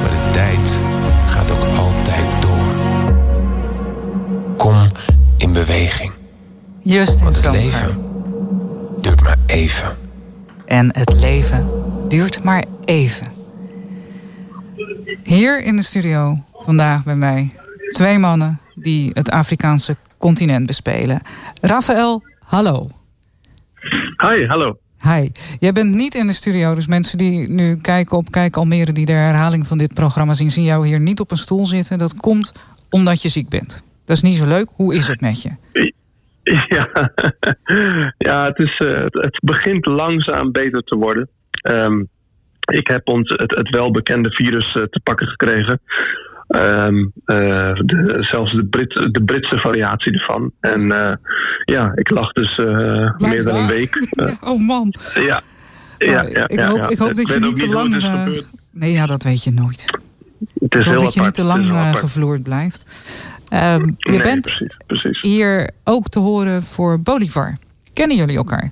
maar 0.00 0.10
de 0.22 0.30
tijd 0.32 0.78
gaat 1.26 1.50
ook 1.52 1.64
altijd 1.78 2.26
door. 2.40 2.74
Kom 4.56 4.76
in 5.36 5.52
beweging. 5.52 6.12
Justin 6.78 7.24
Want 7.24 7.44
het 7.44 7.52
leven 7.52 7.98
duurt 9.00 9.22
maar 9.22 9.38
even. 9.46 9.96
En 10.64 10.90
het 10.96 11.12
leven 11.12 11.79
duurt 12.10 12.44
maar 12.44 12.64
even. 12.84 13.26
Hier 15.24 15.62
in 15.62 15.76
de 15.76 15.82
studio 15.82 16.36
vandaag 16.54 17.04
bij 17.04 17.16
mij 17.16 17.50
twee 17.88 18.18
mannen 18.18 18.60
die 18.74 19.10
het 19.14 19.30
Afrikaanse 19.30 19.96
continent 20.18 20.66
bespelen. 20.66 21.20
Rafael, 21.60 22.22
hallo. 22.38 22.88
Hi, 24.16 24.46
hallo. 24.46 24.78
Hi. 25.02 25.28
Jij 25.58 25.72
bent 25.72 25.94
niet 25.94 26.14
in 26.14 26.26
de 26.26 26.32
studio, 26.32 26.74
dus 26.74 26.86
mensen 26.86 27.18
die 27.18 27.48
nu 27.48 27.76
kijken 27.80 28.16
op 28.16 28.30
Kijk 28.30 28.56
Almere... 28.56 28.92
die 28.92 29.06
de 29.06 29.12
herhaling 29.12 29.66
van 29.66 29.78
dit 29.78 29.94
programma 29.94 30.32
zien, 30.32 30.50
zien 30.50 30.64
jou 30.64 30.86
hier 30.86 31.00
niet 31.00 31.20
op 31.20 31.30
een 31.30 31.36
stoel 31.36 31.66
zitten. 31.66 31.98
Dat 31.98 32.14
komt 32.14 32.52
omdat 32.90 33.22
je 33.22 33.28
ziek 33.28 33.48
bent. 33.48 33.82
Dat 34.04 34.16
is 34.16 34.22
niet 34.22 34.36
zo 34.36 34.46
leuk. 34.46 34.68
Hoe 34.74 34.94
is 34.94 35.06
het 35.08 35.20
met 35.20 35.42
je? 35.42 35.50
Ja, 36.68 36.88
ja 38.28 38.44
het, 38.44 38.58
is, 38.58 38.78
eh, 38.78 39.02
het, 39.02 39.14
het 39.14 39.40
begint 39.44 39.86
langzaam 39.86 40.52
beter 40.52 40.82
te 40.82 40.96
worden. 40.96 41.28
Ehm, 41.60 42.02
ik 42.70 42.86
heb 42.86 43.08
ons 43.08 43.28
het, 43.36 43.56
het 43.56 43.70
welbekende 43.70 44.30
virus 44.30 44.74
eh, 44.74 44.82
te 44.82 45.00
pakken 45.02 45.26
gekregen. 45.26 45.80
Ehm, 46.46 46.96
eh, 47.24 47.74
de, 47.74 48.16
zelfs 48.20 48.52
de, 48.52 48.64
Brit, 48.64 48.90
de 49.12 49.22
Britse 49.24 49.58
variatie 49.58 50.12
ervan. 50.12 50.52
En 50.60 50.92
eh, 50.92 51.16
ja, 51.64 51.92
ik 51.94 52.10
lag 52.10 52.32
dus 52.32 52.56
meer 53.18 53.44
dan 53.44 53.56
een 53.56 53.66
week. 53.66 53.96
Oh 54.40 54.66
man. 54.66 54.94
ja. 55.14 55.42
Ja, 55.98 56.22
ja, 56.22 56.48
ik 56.48 56.58
ja, 56.58 56.68
hoop, 56.68 56.76
ja. 56.76 56.88
ik 56.88 56.98
hoop 56.98 57.14
dat 57.14 57.28
je 57.28 57.40
niet 57.40 57.56
te 57.56 57.68
lang. 57.68 57.96
is 57.96 58.44
nee, 58.70 58.92
ja, 58.92 59.06
dat 59.06 59.22
weet 59.22 59.44
je 59.44 59.50
nooit. 59.50 59.98
Het 60.58 60.74
is 60.74 60.80
ik 60.80 60.84
hoop 60.84 60.84
heel 60.84 60.98
dat 60.98 61.14
je 61.14 61.20
niet 61.20 61.34
te 61.34 61.44
lang 61.44 61.64
gevloerd 61.98 62.42
blijft. 62.42 62.86
Ehm, 63.48 63.86
je 63.86 64.10
Nee, 64.10 64.20
bent 64.20 64.40
precies, 64.40 64.76
precies. 64.86 65.20
hier 65.20 65.70
ook 65.84 66.08
te 66.08 66.18
horen 66.18 66.62
voor 66.62 67.00
Bolivar. 67.02 67.56
Kennen 67.92 68.16
jullie 68.16 68.36
elkaar? 68.36 68.70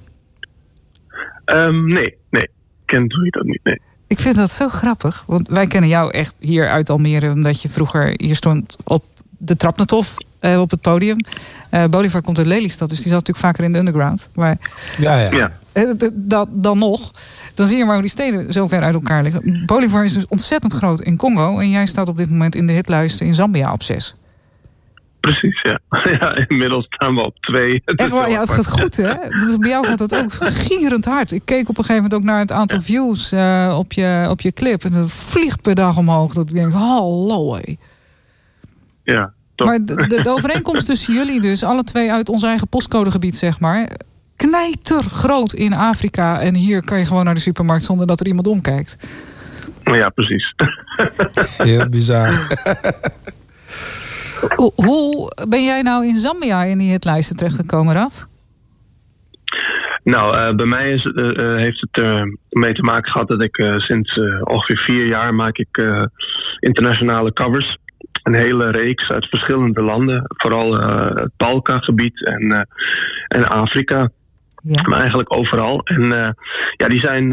Nee, 1.73 2.17
nee. 2.31 2.49
Kent 2.89 3.11
doe 3.11 3.25
je 3.25 3.31
dat 3.31 3.45
niet, 3.45 3.61
nee. 3.63 3.81
Ik 4.07 4.19
vind 4.19 4.37
dat 4.37 4.51
zo 4.51 4.69
grappig. 4.69 5.25
Want 5.27 5.49
wij 5.49 5.67
kennen 5.67 5.91
jou 5.91 6.11
echt 6.11 6.35
hier 6.39 6.69
uit 6.69 6.91
Almere. 6.91 7.31
Omdat 7.31 7.63
je 7.63 7.69
vroeger 7.69 8.15
hier 8.17 8.37
stond 8.37 8.77
op 8.85 9.05
de 9.39 9.57
Trapnetov 9.57 10.09
eh, 10.41 10.61
op 10.61 10.71
het 10.71 10.81
podium. 10.81 11.17
Eh 11.71 11.85
Bolivar 11.85 12.23
komt 12.23 12.39
uit 12.39 12.47
Lelystad. 12.47 12.89
Dus 12.89 12.99
die 12.99 13.09
zat 13.13 13.19
natuurlijk 13.27 13.47
vaker 13.47 13.65
in 13.65 13.73
de 13.73 13.79
underground. 13.79 14.29
Maar 14.35 14.59
Ja, 14.99 15.31
ja. 15.31 15.59
eh, 15.73 15.91
dat, 16.13 16.49
dan 16.51 16.79
nog. 16.79 17.11
Dan 17.55 17.67
zie 17.67 17.77
je 17.77 17.85
maar 17.85 17.93
hoe 17.93 18.03
die 18.03 18.11
steden 18.11 18.53
zo 18.53 18.67
ver 18.67 18.83
uit 18.83 18.95
elkaar 18.95 19.23
liggen. 19.23 19.63
Bolivar 19.67 20.05
is 20.05 20.13
dus 20.13 20.27
ontzettend 20.29 20.73
groot 20.75 21.01
in 21.01 21.17
Congo. 21.17 21.59
En 21.59 21.71
jij 21.71 21.87
staat 21.87 22.09
op 22.09 22.17
dit 22.17 22.31
moment 22.31 22.55
in 22.55 22.67
de 22.67 22.73
hitlijsten 22.73 23.27
in 23.27 23.35
Zambia 23.35 23.73
op 23.73 23.83
zes. 23.83 24.15
Precies, 25.29 25.63
ja. 25.63 25.81
ja. 26.21 26.47
Inmiddels 26.49 26.85
staan 26.85 27.15
we 27.15 27.21
op 27.21 27.37
twee. 27.41 27.73
Het 27.85 27.99
is 28.01 28.05
Echt 28.05 28.15
waar, 28.15 28.25
heel 28.25 28.33
ja, 28.33 28.41
het 28.41 28.51
gaat 28.51 28.71
goed, 28.71 28.97
hè? 28.97 29.15
Dus 29.29 29.57
bij 29.57 29.71
jou 29.71 29.87
gaat 29.87 29.99
het 29.99 30.15
ook 30.15 30.33
gierend 30.33 31.05
hard. 31.05 31.33
Ik 31.33 31.43
keek 31.45 31.69
op 31.69 31.79
een 31.79 31.85
gegeven 31.85 32.03
moment 32.03 32.15
ook 32.15 32.23
naar 32.23 32.39
het 32.39 32.53
aantal 32.53 32.81
views 32.81 33.33
eh, 33.33 33.77
op, 33.79 33.93
je, 33.93 34.27
op 34.31 34.41
je 34.41 34.53
clip. 34.53 34.85
En 34.85 34.93
dat 34.93 35.13
vliegt 35.13 35.63
per 35.63 35.75
dag 35.75 35.97
omhoog. 35.97 36.35
Dat 36.35 36.49
ik 36.49 36.55
denk, 36.55 36.73
hallo, 36.73 37.55
hé. 37.55 37.77
Ja, 39.03 39.33
toch. 39.55 39.69
Maar 39.69 39.79
de, 39.85 40.07
de, 40.07 40.23
de 40.23 40.31
overeenkomst 40.31 40.87
tussen 40.91 41.15
jullie 41.15 41.41
dus, 41.41 41.65
alle 41.65 41.85
twee 41.85 42.13
uit 42.13 42.29
ons 42.29 42.43
eigen 42.43 42.69
postcodegebied, 42.69 43.37
zeg 43.37 43.61
maar... 43.61 43.91
knijter 44.37 45.01
groot 45.01 45.53
in 45.53 45.75
Afrika. 45.75 46.41
En 46.41 46.55
hier 46.55 46.85
kan 46.85 46.99
je 46.99 47.05
gewoon 47.05 47.25
naar 47.25 47.35
de 47.35 47.41
supermarkt 47.41 47.85
zonder 47.85 48.07
dat 48.07 48.21
er 48.21 48.27
iemand 48.27 48.47
omkijkt. 48.47 48.97
Ja, 49.85 50.09
precies. 50.09 50.55
Heel 51.57 51.89
bizar. 51.89 52.47
Hoe, 54.55 54.73
hoe 54.75 55.33
ben 55.49 55.65
jij 55.65 55.83
nou 55.83 56.07
in 56.07 56.15
Zambia 56.15 56.63
in 56.63 56.79
die 56.79 56.91
hitlijsten 56.91 57.37
terechtgekomen, 57.37 57.95
Raf? 57.95 58.27
Nou, 60.05 60.37
uh, 60.37 60.57
bij 60.57 60.67
mij 60.67 60.93
is, 60.93 61.05
uh, 61.05 61.25
uh, 61.25 61.57
heeft 61.57 61.81
het 61.81 62.05
ermee 62.51 62.75
te 62.75 62.83
maken 62.83 63.11
gehad 63.13 63.29
dat 63.29 63.43
ik 63.43 63.57
sinds 63.77 64.19
ongeveer 64.43 64.77
vier 64.77 65.07
jaar 65.07 65.35
maak 65.35 65.57
ik 65.57 65.83
internationale 66.59 67.33
covers. 67.33 67.77
Een 68.23 68.35
hele 68.35 68.71
reeks 68.71 69.11
uit 69.11 69.29
verschillende 69.29 69.83
landen. 69.83 70.23
Vooral 70.27 70.75
het 71.15 71.31
Balkangebied 71.37 72.25
en, 72.25 72.69
en 73.29 73.49
Afrika. 73.49 74.11
Ja. 74.63 74.83
Maar 74.83 74.99
eigenlijk 74.99 75.33
overal. 75.33 75.81
En 75.85 76.35
ja, 76.77 76.89
die 76.89 77.01
zijn 77.01 77.29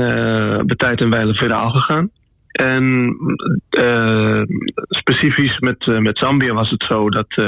bij 0.65 0.75
tijd 0.75 0.99
en 1.01 1.09
wijle 1.09 1.33
viraal 1.33 1.69
gegaan. 1.69 2.09
En 2.55 3.15
uh, 3.69 4.41
specifisch 4.89 5.59
met, 5.59 5.85
uh, 5.85 5.97
met 5.97 6.17
Zambia 6.17 6.53
was 6.53 6.69
het 6.69 6.83
zo 6.83 7.09
dat 7.09 7.37
uh, 7.37 7.45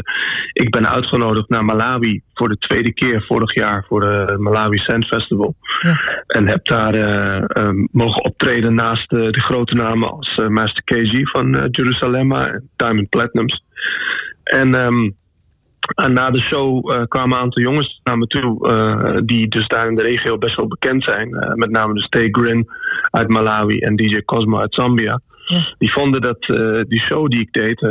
ik 0.54 0.70
ben 0.70 0.90
uitgenodigd 0.90 1.50
naar 1.50 1.66
Malawi 1.66 2.22
voor 2.34 2.50
de 2.50 2.58
tweede 2.58 2.94
keer 2.94 3.24
vorig 3.28 3.54
jaar 3.54 3.86
voor 3.88 4.00
de 4.00 4.36
Malawi 4.38 4.78
Sand 4.78 5.06
Festival. 5.06 5.56
Ja. 5.82 6.24
En 6.28 6.48
heb 6.48 6.66
daar 6.66 6.94
mogen 7.92 8.24
optreden 8.24 8.76
naast 8.76 9.10
de 9.10 9.42
grote 9.42 9.76
namen 9.76 10.12
als 10.12 10.42
Master 10.48 10.84
KG 10.84 11.30
van 11.30 11.68
Jerusalem 11.72 12.32
en 12.32 12.70
Diamond 12.76 13.10
Platinums. 13.10 13.64
En 14.44 14.74
um, 14.74 15.16
en 15.96 16.14
na 16.14 16.32
de 16.32 16.42
show 16.42 16.92
uh, 16.92 17.04
kwamen 17.08 17.38
een 17.38 17.44
aantal 17.44 17.62
jongens 17.62 18.00
naar 18.04 18.18
me 18.18 18.28
toe, 18.28 18.70
uh, 18.70 19.22
die 19.26 19.48
dus 19.48 19.68
daar 19.68 19.88
in 19.88 19.96
de 19.96 20.02
regio 20.02 20.38
best 20.38 20.56
wel 20.56 20.68
bekend 20.68 21.04
zijn. 21.04 21.28
Uh, 21.28 21.54
met 21.54 21.70
name 21.70 21.94
de 21.94 22.02
Stay 22.02 22.28
Grin 22.32 22.70
uit 23.12 23.28
Malawi 23.28 23.80
en 23.80 23.96
DJ 23.96 24.22
Cosmo 24.22 24.60
uit 24.60 24.74
Zambia. 24.74 25.22
Ja. 25.46 25.74
Die 25.78 25.92
vonden 25.92 26.22
dat 26.22 26.42
die 26.88 27.00
show 27.00 27.30
die 27.30 27.40
ik 27.40 27.52
deed, 27.52 27.82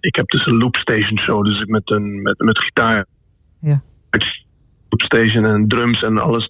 ik 0.00 0.14
heb 0.14 0.28
dus 0.28 0.46
een 0.46 0.58
loopstation 0.58 1.18
show, 1.18 1.44
dus 1.44 1.60
ik 1.60 1.68
met, 1.68 1.90
een, 1.90 2.22
met, 2.22 2.38
met 2.38 2.58
gitaar. 2.58 3.06
Ja. 3.60 3.82
Loopstation 4.88 5.44
en 5.44 5.68
drums 5.68 6.02
en 6.02 6.18
alles. 6.18 6.48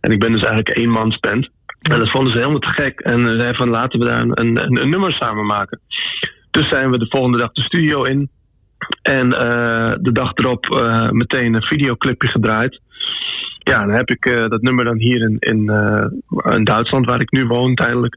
En 0.00 0.12
ik 0.12 0.18
ben 0.18 0.32
dus 0.32 0.40
eigenlijk 0.40 0.68
één 0.68 0.90
man 0.90 1.16
band. 1.20 1.48
Ja. 1.80 1.92
En 1.92 1.98
dat 1.98 2.10
vonden 2.10 2.32
ze 2.32 2.38
helemaal 2.38 2.60
te 2.60 2.68
gek. 2.68 3.00
En 3.00 3.20
zeiden 3.24 3.54
van 3.54 3.68
laten 3.68 3.98
we 3.98 4.04
daar 4.04 4.20
een, 4.20 4.40
een, 4.40 4.80
een 4.82 4.90
nummer 4.90 5.12
samen 5.12 5.46
maken. 5.46 5.80
Dus 6.50 6.68
zijn 6.68 6.90
we 6.90 6.98
de 6.98 7.06
volgende 7.08 7.38
dag 7.38 7.52
de 7.52 7.62
studio 7.62 8.02
in. 8.02 8.30
En 9.02 9.26
uh, 9.26 9.92
de 10.00 10.12
dag 10.12 10.32
erop 10.34 10.66
uh, 10.66 11.10
meteen 11.10 11.54
een 11.54 11.62
videoclipje 11.62 12.28
gedraaid. 12.28 12.80
Ja, 13.58 13.86
dan 13.86 13.94
heb 13.94 14.10
ik 14.10 14.26
uh, 14.26 14.48
dat 14.48 14.62
nummer 14.62 14.84
dan 14.84 14.98
hier 14.98 15.20
in, 15.20 15.36
in, 15.38 15.70
in, 16.54 16.64
Duitsland, 16.64 17.06
waar 17.06 17.20
ik 17.20 17.30
nu 17.30 17.46
woon 17.46 17.74
tijdelijk, 17.74 18.14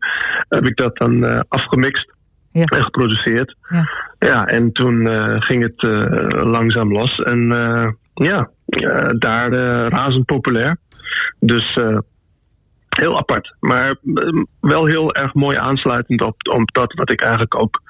heb 0.50 0.66
ik 0.66 0.76
dat 0.76 0.98
dan 0.98 1.46
afgemixt 1.48 2.14
ja. 2.52 2.66
en 2.66 2.84
geproduceerd. 2.84 3.56
Ja, 3.70 3.90
ja 4.20 4.46
en 4.46 4.72
toen 4.72 5.08
ging 5.42 5.64
het 5.64 5.82
langzaam 6.44 6.92
los. 6.92 7.20
En 7.20 7.48
ja, 8.14 8.50
daar 9.18 9.52
razend 9.88 10.26
populair. 10.26 10.78
Dus 11.40 11.80
heel 12.96 13.18
apart. 13.18 13.56
Maar 13.60 13.96
ehm, 14.16 14.44
wel 14.60 14.86
heel 14.86 15.14
erg 15.14 15.34
mooi 15.34 15.58
aansluitend 15.58 16.22
op, 16.22 16.36
op 16.50 16.74
dat 16.74 16.94
wat 16.94 17.12
ik 17.12 17.22
eigenlijk 17.22 17.56
ook 17.56 17.82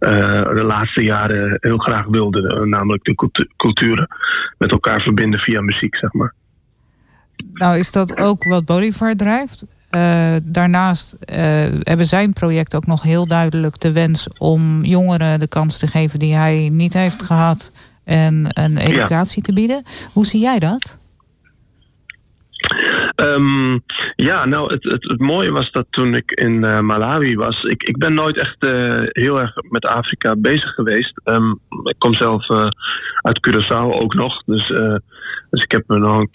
uh, 0.00 0.10
de 0.48 0.64
laatste 0.66 1.02
jaren 1.02 1.56
heel 1.60 1.78
graag 1.78 2.06
wilde. 2.06 2.40
Uh, 2.40 2.60
namelijk 2.60 3.04
de 3.04 3.46
culturen 3.56 4.08
met 4.58 4.70
elkaar 4.70 5.00
verbinden 5.00 5.40
via 5.40 5.60
muziek, 5.60 5.96
zeg 5.96 6.12
maar. 6.12 6.34
Nou, 7.52 7.78
is 7.78 7.92
dat 7.92 8.20
ook 8.20 8.44
wat 8.44 8.64
Bolivar 8.64 9.14
drijft? 9.14 9.66
Uh, 9.90 10.36
daarnaast 10.42 11.16
hebben 11.82 12.06
zijn 12.06 12.32
project 12.32 12.76
ook 12.76 12.86
nog 12.86 13.02
heel 13.02 13.26
duidelijk 13.26 13.80
de 13.80 13.92
wens 13.92 14.28
om 14.38 14.84
jongeren 14.84 15.38
de 15.38 15.48
kans 15.48 15.78
te 15.78 15.86
geven 15.86 16.18
die 16.18 16.34
hij 16.34 16.68
niet 16.72 16.94
heeft 16.94 17.22
gehad 17.22 17.72
en 18.04 18.46
een 18.48 18.78
educatie 18.78 19.36
ja. 19.36 19.42
te 19.42 19.52
bieden. 19.52 19.82
Hoe 20.12 20.26
zie 20.26 20.40
jij 20.40 20.58
dat? 20.58 20.98
Um, 23.20 23.82
ja, 24.16 24.44
nou, 24.44 24.72
het, 24.72 24.84
het, 24.84 25.18
mooie 25.18 25.50
was 25.50 25.70
dat 25.70 25.86
toen 25.90 26.14
ik 26.14 26.30
in 26.30 26.64
uh, 26.64 26.80
Malawi 26.80 27.36
was. 27.36 27.62
Ik, 27.62 27.82
ik 27.82 27.96
ben 27.96 28.14
nooit 28.14 28.36
echt 28.36 28.62
uh, 28.62 29.02
heel 29.04 29.40
erg 29.40 29.52
met 29.68 29.84
Afrika 29.84 30.36
bezig 30.36 30.74
geweest. 30.74 31.20
Um, 31.24 31.58
ik 31.84 31.94
kom 31.98 32.14
zelf 32.14 32.48
uh, 32.48 32.68
uit 33.20 33.48
Curaçao 33.48 34.00
ook 34.00 34.14
nog. 34.14 34.42
Dus, 34.44 34.66
dus 35.50 35.62
ik 35.62 35.70
heb 35.70 35.82
nog 35.86 36.18
een 36.18 36.30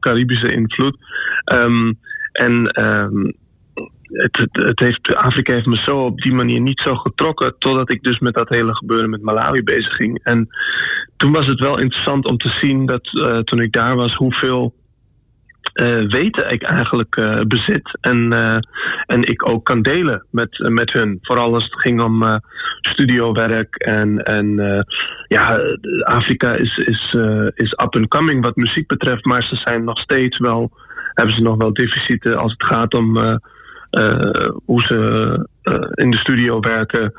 Caribische 0.00 0.52
invloed. 0.52 0.96
Um, 1.52 1.98
en 2.32 2.64
het, 4.02 4.36
het, 4.36 4.56
het, 4.56 4.78
heeft, 4.78 5.14
Afrika 5.14 5.52
heeft 5.52 5.66
me 5.66 5.76
zo 5.76 6.04
op 6.04 6.20
die 6.20 6.32
manier 6.32 6.60
niet 6.60 6.80
zo 6.80 6.94
getrokken. 6.94 7.54
Totdat 7.58 7.90
ik 7.90 8.02
dus 8.02 8.18
met 8.18 8.34
dat 8.34 8.48
hele 8.48 8.74
gebeuren 8.74 9.10
met 9.10 9.22
Malawi 9.22 9.62
bezig 9.62 9.92
ging. 9.92 10.20
En 10.22 10.48
toen 11.16 11.32
was 11.32 11.46
het 11.46 11.60
wel 11.60 11.78
interessant 11.78 12.24
om 12.24 12.36
te 12.36 12.48
zien 12.48 12.86
dat 12.86 13.04
toen 13.44 13.60
ik 13.60 13.72
daar 13.72 13.96
was, 13.96 14.14
hoeveel 14.14 14.74
uh, 15.74 16.10
weten 16.10 16.52
ik 16.52 16.62
eigenlijk 16.62 17.16
uh, 17.16 17.40
bezit. 17.40 17.98
En, 18.00 18.32
uh, 18.32 18.58
en 19.06 19.22
ik 19.22 19.48
ook 19.48 19.64
kan 19.64 19.82
delen 19.82 20.26
met, 20.30 20.58
met 20.58 20.92
hun. 20.92 21.18
Vooral 21.22 21.54
als 21.54 21.64
het 21.64 21.80
ging 21.80 22.00
om 22.00 22.40
studiowerk. 22.80 23.74
En, 23.76 24.22
en 24.24 24.56
ja, 25.28 25.60
Afrika 26.04 26.54
is, 26.54 26.76
is, 26.76 27.16
is 27.54 27.72
up 27.72 27.94
and 27.94 28.08
coming 28.08 28.42
wat 28.42 28.56
muziek 28.56 28.86
betreft. 28.86 29.24
Maar 29.24 29.42
ze 29.42 29.56
zijn 29.56 29.84
nog 29.84 29.98
steeds 29.98 30.38
wel, 30.38 30.70
hebben 31.14 31.34
ze 31.34 31.42
nog 31.42 31.56
wel 31.56 31.72
deficiten 31.72 32.36
als 32.36 32.52
het 32.52 32.64
gaat 32.64 32.94
om 32.94 33.18
hoe 34.64 34.82
ze 34.82 35.48
in 35.94 36.10
de 36.10 36.16
studio 36.16 36.60
werken. 36.60 37.12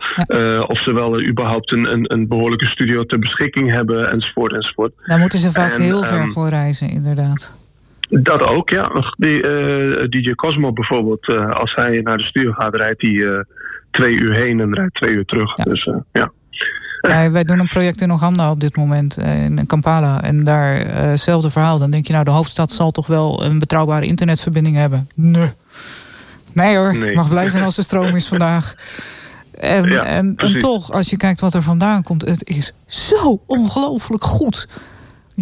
Of 0.67 0.83
ze 0.83 0.93
wel 0.93 1.21
überhaupt 1.21 1.71
een, 1.71 1.91
een, 1.91 2.13
een, 2.13 2.27
behoorlijke 2.27 2.65
studio 2.65 3.05
ter 3.05 3.19
beschikking 3.19 3.71
hebben, 3.71 4.11
enzovoort, 4.11 4.53
enzovoort. 4.53 4.93
Daar 5.05 5.19
moeten 5.19 5.39
ze 5.39 5.51
vaak 5.51 5.73
en, 5.73 5.81
heel 5.81 6.03
ver 6.03 6.21
um, 6.21 6.31
voor 6.31 6.49
reizen, 6.49 6.89
inderdaad. 6.89 7.61
Dat 8.12 8.41
ook, 8.41 8.69
ja. 8.69 8.91
Die, 9.17 9.43
uh, 9.43 10.10
DJ 10.10 10.34
Cosmo 10.36 10.74
bijvoorbeeld, 10.74 11.28
uh, 11.28 11.52
als 11.52 11.76
hij 11.76 12.02
naar 12.02 12.17
de 12.17 12.24
studio 12.24 12.52
gaat, 12.52 12.76
rijdt 12.76 13.02
hij 13.02 13.12
uh, 13.12 13.39
twee 13.91 14.13
uur 14.13 14.34
heen 14.34 14.60
en 14.60 14.74
rijdt 14.74 14.95
twee 14.95 15.12
uur 15.12 15.26
terug. 15.26 15.58
Ja. 15.58 15.63
Dus 15.63 15.84
ja. 16.12 16.32
ja. 17.02 17.32
Wij 17.32 17.43
doen 17.43 17.60
een 17.60 17.67
project 17.67 18.02
in 18.02 18.12
Oeganda 18.12 18.52
op 18.52 18.60
dit 18.60 18.76
moment, 18.76 19.17
in 19.17 19.65
Kampala. 19.67 20.21
En 20.21 20.43
daar 20.43 20.76
hetzelfde 20.86 21.50
verhaal. 21.50 21.80
Dan 21.80 21.91
denk 21.91 22.08
je, 22.08 22.13
nou, 22.13 22.26
de 22.26 22.32
hoofdstad 22.32 22.71
zal 22.71 22.91
toch 22.91 23.08
wel 23.08 23.43
een 23.43 23.60
betrouwbare 23.60 24.06
internetverbinding 24.06 24.76
hebben. 24.76 25.10
Nee. 25.15 25.50
Nee 26.54 26.78
hoor, 26.78 26.97
nee. 26.97 27.15
mag 27.15 27.30
blij 27.30 27.50
zijn 27.50 27.63
als 27.63 27.78
er 27.78 27.84
stroom 27.84 28.15
is 28.15 28.28
vandaag. 28.36 28.76
En, 29.60 29.84
ja, 29.84 30.06
en, 30.06 30.34
en, 30.36 30.60
toch, 30.60 30.91
als 30.91 31.10
je 31.10 31.17
kijkt 31.17 31.41
wat 31.41 31.54
er 31.54 31.62
vandaan 31.62 32.04
komt, 32.04 32.21
het 32.21 32.47
is 32.47 32.74
zo 32.86 33.41
ongelooflijk 33.45 34.24
goed. 34.24 34.67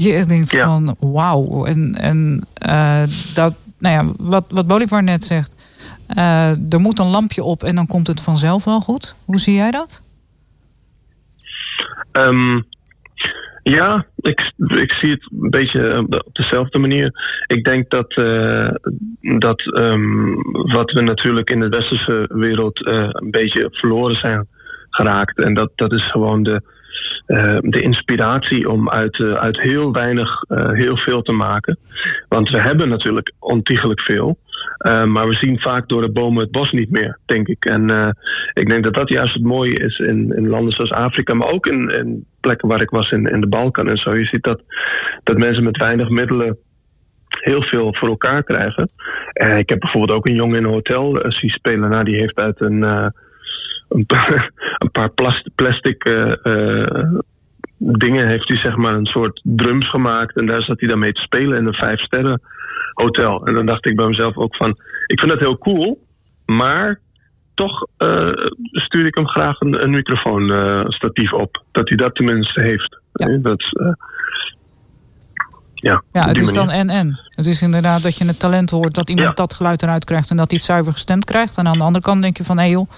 Je 0.01 0.25
denkt 0.25 0.51
ja. 0.51 0.65
van 0.65 0.95
wauw. 0.99 1.65
En, 1.65 1.95
en 1.95 2.45
uh, 2.67 3.03
dat, 3.35 3.55
nou 3.79 3.95
ja, 3.95 4.13
wat, 4.17 4.45
wat 4.49 4.67
Bolivar 4.67 5.03
net 5.03 5.23
zegt. 5.23 5.55
Uh, 6.17 6.73
er 6.73 6.79
moet 6.79 6.99
een 6.99 7.07
lampje 7.07 7.43
op 7.43 7.63
en 7.63 7.75
dan 7.75 7.87
komt 7.87 8.07
het 8.07 8.21
vanzelf 8.21 8.63
wel 8.65 8.79
goed. 8.79 9.15
Hoe 9.25 9.39
zie 9.39 9.55
jij 9.55 9.71
dat? 9.71 10.01
Um, 12.11 12.67
ja, 13.63 14.05
ik, 14.15 14.53
ik 14.57 14.91
zie 14.91 15.11
het 15.11 15.27
een 15.41 15.49
beetje 15.49 15.97
op 16.09 16.35
dezelfde 16.35 16.77
manier. 16.77 17.11
Ik 17.47 17.63
denk 17.63 17.89
dat, 17.89 18.17
uh, 18.17 18.69
dat 19.39 19.61
um, 19.65 20.35
wat 20.51 20.91
we 20.91 21.01
natuurlijk 21.01 21.49
in 21.49 21.59
de 21.59 21.69
westerse 21.69 22.29
wereld 22.33 22.85
een 22.85 23.31
beetje 23.31 23.67
verloren 23.71 24.15
zijn 24.15 24.47
geraakt. 24.89 25.37
En 25.39 25.53
dat, 25.53 25.71
dat 25.75 25.91
is 25.91 26.11
gewoon 26.11 26.43
de, 26.43 26.61
uh, 27.29 27.57
de 27.61 27.81
inspiratie 27.81 28.69
om 28.69 28.89
uit, 28.89 29.17
uh, 29.17 29.33
uit 29.33 29.61
heel 29.61 29.91
weinig 29.91 30.43
uh, 30.47 30.71
heel 30.71 30.97
veel 30.97 31.21
te 31.21 31.31
maken. 31.31 31.77
Want 32.27 32.49
we 32.49 32.61
hebben 32.61 32.89
natuurlijk 32.89 33.33
ontiegelijk 33.39 34.01
veel. 34.01 34.37
maar 34.83 35.27
we 35.27 35.33
zien 35.33 35.59
vaak 35.59 35.87
door 35.87 36.01
de 36.01 36.11
bomen 36.11 36.43
het 36.43 36.51
bos 36.51 36.71
niet 36.71 36.91
meer, 36.91 37.19
denk 37.25 37.47
ik. 37.47 37.65
En 37.65 38.15
ik 38.53 38.69
denk 38.69 38.83
dat 38.83 38.93
dat 38.93 39.09
juist 39.09 39.33
het 39.33 39.43
mooie 39.43 39.79
is 39.79 39.97
in, 39.99 40.33
in 40.35 40.47
landen 40.47 40.73
zoals 40.73 40.91
Afrika, 40.91 41.33
maar 41.33 41.47
ook 41.47 41.65
in, 41.65 41.89
in 41.89 42.25
plekken 42.41 42.67
waar 42.67 42.81
ik 42.81 42.89
was 42.89 43.11
in, 43.11 43.25
in 43.25 43.41
de 43.41 43.47
Balkan 43.47 43.89
en 43.89 43.97
zo. 43.97 44.15
Je 44.15 44.25
ziet 44.25 44.43
dat, 44.43 44.61
dat 45.23 45.37
mensen 45.37 45.63
met 45.63 45.77
weinig 45.77 46.09
middelen 46.09 46.57
heel 47.27 47.61
veel 47.61 47.95
voor 47.95 48.09
elkaar 48.09 48.43
krijgen. 48.43 48.89
En 49.33 49.57
ik 49.57 49.69
heb 49.69 49.79
bijvoorbeeld 49.79 50.17
ook 50.17 50.25
een 50.25 50.35
jongen 50.35 50.57
in 50.57 50.63
een 50.63 50.71
hotel 50.71 51.25
zien 51.27 51.49
spelen. 51.49 51.89
Nou, 51.89 52.03
die 52.03 52.19
heeft 52.19 52.37
uit 52.37 52.61
een 52.61 53.11
een 53.97 54.05
paar, 54.05 54.51
een 54.77 54.91
paar 54.91 55.09
plastic 55.55 56.05
uh, 56.05 56.35
uh, 56.43 57.13
dingen 57.77 58.27
heeft 58.27 58.47
hij 58.47 58.57
zeg 58.57 58.75
maar 58.75 58.93
een 58.93 59.05
soort 59.05 59.41
drums 59.43 59.89
gemaakt. 59.89 60.35
En 60.35 60.45
daar 60.45 60.61
zat 60.61 60.79
hij 60.79 60.89
dan 60.89 60.99
mee 60.99 61.13
te 61.13 61.21
spelen 61.21 61.57
in 61.57 61.65
een 61.65 61.73
vijf 61.73 61.99
sterren 61.99 62.41
hotel. 62.93 63.45
En 63.45 63.53
dan 63.53 63.65
dacht 63.65 63.85
ik 63.85 63.95
bij 63.95 64.07
mezelf 64.07 64.37
ook 64.37 64.55
van, 64.55 64.69
ik 65.05 65.19
vind 65.19 65.31
dat 65.31 65.39
heel 65.39 65.57
cool, 65.57 66.05
maar 66.45 66.99
toch 67.53 67.87
uh, 67.97 68.31
stuur 68.71 69.05
ik 69.05 69.15
hem 69.15 69.27
graag 69.27 69.59
een, 69.59 69.83
een 69.83 69.89
microfoonstatief 69.89 71.33
op. 71.33 71.63
Dat 71.71 71.87
hij 71.89 71.97
dat 71.97 72.15
tenminste 72.15 72.61
heeft. 72.61 72.99
Ja. 73.13 73.37
Dat, 73.37 73.63
Ja, 75.73 76.03
Ja, 76.11 76.27
het 76.27 76.39
is 76.39 76.53
dan 76.53 76.69
en-en. 76.69 77.19
Het 77.29 77.45
is 77.45 77.61
inderdaad 77.61 78.03
dat 78.03 78.17
je 78.17 78.25
het 78.25 78.39
talent 78.39 78.69
hoort, 78.69 78.93
dat 78.95 79.09
iemand 79.09 79.37
dat 79.37 79.53
geluid 79.53 79.81
eruit 79.81 80.05
krijgt 80.05 80.29
en 80.29 80.37
dat 80.37 80.49
hij 80.49 80.57
het 80.57 80.67
zuiver 80.67 80.91
gestemd 80.91 81.25
krijgt. 81.25 81.57
En 81.57 81.67
aan 81.67 81.77
de 81.77 81.83
andere 81.83 82.05
kant 82.05 82.21
denk 82.21 82.37
je 82.37 82.43
van, 82.43 82.57
hé 82.57 82.65
joh, 82.65 82.89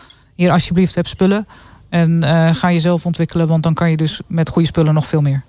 hier 0.42 0.52
alsjeblieft 0.52 0.96
heb 0.96 1.08
spullen. 1.08 1.48
En 1.90 2.24
eh, 2.24 2.56
ga 2.56 2.72
jezelf 2.72 3.06
ontwikkelen, 3.06 3.48
want 3.48 3.64
dan 3.64 3.74
kan 3.74 3.90
je 3.90 3.98
dus 3.98 4.22
met 4.28 4.50
goede 4.50 4.68
spullen 4.68 4.94
nog 4.94 5.08
veel 5.08 5.22
meer. 5.22 5.42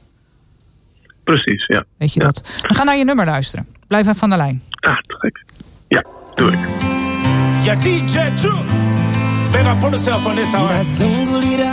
Precies, 1.25 1.67
ja. 1.67 1.85
Weet 1.97 2.13
je 2.13 2.21
dat? 2.21 2.61
We 2.69 2.75
gaan 2.75 2.87
naar 2.87 2.97
je 2.97 3.05
nummer 3.05 3.27
luisteren. 3.27 3.67
Blijf 3.87 4.05
even 4.05 4.17
van 4.19 4.31
de 4.31 4.37
lijn. 4.37 4.63
Ah, 4.71 4.99
te 4.99 5.15
gek. 5.19 5.45
Ja, 5.89 6.05
doe 6.35 6.53
ik. 6.53 6.59
Ja, 7.63 7.75
DJ 7.75 8.35
True. 8.37 8.61
Better 9.53 9.77
put 9.77 9.91
yourself 9.91 10.27
on 10.27 10.35
this 10.35 10.53
hour. 10.53 10.85
Zungulira 10.97 11.73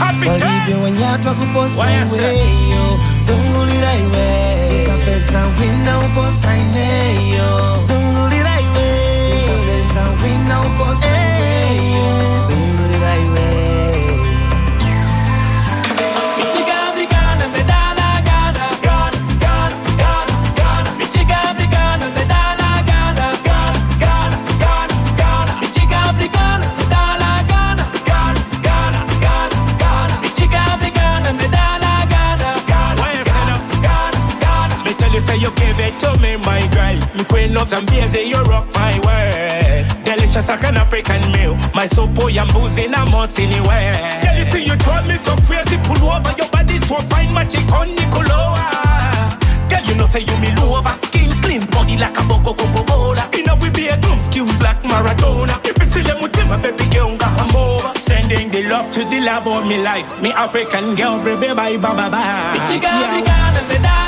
Walibye 0.00 0.74
wanyatwa 0.82 1.34
kuposa 1.34 1.90
iweyo 1.90 2.98
Zungulira 3.26 3.94
iwe 3.94 4.50
Sisa 4.68 4.96
pesa 5.04 5.46
wina 5.46 5.98
uposa 5.98 6.56
ineyo 6.56 7.82
Me 37.48 37.56
of 37.56 37.68
Zambezi, 37.68 38.20
you 38.28 38.42
rock 38.42 38.66
my 38.74 38.92
world. 39.04 40.04
Delicious 40.04 40.48
like 40.48 40.64
an 40.64 40.76
African 40.76 41.20
meal. 41.32 41.56
My 41.74 41.86
boy, 42.14 42.32
I'm 42.38 42.48
boozing, 42.48 42.94
I'm 42.94 43.14
on 43.14 43.28
anywhere. 43.38 44.20
Girl, 44.22 44.36
you 44.36 44.44
see 44.44 44.64
you 44.64 44.76
drive 44.76 45.06
me 45.08 45.16
so 45.16 45.34
crazy. 45.46 45.78
Pull 45.84 46.10
over 46.10 46.34
your 46.36 46.48
body 46.50 46.78
so 46.78 46.96
fine, 47.08 47.32
magic 47.32 47.70
on 47.72 47.88
Nicoloa. 47.96 49.70
Girl, 49.70 49.82
you 49.84 49.94
know 49.94 50.06
say 50.06 50.20
you 50.20 50.36
me 50.38 50.54
lover. 50.56 50.94
Skin 51.06 51.30
clean, 51.42 51.64
body 51.70 51.96
like 51.96 52.18
a 52.18 52.22
boko 52.28 52.52
coco 52.54 52.84
cola. 52.84 53.30
A 53.32 53.54
we 53.56 53.70
bedroom, 53.70 54.20
skills 54.20 54.60
like 54.60 54.82
Maradona. 54.82 55.56
You 55.66 56.14
with 56.20 56.32
them, 56.32 56.60
baby 56.60 56.84
girl, 56.90 57.16
got 57.16 57.36
come 57.38 57.56
over. 57.56 57.92
Sending 57.98 58.50
the 58.50 58.62
love 58.68 58.90
to 58.90 59.04
the 59.04 59.20
love 59.20 59.46
of 59.46 59.66
me 59.66 59.82
life. 59.82 60.22
Me 60.22 60.32
African 60.32 60.94
girl, 60.94 61.18
baby, 61.24 61.54
bye, 61.54 61.76
bye, 61.76 61.94
bye, 61.96 62.08
bye. 62.08 62.58
Michigan, 62.58 62.92
Africana, 62.92 63.60
medala, 63.68 64.07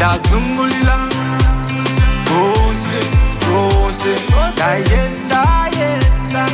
Ndazungulila. 0.00 0.96
Gose, 2.28 3.00
gose 3.44 4.12
Ndayenda, 4.54 5.44
yenda 5.76 6.46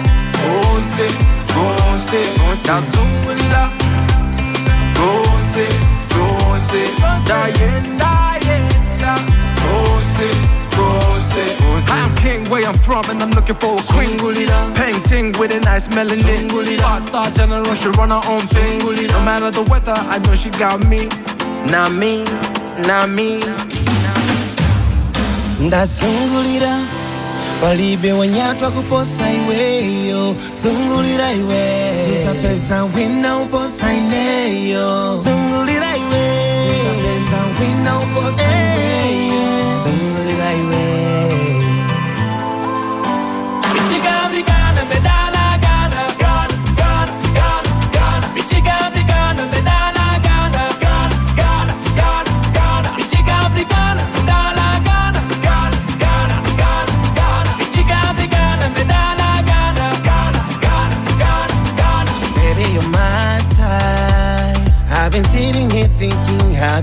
Gose, 0.42 1.06
gose 1.54 2.20
Ndazungulila. 2.60 3.70
Gose, 4.98 5.66
gose 6.14 6.82
Ndayenda, 7.22 8.10
yenda 8.48 9.14
Gose, 9.62 10.28
gose 10.76 11.46
I'm 11.88 12.14
king 12.16 12.50
where 12.50 12.66
I'm 12.66 12.76
from 12.78 13.04
and 13.10 13.22
I'm 13.22 13.30
looking 13.30 13.54
for 13.54 13.76
a 13.78 13.82
queen. 13.92 14.18
Painting 14.74 15.38
with 15.38 15.52
a 15.52 15.60
nice. 15.60 15.86
Five 15.86 17.06
star 17.06 17.30
general, 17.30 17.74
she 17.76 17.88
run 17.90 18.10
her 18.10 18.20
own 18.28 18.40
thing. 18.40 18.80
No 19.06 19.20
matter 19.22 19.52
the 19.52 19.62
weather, 19.70 19.94
I 19.96 20.18
know 20.18 20.34
she 20.34 20.50
got 20.50 20.80
me. 20.88 21.06
Not 21.70 21.92
me, 21.92 22.24
not 22.78 23.08
me. 23.08 23.40
ndazungulira 25.60 26.78
palibe 27.60 28.12
wanyatwa 28.12 28.70
kuposa 28.70 29.32
iweyo. 29.32 30.36
Zungulira 30.62 31.32
iwe. 31.32 31.88
Susapeza 32.06 32.84
wina 32.84 33.38
uposa 33.38 33.92
ineyo. 33.94 35.18
Zungulira 35.18 35.96
iwe. 35.96 36.22
Susapeza 36.68 37.38
wina 37.60 37.98
uposa 38.00 38.42
iweyo 38.44 39.55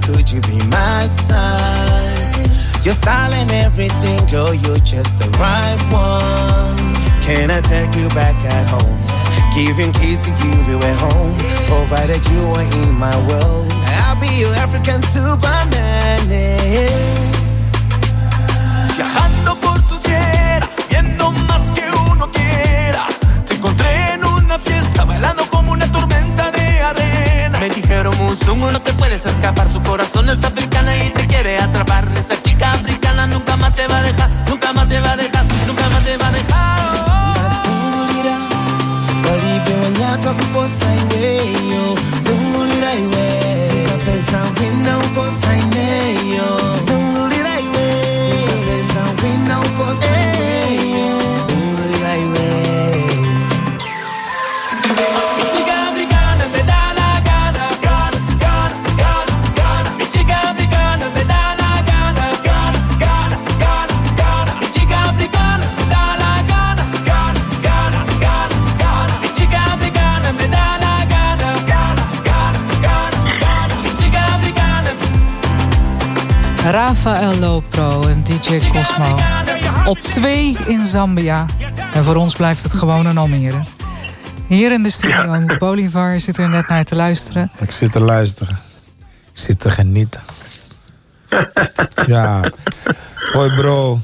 could 0.05 0.31
you 0.31 0.41
be 0.41 0.57
my 0.67 1.07
size? 1.07 2.85
Your 2.85 2.93
style 2.93 3.33
and 3.33 3.51
everything, 3.51 4.19
girl, 4.27 4.53
you're 4.53 4.77
just 4.77 5.17
the 5.19 5.29
right 5.39 5.79
one. 5.91 6.77
Can 7.23 7.51
I 7.51 7.61
take 7.61 7.95
you 7.95 8.07
back 8.09 8.35
at 8.45 8.69
home? 8.69 8.99
Giving 9.55 9.93
kids 9.93 10.25
to 10.25 10.31
give 10.31 10.67
you 10.67 10.77
at 10.77 10.99
home, 10.99 11.37
provided 11.67 12.25
you 12.29 12.41
are 12.47 12.83
in 12.83 12.91
my 12.93 13.15
world. 13.27 13.71
I'll 14.13 14.19
be 14.19 14.27
your 14.41 14.53
African 14.57 15.01
Superman. 15.01 16.29
eh. 16.29 17.31
Viajando 18.95 19.55
por 19.55 19.81
tu 19.87 19.97
tierra, 20.01 20.69
viendo 20.87 21.31
más 21.31 21.71
que 21.71 21.81
uno 22.11 22.29
quiera. 22.31 23.07
Te 23.47 23.55
encontré 23.55 24.13
en 24.13 24.23
una 24.23 24.59
fiesta, 24.59 25.03
bailando 25.03 25.43
como 25.49 25.71
una 25.71 25.91
tormenta 25.91 26.51
de 26.51 26.81
arena. 26.81 27.57
Me 27.57 27.69
dijeron, 27.69 28.15
Musungu, 28.19 28.69
no 28.69 28.79
te 28.83 28.93
puedes 28.93 29.25
escapar. 29.25 29.67
Su 29.67 29.81
corazón 29.81 30.29
es 30.29 30.43
africana 30.43 30.95
y 30.95 31.09
te 31.09 31.25
quiere 31.25 31.57
atrapar. 31.57 32.07
Esa 32.15 32.39
chica 32.43 32.73
africana 32.73 33.25
nunca 33.25 33.57
más 33.57 33.75
te 33.75 33.87
va 33.87 33.97
a 33.97 34.03
dejar, 34.03 34.29
nunca 34.47 34.73
más 34.73 34.87
te 34.87 34.99
va 34.99 35.13
a 35.13 35.17
dejar, 35.17 35.45
nunca 35.65 35.89
más 35.89 36.03
te 36.03 36.17
va 36.17 36.27
a 36.27 36.31
dejar. 36.31 36.73
Zungulira, 42.23 43.32
Hey. 50.01 50.82
Rafael 76.73 77.35
Lopro 77.39 78.01
en 78.07 78.23
DJ 78.23 78.69
Cosmo. 78.69 79.15
Op 79.85 79.97
twee 79.97 80.57
in 80.67 80.85
Zambia. 80.85 81.45
En 81.93 82.03
voor 82.03 82.15
ons 82.15 82.35
blijft 82.35 82.63
het 82.63 82.73
gewoon 82.73 83.05
een 83.05 83.17
Almere. 83.17 83.63
Hier 84.47 84.71
in 84.71 84.83
de 84.83 84.89
studio, 84.89 85.45
Bolivar 85.57 86.19
zit 86.19 86.37
er 86.37 86.49
net 86.49 86.67
naar 86.67 86.83
te 86.83 86.95
luisteren. 86.95 87.51
Ik 87.59 87.71
zit 87.71 87.91
te 87.91 87.99
luisteren. 87.99 88.59
Ik 89.33 89.39
zit 89.39 89.59
te 89.59 89.69
genieten. 89.69 90.21
ja. 92.05 92.41
Hoi 93.33 93.53
bro. 93.53 93.99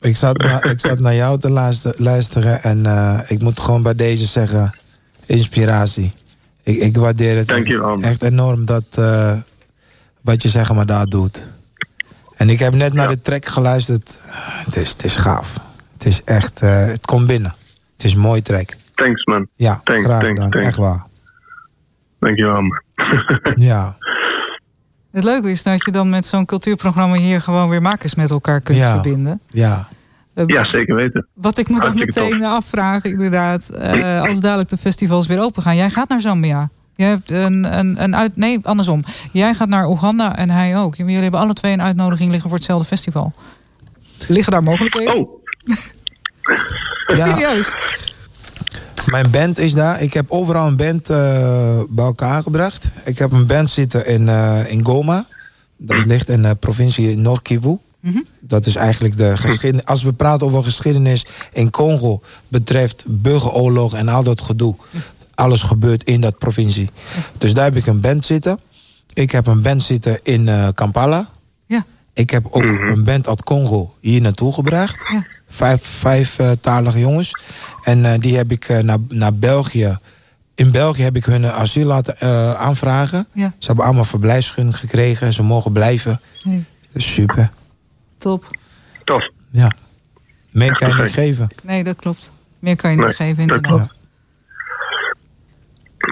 Ik 0.00 0.16
zat, 0.16 0.38
na- 0.38 0.62
ik 0.62 0.80
zat 0.80 0.98
naar 0.98 1.14
jou 1.14 1.38
te 1.40 1.50
luister- 1.50 1.94
luisteren 1.96 2.62
en 2.62 2.86
eh, 2.86 3.18
ik 3.26 3.42
moet 3.42 3.60
gewoon 3.60 3.82
bij 3.82 3.94
deze 3.94 4.26
zeggen, 4.26 4.74
inspiratie. 5.26 6.12
Ik, 6.62 6.76
ik 6.78 6.96
waardeer 6.96 7.36
het 7.36 7.50
echt 8.00 8.22
enorm 8.22 8.64
dat 8.64 8.84
eh, 8.94 9.32
wat 10.20 10.42
je 10.42 10.48
zeg 10.48 10.72
maar 10.72 10.86
daar 10.86 11.06
doet. 11.06 11.46
En 12.36 12.48
ik 12.48 12.58
heb 12.58 12.74
net 12.74 12.92
naar 12.92 13.08
de 13.08 13.20
track 13.20 13.46
geluisterd. 13.46 14.16
Het 14.64 14.76
is, 14.76 14.90
het 14.90 15.04
is 15.04 15.16
gaaf. 15.16 15.52
Het 15.92 16.04
is 16.06 16.22
echt, 16.24 16.60
eh, 16.62 16.86
het 16.86 17.06
komt 17.06 17.26
binnen. 17.26 17.54
Het 17.96 18.04
is 18.04 18.12
een 18.12 18.20
mooi 18.20 18.42
track. 18.42 18.76
Thanks, 18.94 19.24
man. 19.24 19.46
Ja, 19.54 19.80
thanks, 19.84 20.04
graag 20.04 20.20
thanks. 20.34 20.56
Echt 20.56 20.76
waar. 20.76 21.06
Dankjewel, 22.18 22.60
man. 22.60 22.82
Ja. 23.54 23.96
Het 25.12 25.24
leuke 25.24 25.50
is 25.50 25.62
dat 25.62 25.84
je 25.84 25.90
dan 25.90 26.10
met 26.10 26.26
zo'n 26.26 26.44
cultuurprogramma 26.44 27.16
hier 27.16 27.40
gewoon 27.40 27.68
weer 27.68 27.82
makers 27.82 28.14
met 28.14 28.30
elkaar 28.30 28.60
kunt 28.60 28.78
Ja. 28.78 28.92
verbinden. 28.92 29.40
Ja. 29.48 29.88
Eh, 30.34 30.44
Ja, 30.46 30.64
zeker 30.64 30.94
weten. 30.94 31.26
Wat 31.34 31.58
ik 31.58 31.68
me 31.68 31.80
dan 31.80 31.98
meteen 31.98 32.30
tof. 32.40 32.42
afvraag, 32.42 33.04
inderdaad, 33.04 33.68
eh, 33.68 34.20
als 34.22 34.40
dadelijk 34.40 34.68
de 34.68 34.76
festivals 34.76 35.26
weer 35.26 35.40
open 35.40 35.62
gaan. 35.62 35.76
Jij 35.76 35.90
gaat 35.90 36.08
naar 36.08 36.20
Zambia. 36.20 36.68
Je 36.96 37.04
hebt 37.04 37.30
een, 37.30 37.78
een, 37.78 38.02
een 38.02 38.16
uit. 38.16 38.36
Nee, 38.36 38.58
andersom. 38.62 39.04
Jij 39.32 39.54
gaat 39.54 39.68
naar 39.68 39.88
Oeganda 39.88 40.36
en 40.36 40.50
hij 40.50 40.76
ook. 40.76 40.94
Jullie 40.96 41.16
hebben 41.16 41.40
alle 41.40 41.52
twee 41.52 41.72
een 41.72 41.82
uitnodiging 41.82 42.30
liggen 42.30 42.48
voor 42.48 42.58
hetzelfde 42.58 42.86
festival. 42.86 43.32
Liggen 44.28 44.52
daar 44.52 44.62
mogelijkheden? 44.62 45.16
Oh. 45.16 45.42
Serieus? 47.06 47.74
Mijn 49.06 49.30
band 49.30 49.58
is 49.58 49.72
daar. 49.74 50.02
Ik 50.02 50.14
heb 50.14 50.24
overal 50.28 50.66
een 50.66 50.76
band 50.76 51.10
eh, 51.10 51.80
bij 51.88 52.04
elkaar 52.04 52.42
gebracht. 52.42 52.90
Ik 53.04 53.18
heb 53.18 53.32
een 53.32 53.46
band 53.46 53.70
zitten 53.70 54.06
in, 54.06 54.28
eh, 54.28 54.70
in 54.70 54.84
Goma. 54.84 55.26
Dat 55.76 56.06
ligt 56.06 56.28
in 56.28 56.42
de 56.42 56.54
provincie 56.54 57.16
Noord-Kivu. 57.16 57.78
Mhm. 58.00 58.20
Dat 58.40 58.66
is 58.66 58.76
eigenlijk 58.76 59.16
de 59.16 59.36
geschiedenis. 59.36 59.84
Als 59.84 60.02
we 60.02 60.12
praten 60.12 60.46
over 60.46 60.64
geschiedenis 60.64 61.26
in 61.52 61.70
Congo 61.70 62.22
betreft 62.48 63.04
burgeroorlog 63.06 63.94
en 63.94 64.08
al 64.08 64.22
dat 64.22 64.40
gedoe. 64.40 64.74
Alles 65.34 65.62
gebeurt 65.62 66.04
in 66.04 66.20
dat 66.20 66.38
provincie. 66.38 66.88
Dus 67.38 67.54
daar 67.54 67.64
heb 67.64 67.76
ik 67.76 67.86
een 67.86 68.00
band 68.00 68.24
zitten. 68.24 68.60
Ik 69.14 69.30
heb 69.30 69.46
een 69.46 69.62
band 69.62 69.82
zitten 69.82 70.18
in 70.22 70.48
eh, 70.48 70.68
Kampala. 70.74 71.28
Ja. 71.66 71.84
Ik 72.12 72.30
heb 72.30 72.46
ook 72.50 72.62
een 72.62 73.04
band 73.04 73.28
uit 73.28 73.42
Congo 73.42 73.94
hier 74.00 74.20
naartoe 74.20 74.52
gebracht. 74.52 75.06
Ja. 75.12 75.26
Vijf, 75.48 75.86
vijf 75.86 76.38
eh, 76.38 76.50
talige 76.60 76.98
jongens. 76.98 77.32
En 77.84 78.04
eh, 78.04 78.18
die 78.18 78.36
heb 78.36 78.50
ik 78.50 78.68
eh, 78.68 78.78
naar, 78.78 78.98
naar 79.08 79.34
België. 79.34 79.98
In 80.54 80.70
België 80.70 81.02
heb 81.02 81.16
ik 81.16 81.24
hun 81.24 81.46
asiel 81.46 81.86
laten 81.86 82.16
eh, 82.18 82.52
aanvragen. 82.54 83.26
Ja. 83.32 83.52
Ze 83.58 83.66
hebben 83.66 83.84
allemaal 83.84 84.04
verblijfsvergunning 84.04 84.78
gekregen. 84.78 85.32
Ze 85.32 85.42
mogen 85.42 85.72
blijven. 85.72 86.20
Nee. 86.42 86.64
Is 86.92 87.12
super. 87.14 87.50
Top. 88.18 88.56
Tof. 89.04 89.30
Ja. 89.50 89.72
Meer 90.50 90.72
kan 90.76 90.88
je 90.88 91.02
niet 91.02 91.12
geven. 91.12 91.46
Nee, 91.62 91.84
dat 91.84 91.96
klopt. 91.96 92.30
Meer 92.58 92.76
kan 92.76 92.90
je 92.90 92.96
niet 92.96 93.06
Nee, 93.06 93.14
geven, 93.14 93.46
dat 93.46 93.56
inderdaad. 93.56 93.94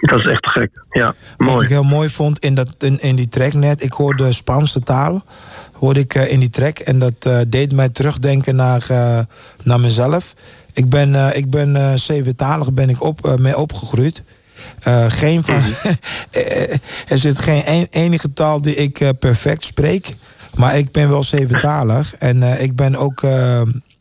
Dat 0.00 0.18
is 0.18 0.26
echt 0.26 0.46
gek. 0.46 0.70
Ja, 0.90 1.14
Wat 1.36 1.48
mooi. 1.48 1.62
ik 1.62 1.68
heel 1.68 1.82
mooi 1.82 2.08
vond 2.08 2.38
in, 2.38 2.54
dat, 2.54 2.74
in, 2.78 3.00
in 3.00 3.16
die 3.16 3.28
track 3.28 3.52
net, 3.52 3.82
ik 3.82 3.92
hoorde 3.92 4.32
Spaanse 4.32 4.80
talen. 4.80 5.24
Hoorde 5.72 6.00
ik 6.00 6.14
eh, 6.14 6.32
in 6.32 6.40
die 6.40 6.50
track. 6.50 6.78
En 6.78 6.98
dat 6.98 7.12
eh, 7.18 7.38
deed 7.48 7.72
mij 7.72 7.88
terugdenken 7.88 8.56
naar, 8.56 8.84
eh, 8.88 9.18
naar 9.62 9.80
mezelf. 9.80 10.34
Ik 10.72 10.88
ben, 10.90 11.36
ik 11.36 11.50
ben 11.50 11.98
zeventalig 11.98 12.72
ben 12.72 12.88
ik 12.88 13.02
op, 13.02 13.36
mee 13.40 13.56
opgegroeid. 13.58 14.22
Geen 15.08 15.44
van, 15.44 15.62
Eh, 16.30 16.72
er 17.08 17.18
zit 17.18 17.38
geen 17.38 17.62
een- 17.66 17.86
enige 17.90 18.32
taal 18.32 18.62
die 18.62 18.74
ik 18.74 19.12
perfect 19.18 19.64
spreek. 19.64 20.14
Maar 20.54 20.78
ik 20.78 20.92
ben 20.92 21.08
wel 21.08 21.22
zeventalig. 21.22 22.14
En 22.18 22.42
ik 22.62 22.76
ben 22.76 22.96
ook 22.96 23.22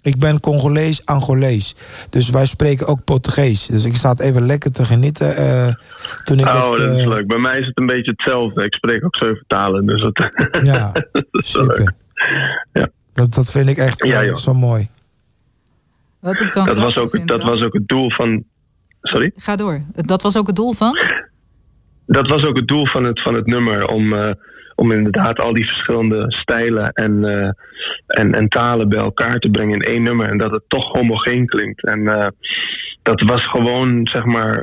ik 0.01 0.19
ben 0.19 0.39
Congolees, 0.39 1.05
Angolees. 1.05 1.75
Dus 2.09 2.29
wij 2.29 2.45
spreken 2.45 2.87
ook 2.87 3.03
Portugees. 3.03 3.65
Dus 3.67 3.85
ik 3.85 3.95
zat 3.95 4.19
even 4.19 4.45
lekker 4.45 4.71
te 4.71 4.85
genieten. 4.85 5.35
eh, 5.35 5.67
toen 6.23 6.39
ik 6.39 6.45
Oh, 6.47 6.53
echt, 6.53 6.77
dat 6.77 6.95
is 6.97 7.01
eh, 7.01 7.07
leuk. 7.07 7.27
Bij 7.27 7.37
mij 7.39 7.59
is 7.59 7.65
het 7.65 7.77
een 7.77 7.85
beetje 7.85 8.11
hetzelfde. 8.11 8.63
Ik 8.63 8.73
spreek 8.73 9.05
ook 9.05 9.15
zeven 9.15 9.43
talen, 9.47 9.85
dus 9.85 10.01
dat, 10.01 10.13
Ja, 10.65 10.91
dat 11.11 11.25
is 11.31 11.51
wel 11.53 11.65
leuk. 11.65 11.75
super. 11.75 11.93
Ja. 12.73 12.89
Dat, 13.13 13.33
dat 13.33 13.51
vind 13.51 13.69
ik 13.69 13.77
echt 13.77 14.05
Ja, 14.05 14.23
eh, 14.23 14.35
zo 14.35 14.53
mooi. 14.53 14.87
Wat 16.19 16.39
ik 16.39 16.53
dan 16.53 16.65
Dat 16.65 16.77
was, 16.77 16.95
ook, 16.95 17.09
vind, 17.09 17.27
dat 17.27 17.43
was 17.43 17.61
ook 17.61 17.73
het 17.73 17.87
doel 17.87 18.11
van. 18.11 18.43
Sorry? 19.01 19.31
Ga 19.35 19.55
door. 19.55 19.81
Dat 19.95 20.21
was 20.21 20.37
ook 20.37 20.47
het 20.47 20.55
doel 20.55 20.73
van? 20.73 20.97
Dat 22.05 22.27
was 22.27 22.43
ook 22.43 22.55
het 22.55 22.67
doel 22.67 22.85
van 22.87 23.03
het, 23.03 23.21
van 23.21 23.33
het 23.33 23.45
nummer. 23.45 23.87
Om, 23.87 24.13
eh, 24.13 24.33
om 24.81 24.91
inderdaad 24.91 25.39
al 25.39 25.53
die 25.53 25.65
verschillende 25.65 26.25
stijlen 26.27 26.91
en, 26.91 27.23
eh, 27.23 27.49
en, 28.07 28.33
en 28.33 28.47
talen 28.47 28.89
bij 28.89 28.99
elkaar 28.99 29.39
te 29.39 29.49
brengen 29.49 29.73
in 29.73 29.93
één 29.93 30.03
nummer. 30.03 30.29
En 30.29 30.37
dat 30.37 30.51
het 30.51 30.63
toch 30.67 30.91
homogeen 30.91 31.45
klinkt. 31.45 31.85
En 31.85 32.07
eh, 32.07 32.27
dat 33.01 33.21
was 33.21 33.49
gewoon, 33.49 34.07
zeg 34.07 34.25
maar. 34.25 34.57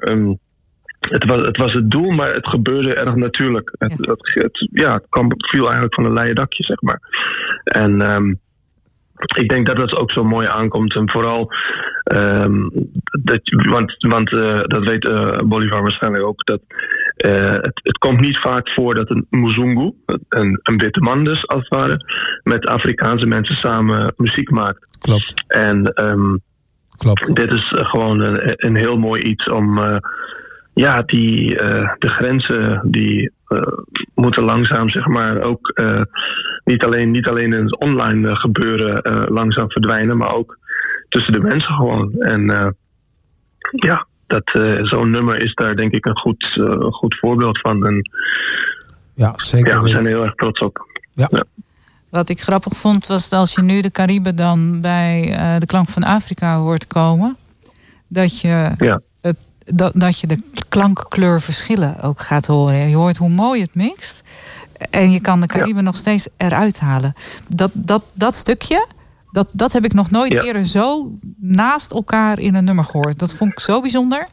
het, 1.00 1.24
was, 1.24 1.46
het 1.46 1.56
was 1.56 1.72
het 1.72 1.90
doel, 1.90 2.10
maar 2.10 2.34
het 2.34 2.48
gebeurde 2.48 2.94
erg 2.94 3.14
natuurlijk. 3.14 3.74
Het, 3.78 3.92
het, 4.06 4.34
het- 4.34 4.68
ja, 4.72 4.92
het 4.94 5.06
kwam, 5.08 5.28
viel 5.36 5.64
eigenlijk 5.64 5.94
van 5.94 6.04
een 6.04 6.12
leien 6.12 6.34
dakje, 6.34 6.64
zeg 6.64 6.80
maar. 6.80 7.00
En 7.64 8.00
ehm, 8.00 8.34
ik 9.18 9.48
denk 9.48 9.66
dat 9.66 9.76
dat 9.76 9.94
ook 9.94 10.12
zo 10.12 10.24
mooi 10.24 10.46
aankomt. 10.46 10.94
En 10.94 11.10
vooral, 11.10 11.52
ehm, 12.02 12.68
dat, 13.22 13.40
want, 13.68 13.96
want 13.98 14.32
eh, 14.32 14.60
dat 14.62 14.84
weet 14.84 15.04
eh, 15.04 15.38
Bolivar 15.38 15.82
waarschijnlijk 15.82 16.24
ook, 16.24 16.44
dat 16.44 16.60
eh, 17.16 17.52
het, 17.52 17.80
het 17.82 17.98
komt 17.98 18.20
niet 18.20 18.38
vaak 18.38 18.70
voor 18.70 18.94
dat 18.94 19.10
een 19.10 19.26
Muzungu, 19.30 19.92
een, 20.28 20.60
een 20.62 20.78
witte 20.78 21.00
man 21.00 21.24
dus 21.24 21.48
als 21.48 21.68
het 21.68 21.80
ware, 21.80 22.04
met 22.42 22.66
Afrikaanse 22.66 23.26
mensen 23.26 23.56
samen 23.56 24.12
muziek 24.16 24.50
maakt. 24.50 24.98
Klopt. 24.98 25.44
En 25.46 25.92
ehm, 25.92 26.36
Klopt. 26.96 27.34
dit 27.34 27.52
is 27.52 27.72
gewoon 27.72 28.20
een, 28.20 28.52
een 28.56 28.76
heel 28.76 28.98
mooi 28.98 29.22
iets 29.22 29.48
om. 29.48 30.00
ja, 30.74 31.02
die, 31.02 31.54
de 31.98 32.08
grenzen 32.08 32.80
die 32.84 33.32
moeten 34.14 34.42
langzaam, 34.42 34.90
zeg 34.90 35.06
maar, 35.06 35.40
ook 35.40 35.80
niet, 36.68 36.82
alleen, 36.84 37.10
niet 37.10 37.26
alleen 37.26 37.52
in 37.52 37.62
het 37.64 37.78
online 37.78 38.28
eh, 38.30 38.36
gebeuren 38.36 39.02
eh, 39.02 39.24
langzaam 39.28 39.70
verdwijnen, 39.70 40.16
maar 40.16 40.32
ook 40.32 40.58
tussen 41.08 41.32
de 41.32 41.40
mensen 41.40 41.74
gewoon. 41.74 42.12
En 42.20 42.50
eh, 42.50 42.68
ja, 43.70 44.06
dat, 44.26 44.44
eh, 44.52 44.84
zo'n 44.84 45.10
nummer 45.10 45.42
is 45.42 45.54
daar 45.54 45.74
denk 45.76 45.92
ik 45.92 46.04
een 46.06 46.18
goed, 46.18 46.56
eh, 46.60 46.80
goed 46.92 47.18
voorbeeld 47.18 47.60
van. 47.60 47.86
En 47.86 48.10
Ja, 49.14 49.32
zeker. 49.36 49.68
ja, 49.74 49.80
we 49.82 49.88
zijn 49.88 50.04
er 50.04 50.10
heel 50.12 50.24
erg 50.24 50.34
trots 50.34 50.60
op. 50.60 50.86
Ja. 51.14 51.44
Wat 52.10 52.28
ik 52.28 52.40
grappig 52.40 52.72
vond 52.76 53.06
was 53.06 53.28
dat 53.28 53.38
als 53.40 53.54
je 53.54 53.62
nu 53.62 53.80
de 53.80 53.90
Cariben 53.90 54.36
dan 54.36 54.80
bij 54.80 55.34
eh, 55.36 55.58
de 55.58 55.66
klank 55.66 55.88
van 55.88 56.02
Afrika 56.04 56.58
hoort 56.58 56.86
komen, 56.86 57.36
dat 58.08 58.40
je, 58.40 58.70
Ja. 58.78 59.00
het, 59.20 59.36
dat, 59.64 59.92
dat 59.94 60.20
je 60.20 60.26
de 60.26 60.38
klankkleurverschillen 60.68 62.00
ook 62.02 62.20
gaat 62.20 62.46
horen. 62.46 62.88
Je 62.88 62.96
hoort 62.96 63.16
hoe 63.16 63.28
mooi 63.30 63.60
het 63.60 63.74
mixt. 63.74 64.24
En 64.90 65.10
je 65.10 65.20
kan 65.20 65.40
de 65.40 65.46
Cariben 65.46 65.84
nog 65.84 65.96
steeds 65.96 66.28
eruit 66.36 66.80
halen. 66.80 67.12
Dat, 67.48 67.70
dat, 67.74 68.02
dat 68.14 68.34
stukje, 68.34 68.86
dat, 69.30 69.50
dat 69.54 69.72
heb 69.72 69.84
ik 69.84 69.92
nog 69.92 70.10
nooit 70.10 70.34
Ja. 70.34 70.42
eerder 70.42 70.64
zo 70.64 71.10
naast 71.40 71.92
elkaar 71.92 72.38
in 72.38 72.54
een 72.54 72.64
nummer 72.64 72.84
gehoord. 72.84 73.18
Dat 73.18 73.34
vond 73.34 73.52
ik 73.52 73.60
zo 73.60 73.80
bijzonder. 73.80 74.26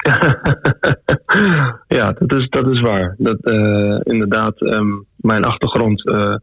ja, 1.98 2.12
dat 2.18 2.32
is, 2.32 2.48
dat 2.48 2.66
is 2.66 2.80
waar. 2.80 3.14
Dat, 3.18 3.38
eh, 3.40 3.98
inderdaad, 4.02 4.60
ehm, 4.60 4.88
mijn 5.16 5.44
achtergrond 5.44 6.06
eh, 6.08 6.34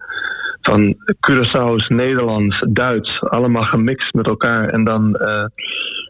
van 0.62 0.96
Curaçao's, 1.30 1.88
Nederlands, 1.88 2.66
Duits, 2.70 3.22
allemaal 3.22 3.64
gemixt 3.64 4.14
met 4.14 4.28
elkaar 4.28 4.70
en 4.70 4.84
dan 4.84 5.16
eh, 5.16 5.46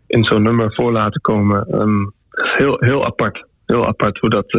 in 0.08 0.24
zo'n 0.24 0.42
nummer 0.44 0.74
voor 0.74 0.92
laten 0.92 1.22
komen. 1.22 1.66
ehm, 1.68 2.06
heel, 2.58 2.78
heel 2.80 3.06
apart. 3.06 3.46
Heel 3.66 3.88
apart 3.88 4.18
hoe 4.18 4.30
dat, 4.30 4.52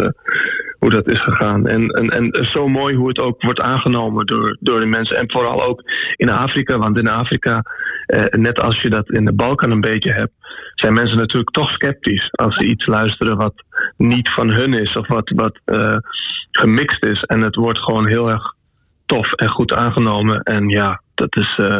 hoe 0.79 0.91
dat 0.91 1.09
is 1.09 1.23
gegaan. 1.23 1.67
En, 1.67 1.89
en, 1.89 2.09
en 2.09 2.49
zo 2.53 2.69
mooi 2.69 2.97
hoe 2.97 3.09
het 3.09 3.19
ook 3.19 3.43
wordt 3.43 3.61
aangenomen 3.61 4.27
door, 4.27 4.57
door 4.61 4.81
de 4.81 4.87
mensen. 4.87 5.17
En 5.17 5.31
vooral 5.31 5.63
ook 5.63 5.83
in 6.17 6.29
Afrika. 6.29 6.79
Want 6.79 6.97
in 6.97 7.09
Afrika, 7.09 7.63
eh, 8.07 8.25
net 8.25 8.59
als 8.59 8.83
je 8.83 8.91
dat 8.91 9.11
in 9.11 9.25
de 9.25 9.33
Balkan 9.33 9.71
een 9.71 9.81
beetje 9.81 10.13
hebt, 10.13 10.33
zijn 10.75 10.93
mensen 10.93 11.17
natuurlijk 11.19 11.51
toch 11.51 11.71
sceptisch 11.71 12.29
als 12.31 12.55
ze 12.55 12.67
iets 12.67 12.87
luisteren 12.87 13.37
wat 13.37 13.55
niet 13.97 14.29
van 14.29 14.49
hun 14.49 14.75
is 14.75 14.97
of 14.97 15.09
wat, 15.09 15.33
wat 15.35 15.59
eh, 15.65 15.97
gemixt 16.51 17.05
is. 17.05 17.23
En 17.23 17.41
het 17.41 17.55
wordt 17.55 17.79
gewoon 17.79 18.07
heel 18.07 18.31
erg 18.31 18.55
tof 19.07 19.33
en 19.33 19.49
goed 19.49 19.73
aangenomen. 19.73 20.43
En 20.43 20.69
ja, 20.69 21.03
dat 21.15 21.37
is 21.37 21.59
eh, 21.59 21.79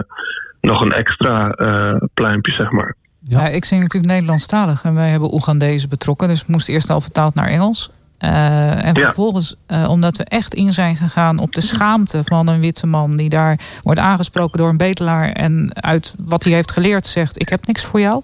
nog 0.61 0.81
een 0.81 0.93
extra 0.93 1.51
eh, 1.51 1.97
pluimpje, 2.15 2.53
zeg 2.53 2.71
maar. 2.71 2.95
Ja. 3.21 3.49
ik 3.49 3.65
zing 3.65 3.83
natuurlijk 3.83 4.13
Nederlandstalig 4.13 4.85
en 4.85 4.95
wij 4.95 5.09
hebben 5.09 5.33
Oegandezen 5.35 5.89
betrokken. 5.89 6.29
Dus 6.29 6.39
het 6.39 6.49
moest 6.49 6.69
eerst 6.69 6.91
al 6.91 7.01
vertaald 7.01 7.35
naar 7.35 7.49
Engels. 7.49 7.91
Eh, 8.19 8.85
en 8.85 8.95
Ja. 8.95 9.05
vervolgens, 9.05 9.55
eh, 9.67 9.89
omdat 9.89 10.17
we 10.17 10.25
echt 10.25 10.55
in 10.55 10.73
zijn 10.73 10.97
gegaan 10.97 11.39
op 11.39 11.55
de 11.55 11.61
schaamte 11.61 12.21
van 12.25 12.47
een 12.49 12.61
witte 12.61 12.87
man... 12.87 13.17
die 13.17 13.29
daar 13.29 13.61
wordt 13.83 14.01
aangesproken 14.01 14.59
door 14.59 14.69
een 14.69 14.77
bedelaar... 14.77 15.33
en 15.33 15.71
uit 15.75 16.15
wat 16.19 16.45
hij 16.45 16.53
heeft 16.53 16.73
geleerd 16.73 17.07
zegt, 17.07 17.41
ik 17.41 17.49
heb 17.49 17.67
niks 17.67 17.85
voor 17.85 18.01
jou. 18.01 18.23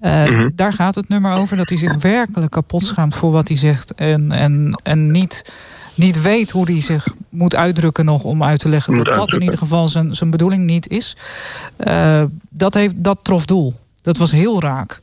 Eh, 0.00 0.24
Mhm. 0.24 0.50
Daar 0.54 0.72
gaat 0.72 0.94
het 0.94 1.08
nummer 1.08 1.32
over, 1.32 1.56
dat 1.56 1.68
hij 1.68 1.78
zich 1.78 1.94
werkelijk 1.94 2.50
kapot 2.50 2.84
schaamt 2.84 3.14
voor 3.14 3.30
wat 3.30 3.48
hij 3.48 3.56
zegt... 3.56 3.94
en, 3.94 4.32
en, 4.32 4.80
en 4.82 5.10
niet, 5.10 5.44
niet 5.94 6.22
weet 6.22 6.50
hoe 6.50 6.70
hij 6.70 6.80
zich 6.80 7.06
moet 7.28 7.54
uitdrukken 7.56 8.04
nog 8.04 8.24
om 8.24 8.42
uit 8.42 8.58
te 8.58 8.68
leggen... 8.68 8.94
Dat 8.94 9.14
dat 9.14 9.32
in 9.32 9.42
ieder 9.42 9.58
geval 9.58 9.88
zijn, 9.88 10.14
zijn 10.14 10.30
bedoeling 10.30 10.64
niet 10.64 10.88
is. 10.88 11.16
Dat, 12.48 12.74
heeft, 12.74 12.94
dat 12.96 13.18
trof 13.22 13.44
doel. 13.44 13.74
Dat 14.04 14.16
was 14.16 14.30
heel 14.32 14.60
raak. 14.60 15.00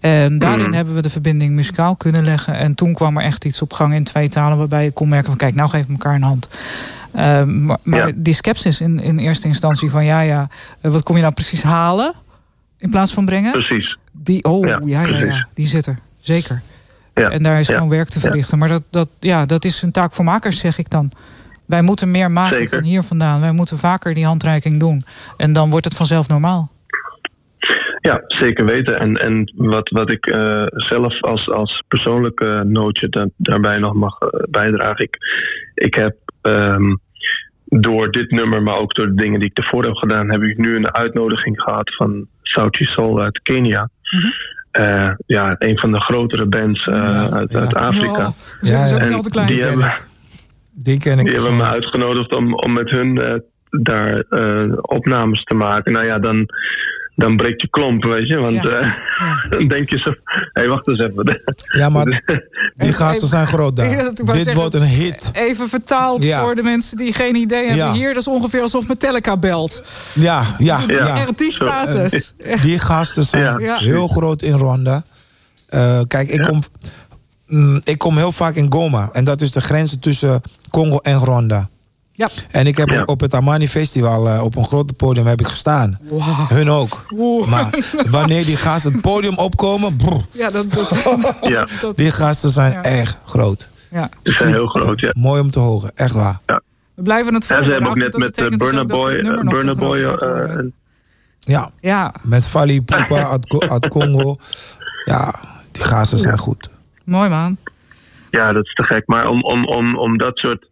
En 0.00 0.38
daarin 0.38 0.66
Mm. 0.66 0.72
hebben 0.72 0.94
we 0.94 1.02
de 1.02 1.10
verbinding 1.10 1.52
muzikaal 1.54 1.96
kunnen 1.96 2.24
leggen. 2.24 2.54
En 2.54 2.74
toen 2.74 2.94
kwam 2.94 3.16
er 3.16 3.22
echt 3.24 3.44
iets 3.44 3.62
op 3.62 3.72
gang 3.72 3.94
in 3.94 4.04
twee 4.04 4.28
talen... 4.28 4.58
waarbij 4.58 4.84
je 4.84 4.90
kon 4.90 5.08
merken 5.08 5.28
van 5.28 5.36
kijk, 5.36 5.54
nou 5.54 5.68
geven 5.70 5.86
we 5.86 5.92
elkaar 5.92 6.14
een 6.14 6.22
hand. 6.22 6.48
Eh, 7.12 7.44
maar 7.44 7.78
maar 7.82 8.06
Ja. 8.08 8.12
die 8.16 8.34
sceptisch 8.34 8.80
in, 8.80 9.00
in 9.00 9.18
eerste 9.18 9.46
instantie 9.46 9.90
van... 9.90 10.04
ja, 10.04 10.20
ja, 10.20 10.48
eh, 10.80 10.90
wat 10.90 11.02
kom 11.02 11.16
je 11.16 11.22
nou 11.22 11.34
precies 11.34 11.62
halen 11.62 12.12
in 12.78 12.90
plaats 12.90 13.12
van 13.12 13.24
brengen? 13.24 13.52
Precies. 13.52 13.96
Die, 14.12 14.44
oh, 14.44 14.66
ja, 14.66 14.80
Ja, 14.84 15.06
ja, 15.06 15.46
die 15.54 15.66
zit 15.66 15.86
er. 15.86 15.98
Zeker. 16.20 16.62
En 17.14 17.42
daar 17.42 17.60
is 17.60 17.66
gewoon 17.66 17.88
werk 17.88 18.08
te 18.08 18.20
verrichten. 18.20 18.58
Maar 18.58 18.68
dat, 18.68 18.82
dat, 18.90 19.08
ja, 19.20 19.46
dat 19.46 19.64
is 19.64 19.82
een 19.82 19.90
taak 19.92 20.12
voor 20.12 20.24
makers, 20.24 20.58
zeg 20.58 20.78
ik 20.78 20.90
dan. 20.90 21.10
Wij 21.66 21.82
moeten 21.82 22.10
meer 22.10 22.30
maken 22.30 22.58
Zeker. 22.58 22.78
van 22.78 22.88
hier 22.88 23.02
vandaan. 23.02 23.40
Wij 23.40 23.52
moeten 23.52 23.78
vaker 23.78 24.14
die 24.14 24.24
handreiking 24.26 24.80
doen. 24.80 25.04
En 25.36 25.52
dan 25.52 25.70
wordt 25.70 25.84
het 25.84 25.94
vanzelf 25.94 26.28
normaal. 26.28 26.70
Ja, 28.00 28.22
zeker 28.26 28.64
weten. 28.64 28.98
En, 28.98 29.16
en 29.16 29.52
wat, 29.56 29.88
wat 29.88 30.10
ik 30.10 30.26
eh, 30.26 30.64
zelf 30.68 31.22
als, 31.22 31.50
als 31.50 31.82
persoonlijke 31.88 32.62
nootje 32.66 33.08
da- 33.08 33.28
daarbij 33.36 33.78
nog 33.78 33.94
mag 33.94 34.18
eh, 34.20 34.28
bijdragen. 34.50 35.04
Ik, 35.04 35.16
ik 35.74 35.94
heb 35.94 36.16
ehm, 36.40 36.94
door 37.64 38.10
dit 38.10 38.30
nummer, 38.30 38.62
maar 38.62 38.76
ook 38.78 38.94
door 38.94 39.06
de 39.06 39.14
dingen 39.14 39.40
die 39.40 39.50
ik 39.50 39.58
ervoor 39.58 39.84
heb 39.84 39.94
gedaan, 39.94 40.30
heb 40.30 40.42
ik 40.42 40.58
nu 40.58 40.76
een 40.76 40.94
uitnodiging 40.94 41.60
gehad 41.60 41.94
van 41.94 42.26
Sauti 42.42 42.84
Soul 42.84 43.20
uit 43.20 43.40
Kenia. 43.42 43.88
Eh, 44.70 45.10
ja, 45.26 45.54
een 45.58 45.78
van 45.78 45.92
de 45.92 46.00
grotere 46.00 46.46
bands 46.46 46.86
eh, 46.86 47.32
uit, 47.32 47.56
uit 47.56 47.76
Afrika. 47.76 48.26
Oh, 48.26 48.32
we 48.60 48.66
zijn 48.66 49.12
En. 49.12 49.46
Die 49.46 49.62
hebben, 49.62 49.94
Die 50.74 50.98
ken 50.98 51.18
ik. 51.18 51.24
die 51.24 51.34
hebben 51.34 51.56
me 51.56 51.64
uitgenodigd 51.64 52.32
om, 52.32 52.54
om 52.54 52.72
met 52.72 52.90
hun 52.90 53.42
daar 53.70 54.20
eh, 54.28 54.72
opnames 54.80 55.42
te 55.44 55.54
maken. 55.54 55.92
Nou 55.92 56.06
ja, 56.06 56.18
dan, 56.18 56.46
dan 57.20 57.36
breekt 57.36 57.60
je 57.62 57.68
klomp, 57.68 58.04
weet 58.04 58.28
je. 58.28 58.36
Want 58.36 58.56
eh, 58.66 58.92
dan 59.50 59.68
denk 59.68 59.90
je 59.90 59.98
zo, 59.98 60.10
hé, 60.24 60.40
hey, 60.52 60.68
wacht 60.68 60.88
eens 60.88 60.98
even. 61.00 61.42
Ja, 61.78 61.88
maar 61.88 62.22
die 62.74 62.92
gasten 62.92 63.28
zijn 63.28 63.46
groot 63.46 63.76
daar. 63.76 63.90
Ja, 63.90 64.02
Dit 64.10 64.24
zeggen, 64.26 64.54
wordt 64.54 64.74
een 64.74 64.82
hit. 64.82 65.30
Even 65.34 65.68
vertaald 65.68 66.22
Ja. 66.24 66.40
voor 66.42 66.54
de 66.54 66.62
mensen 66.62 66.96
die 66.96 67.12
geen 67.12 67.34
idee 67.34 67.66
hebben. 67.66 67.86
Ja. 67.86 67.92
Hier, 67.92 68.08
dat 68.08 68.16
is 68.22 68.28
ongeveer 68.28 68.60
alsof 68.60 68.88
Metallica 68.88 69.36
belt. 69.36 69.84
Ja, 70.12 70.42
ja, 70.58 70.80
die 71.36 71.52
status. 71.52 72.34
Eh, 72.38 72.62
Die 72.62 72.78
gasten 72.78 73.22
zijn 73.24 73.58
Ja. 73.58 73.78
heel 73.78 74.08
groot 74.08 74.42
in 74.42 74.54
Rwanda. 74.54 75.02
Eh, 75.66 76.00
kijk, 76.06 76.28
ik, 76.30 76.42
kom, 76.42 76.62
mm, 77.46 77.80
ik 77.84 77.98
kom 77.98 78.16
heel 78.16 78.32
vaak 78.32 78.54
in 78.54 78.72
Goma. 78.72 79.08
En 79.12 79.24
dat 79.24 79.40
is 79.40 79.50
de 79.52 79.60
grens 79.60 79.96
tussen 80.00 80.40
Congo 80.70 80.98
en 80.98 81.18
Rwanda. 81.18 81.68
Ja. 82.20 82.28
En 82.50 82.66
ik 82.66 82.76
heb 82.76 83.02
op 83.08 83.20
het 83.20 83.34
Amani 83.34 83.68
Festival 83.68 84.28
eh, 84.28 84.44
op 84.44 84.56
een 84.56 84.64
groot 84.64 84.96
podium 84.96 85.26
heb 85.26 85.40
ik 85.40 85.46
gestaan. 85.46 85.98
Hun 86.48 86.68
ook. 86.70 87.04
Maar 87.48 87.70
wanneer 88.10 88.44
die 88.44 88.56
gasten 88.56 88.92
het 88.92 89.00
podium 89.00 89.36
opkomen, 89.38 89.96
Ja, 90.32 90.50
dat, 90.50 90.72
dat, 90.72 91.38
Ja. 91.40 91.66
die 91.94 92.10
gasten 92.10 92.50
zijn 92.50 92.72
Ja. 92.72 92.82
echt 92.82 93.18
groot. 93.24 93.68
ja. 93.90 94.08
Ze 94.22 94.32
zijn 94.32 94.52
heel 94.52 94.66
groot, 94.66 95.00
ja. 95.00 95.10
Mooi 95.16 95.40
om 95.40 95.50
te 95.50 95.58
horen, 95.58 95.90
echt 95.94 96.12
waar. 96.12 96.38
We 96.94 97.02
blijven 97.02 97.34
het 97.34 97.42
Ja, 97.42 97.48
volgen. 97.48 97.66
ze 97.66 97.72
hebben 97.72 97.90
ook 97.90 97.96
net 97.96 98.16
met 98.16 98.38
uh, 98.38 98.48
Boy, 98.86 99.14
eh, 99.14 99.24
veel 99.50 99.74
Boy 99.74 99.98
eh, 99.98 100.40
en- 100.56 100.72
Ja, 101.40 101.70
Ja, 101.80 102.14
met 102.22 102.46
Fali 102.48 102.82
Pupa 102.82 103.26
uit, 103.28 103.46
Ko- 103.52 103.66
uit 103.68 103.88
Congo. 103.88 104.36
Ja, 105.04 105.34
die 105.72 105.82
gasten 105.82 106.18
zijn 106.18 106.38
goed. 106.38 106.68
mooi 107.04 107.28
man. 107.28 107.56
Ja, 108.30 108.52
dat 108.52 108.64
is 108.64 108.72
te 108.74 108.82
gek. 108.82 109.06
Maar 109.06 109.28
om, 109.28 109.44
om, 109.44 109.66
om, 109.66 109.98
om 109.98 110.18
dat 110.18 110.36
soort 110.38 110.68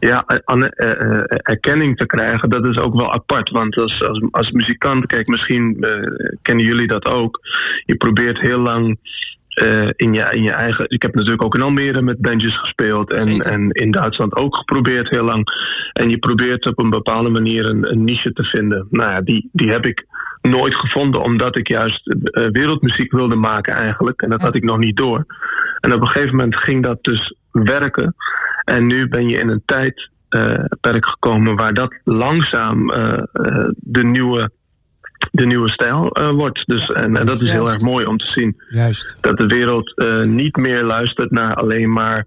ja, 0.00 0.24
an- 0.44 0.68
eh, 0.68 1.00
eh, 1.00 1.24
erkenning 1.26 1.96
te 1.96 2.06
krijgen, 2.06 2.50
dat 2.50 2.64
is 2.64 2.78
ook 2.78 2.94
wel 2.94 3.12
apart. 3.12 3.50
Want 3.50 3.76
als, 3.76 4.02
als, 4.02 4.22
als 4.30 4.50
muzikant, 4.50 5.06
kijk, 5.06 5.26
misschien 5.26 5.76
eh, 5.80 6.34
kennen 6.42 6.64
jullie 6.64 6.86
dat 6.86 7.04
ook. 7.04 7.40
Je 7.84 7.96
probeert 7.96 8.40
heel 8.40 8.58
lang 8.58 8.98
eh, 9.48 9.88
in, 9.96 10.12
je, 10.12 10.28
in 10.30 10.42
je 10.42 10.50
eigen. 10.50 10.84
Ik 10.88 11.02
heb 11.02 11.14
natuurlijk 11.14 11.42
ook 11.42 11.54
in 11.54 11.62
Almere 11.62 12.02
met 12.02 12.20
bandjes 12.20 12.58
gespeeld. 12.60 13.12
En, 13.12 13.40
en 13.40 13.70
in 13.70 13.90
Duitsland 13.90 14.36
ook 14.36 14.56
geprobeerd 14.56 15.08
heel 15.08 15.24
lang. 15.24 15.44
En 15.92 16.10
je 16.10 16.18
probeert 16.18 16.66
op 16.66 16.78
een 16.78 16.90
bepaalde 16.90 17.28
manier 17.28 17.64
een, 17.66 17.90
een 17.90 18.04
niche 18.04 18.32
te 18.32 18.44
vinden. 18.44 18.86
Nou 18.90 19.10
ja, 19.10 19.20
die, 19.20 19.48
die 19.52 19.70
heb 19.70 19.86
ik 19.86 20.06
nooit 20.50 20.74
gevonden, 20.74 21.22
omdat 21.22 21.56
ik 21.56 21.68
juist 21.68 22.08
eh, 22.08 22.48
wereldmuziek 22.50 23.12
wilde 23.12 23.34
maken 23.34 23.74
eigenlijk. 23.74 24.22
En 24.22 24.30
dat 24.30 24.40
had 24.40 24.54
ik 24.54 24.62
nog 24.62 24.78
niet 24.78 24.96
door. 24.96 25.26
En 25.80 25.92
op 25.92 26.00
een 26.00 26.06
gegeven 26.06 26.36
moment 26.36 26.60
ging 26.60 26.82
dat 26.82 26.98
dus 27.04 27.34
werken. 27.50 28.14
En 28.64 28.86
nu 28.86 29.08
ben 29.08 29.28
je 29.28 29.38
in 29.38 29.48
een 29.48 29.62
tijdperk 29.64 31.06
gekomen 31.06 31.56
waar 31.56 31.74
dat 31.74 32.00
langzaam 32.04 32.90
eh, 32.90 33.12
eh, 33.32 33.68
de, 33.76 34.04
nieuwe, 34.04 34.50
de 35.30 35.46
nieuwe 35.46 35.70
stijl 35.70 36.10
eh, 36.10 36.30
wordt. 36.30 36.66
Dus, 36.66 36.90
en, 36.90 37.16
en 37.16 37.26
dat 37.26 37.40
is 37.40 37.50
heel 37.50 37.68
erg 37.68 37.80
mooi 37.80 38.06
om 38.06 38.18
te 38.18 38.26
zien. 38.26 38.56
Juist. 38.68 39.18
Dat 39.20 39.36
de 39.36 39.46
wereld 39.46 39.96
eh, 39.96 40.22
niet 40.22 40.56
meer 40.56 40.82
luistert 40.82 41.30
naar 41.30 41.54
alleen 41.54 41.92
maar 41.92 42.16
eh, 42.16 42.24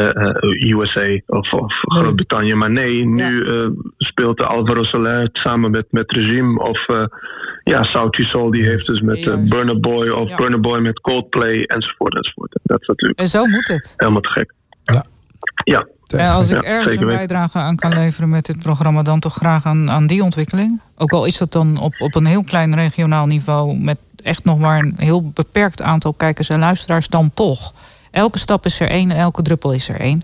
USA 0.00 1.20
of, 1.26 1.52
of 1.52 1.72
Groot-Brittannië. 1.82 2.54
Maar 2.54 2.70
nee, 2.70 3.06
nu 3.06 3.46
eh, 3.46 3.68
speelt 3.98 4.36
de 4.36 4.44
Alvaro 4.46 4.82
Soler 4.82 5.28
samen 5.32 5.70
met, 5.70 5.86
met 5.90 6.12
Regime. 6.12 6.62
Of 6.62 6.88
eh 6.88 7.04
ja, 7.64 7.82
Sauti 7.82 8.22
Soul 8.22 8.50
die 8.50 8.62
heeft 8.64 8.86
dus 8.86 9.00
met 9.00 9.26
eh, 9.26 9.34
Burna 9.48 9.74
Boy. 9.78 10.08
Of 10.08 10.28
Ja. 10.28 10.36
Burna 10.36 10.58
Boy 10.58 10.78
met 10.80 11.00
Coldplay 11.00 11.62
enzovoort. 11.62 12.14
enzovoort. 12.16 12.58
Dat 12.62 12.80
is 12.80 12.86
natuurlijk 12.86 13.20
En 13.20 13.28
zo 13.28 13.46
moet 13.46 13.68
het. 13.68 13.94
helemaal 13.96 14.20
te 14.20 14.28
gek. 14.28 14.52
Ja. 14.84 15.04
Ja. 15.64 15.86
En 16.16 16.28
als 16.30 16.50
ik 16.50 16.62
Ja, 16.62 16.68
ergens 16.68 16.92
zeker 16.92 17.08
een 17.08 17.16
bijdrage 17.16 17.58
aan 17.58 17.76
kan 17.76 17.92
leveren 17.92 18.28
met 18.28 18.46
dit 18.46 18.58
programma, 18.58 19.02
dan 19.02 19.20
toch 19.20 19.34
graag 19.34 19.66
aan, 19.66 19.90
aan 19.90 20.06
die 20.06 20.22
ontwikkeling. 20.22 20.80
Ook 20.96 21.12
al 21.12 21.24
is 21.24 21.38
dat 21.38 21.52
dan 21.52 21.78
op, 21.80 21.94
op 21.98 22.14
een 22.14 22.26
heel 22.26 22.44
klein 22.44 22.74
regionaal 22.74 23.26
niveau, 23.26 23.78
met 23.78 23.98
echt 24.22 24.44
nog 24.44 24.58
maar 24.58 24.78
een 24.78 24.94
heel 24.96 25.30
beperkt 25.34 25.82
aantal 25.82 26.12
kijkers 26.12 26.48
en 26.48 26.58
luisteraars, 26.58 27.08
dan 27.08 27.30
toch. 27.34 27.72
Elke 28.16 28.38
stap 28.38 28.64
is 28.64 28.80
er 28.80 28.88
één 28.88 29.10
en 29.10 29.16
elke 29.16 29.42
druppel 29.42 29.72
is 29.72 29.88
er 29.88 30.00
één. 30.00 30.22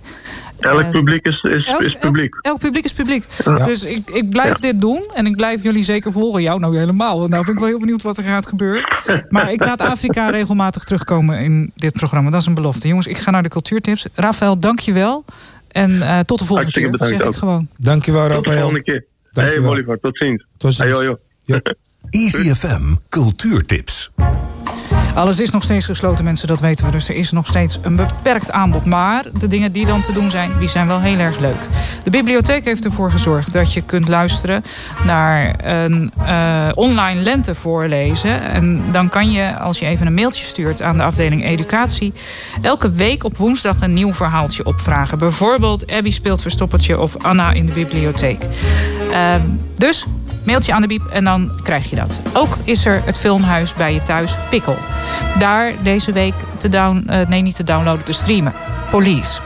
Elk 0.59 0.81
Eh, 0.81 0.91
publiek 0.91 1.27
is, 1.27 1.43
is, 1.43 1.67
elk- 1.67 1.81
is 1.81 1.97
publiek. 2.01 2.35
Elk 2.41 2.59
publiek 2.59 2.85
is 2.85 2.93
publiek. 2.93 3.25
Ja. 3.45 3.55
Dus 3.65 3.85
ik, 3.85 4.11
ik 4.11 4.31
blijf 4.31 4.49
Ja. 4.49 4.55
dit 4.73 4.81
doen 4.81 5.05
en 5.15 5.27
ik 5.27 5.37
blijf 5.37 5.63
jullie 5.63 5.85
zeker 5.85 6.13
volgen. 6.13 6.43
Jou 6.43 6.61
nou 6.61 6.77
helemaal. 6.79 7.19
want 7.19 7.31
Nou 7.31 7.45
ben 7.45 7.55
ik 7.55 7.61
wel 7.61 7.69
heel 7.69 7.79
benieuwd 7.79 8.03
wat 8.03 8.17
er 8.19 8.25
gaat 8.25 8.47
gebeuren. 8.47 8.85
Maar 9.29 9.53
ik 9.53 9.61
laat 9.65 9.81
Afrika 9.81 10.31
regelmatig 10.31 10.85
terugkomen 10.85 11.39
in 11.39 11.73
dit 11.77 11.93
programma. 11.93 12.31
Dat 12.31 12.41
is 12.41 12.47
een 12.47 12.55
belofte. 12.55 12.89
Jongens, 12.89 13.07
ik 13.07 13.19
ga 13.19 13.31
naar 13.31 13.43
de 13.43 13.49
cultuurtips. 13.49 14.07
Rafael, 14.15 14.59
dank 14.59 14.79
je 14.81 14.93
wel. 14.93 15.25
En 15.69 16.03
eh, 16.03 16.19
tot 16.19 16.39
de 16.39 16.45
volgende 16.45 16.55
Hartstikke 16.55 16.81
keer. 16.81 16.91
bedankt 16.91 17.17
zeg 17.17 17.27
ook. 17.27 17.33
ik 17.33 17.39
gewoon. 17.39 17.69
Dankjewel, 17.77 18.21
Tot 18.29 18.31
de 18.31 18.35
Rafael. 18.51 18.57
volgende 18.61 18.83
keer. 18.83 19.05
Hey. 19.33 19.61
Bolivar, 19.61 19.99
tot 20.01 20.17
ziens. 20.19 20.45
Tot 20.57 20.75
ziens. 20.75 20.97
Hey, 20.97 21.05
yo, 21.07 21.17
yo. 21.45 21.59
Easy 22.11 22.55
FM 22.55 22.95
Cultuurtips. 23.09 24.11
Alles 25.15 25.41
is 25.41 25.51
nog 25.51 25.63
steeds 25.63 25.87
gesloten, 25.87 26.25
mensen, 26.25 26.49
dat 26.49 26.61
weten 26.61 26.85
we. 26.85 26.91
Dus 26.91 27.09
er 27.09 27.15
is 27.15 27.31
nog 27.31 27.47
steeds 27.47 27.79
een 27.83 27.97
beperkt 27.97 28.51
aanbod. 28.51 28.85
Maar 28.85 29.25
de 29.39 29.49
dingen 29.49 29.73
die 29.73 29.87
dan 29.87 30.03
te 30.03 30.13
doen 30.13 30.31
zijn, 30.31 30.51
die 30.59 30.69
zijn 30.69 30.87
wel 30.87 31.01
heel 31.01 31.19
erg 31.19 31.39
leuk. 31.39 31.69
De 32.05 32.11
bibliotheek 32.11 32.65
heeft 32.65 32.85
ervoor 32.85 33.11
gezorgd 33.11 33.53
dat 33.53 33.73
je 33.73 33.81
kunt 33.81 34.09
luisteren 34.09 34.65
naar 35.05 35.55
een 35.65 36.13
eh, 36.27 36.69
online 36.75 37.21
lente 37.21 37.55
voorlezen. 37.55 38.43
En 38.43 38.85
dan 38.93 39.09
kan 39.09 39.31
je, 39.31 39.59
als 39.59 39.79
je 39.79 39.87
even 39.87 40.07
een 40.07 40.15
mailtje 40.15 40.45
stuurt 40.45 40.83
aan 40.83 40.99
de 40.99 41.05
afdeling 41.05 41.45
educatie, 41.45 42.13
elke 42.63 42.93
week 42.93 43.25
op 43.25 43.37
woensdag 43.37 43.77
een 43.81 43.95
nieuw 43.95 44.13
verhaaltje 44.13 44.67
opvragen. 44.67 45.19
Bijvoorbeeld 45.19 45.93
Abby 45.93 46.11
speelt 46.11 46.43
verstoppertje 46.43 47.01
of 47.01 47.25
Anna 47.25 47.53
in 47.53 47.67
de 47.67 47.73
bibliotheek. 47.73 48.47
Ehm, 49.11 49.41
dus 49.75 50.07
Mailtje 50.45 50.73
aan 50.73 50.81
de 50.81 50.87
biep 50.87 51.07
en 51.07 51.25
dan 51.25 51.61
krijg 51.63 51.91
je 51.91 51.97
dat. 51.97 52.21
Ook 52.33 52.57
is 52.65 52.87
er 52.87 53.03
het 53.05 53.19
filmhuis 53.19 53.75
bij 53.75 53.95
je 53.95 54.03
thuis, 54.03 54.37
Pikkel. 54.51 54.77
Daar 55.39 55.73
deze 55.83 56.13
week 56.13 56.35
te 56.57 56.69
down, 56.69 57.05
eh, 57.07 57.27
nee, 57.27 57.43
niet 57.43 57.55
te 57.55 57.65
downloaden, 57.65 58.05
te 58.05 58.13
streamen. 58.13 58.53
Police. 58.91 59.41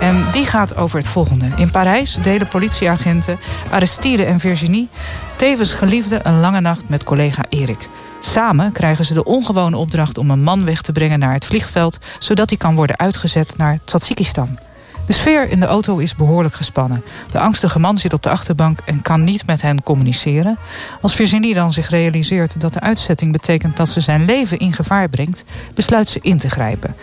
En 0.00 0.24
die 0.32 0.44
gaat 0.44 0.76
over 0.76 0.98
het 0.98 1.08
volgende. 1.08 1.48
In 1.56 1.70
Parijs 1.70 2.18
delen 2.22 2.48
politieagenten 2.48 3.38
Aristide 3.70 4.24
en 4.24 4.40
Virginie... 4.40 4.88
tevens 5.36 5.72
geliefde 5.72 6.20
een 6.22 6.40
lange 6.40 6.60
nacht 6.60 6.88
met 6.88 7.04
collega 7.04 7.42
Erik. 7.48 7.88
Samen 8.20 8.72
krijgen 8.72 9.04
ze 9.04 9.14
de 9.14 9.24
ongewone 9.24 9.76
opdracht 9.76 10.18
om 10.18 10.30
een 10.30 10.42
man 10.42 10.64
weg 10.64 10.82
te 10.82 10.92
brengen 10.92 11.18
naar 11.18 11.32
het 11.32 11.46
vliegveld... 11.46 11.98
zodat 12.18 12.48
hij 12.48 12.58
kan 12.58 12.74
worden 12.74 12.98
uitgezet 12.98 13.56
naar 13.56 13.78
Tadzjikistan. 13.84 14.58
De 15.06 15.12
sfeer 15.12 15.48
in 15.48 15.60
de 15.60 15.66
auto 15.66 15.96
is 15.96 16.14
behoorlijk 16.14 16.54
gespannen. 16.54 17.02
De 17.30 17.38
angstige 17.38 17.78
man 17.78 17.98
zit 17.98 18.12
op 18.12 18.22
de 18.22 18.30
achterbank 18.30 18.78
en 18.84 19.02
kan 19.02 19.24
niet 19.24 19.46
met 19.46 19.62
hen 19.62 19.82
communiceren. 19.82 20.58
Als 21.00 21.14
Virginie 21.14 21.54
dan 21.54 21.72
zich 21.72 21.88
realiseert 21.88 22.60
dat 22.60 22.72
de 22.72 22.80
uitzetting 22.80 23.32
betekent 23.32 23.76
dat 23.76 23.88
ze 23.88 24.00
zijn 24.00 24.24
leven 24.24 24.58
in 24.58 24.72
gevaar 24.72 25.08
brengt, 25.08 25.44
besluit 25.74 26.08
ze 26.08 26.18
in 26.22 26.38
te 26.38 26.50
grijpen. 26.50 26.94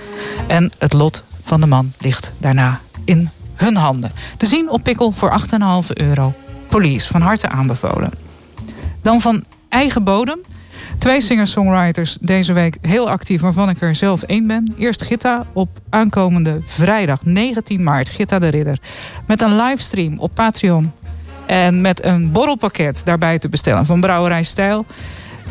En 0.48 0.72
het 0.78 0.94
lot 0.94 1.24
van 1.44 1.62
de 1.62 1.68
man 1.68 1.94
ligt 2.00 2.34
daarna 2.38 2.80
in 3.06 3.30
hun 3.56 3.76
handen. 3.76 4.12
Te 4.38 4.46
zien 4.46 4.70
op 4.70 4.84
Pikkel 4.84 5.12
voor 5.12 5.42
8,5 5.84 5.88
euro. 5.94 6.34
Police, 6.70 7.08
van 7.08 7.22
harte 7.22 7.50
aanbevolen. 7.50 8.12
Dan 9.02 9.22
van 9.22 9.44
eigen 9.70 10.04
bodem. 10.04 10.40
Twee 11.00 11.22
singer-songwriters 11.22 12.18
deze 12.22 12.54
week 12.54 12.78
heel 12.82 13.10
actief, 13.10 13.42
waarvan 13.42 13.70
ik 13.70 13.82
er 13.82 13.96
zelf 13.96 14.24
één 14.24 14.48
ben. 14.48 14.74
Eerst 14.78 15.04
Gitta 15.04 15.46
op 15.54 15.70
aankomende 15.90 16.62
vrijdag 16.66 17.26
19 17.26 17.84
maart, 17.84 18.10
Gitta 18.10 18.40
de 18.40 18.48
Ridder. 18.48 18.80
Met 19.26 19.42
een 19.42 19.56
livestream 19.56 20.20
op 20.20 20.32
Patreon. 20.34 20.92
En 21.46 21.82
met 21.82 22.04
een 22.04 22.32
borrelpakket 22.32 23.02
daarbij 23.06 23.40
te 23.40 23.50
bestellen 23.50 23.86
van 23.86 24.00
Brouwerij 24.00 24.44
Stijl. 24.44 24.86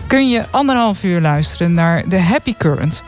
Kun 0.07 0.29
je 0.29 0.45
anderhalf 0.51 1.03
uur 1.03 1.21
luisteren 1.21 1.75
naar 1.75 2.05
The 2.09 2.19
Happy 2.19 2.55
Current. 2.59 3.03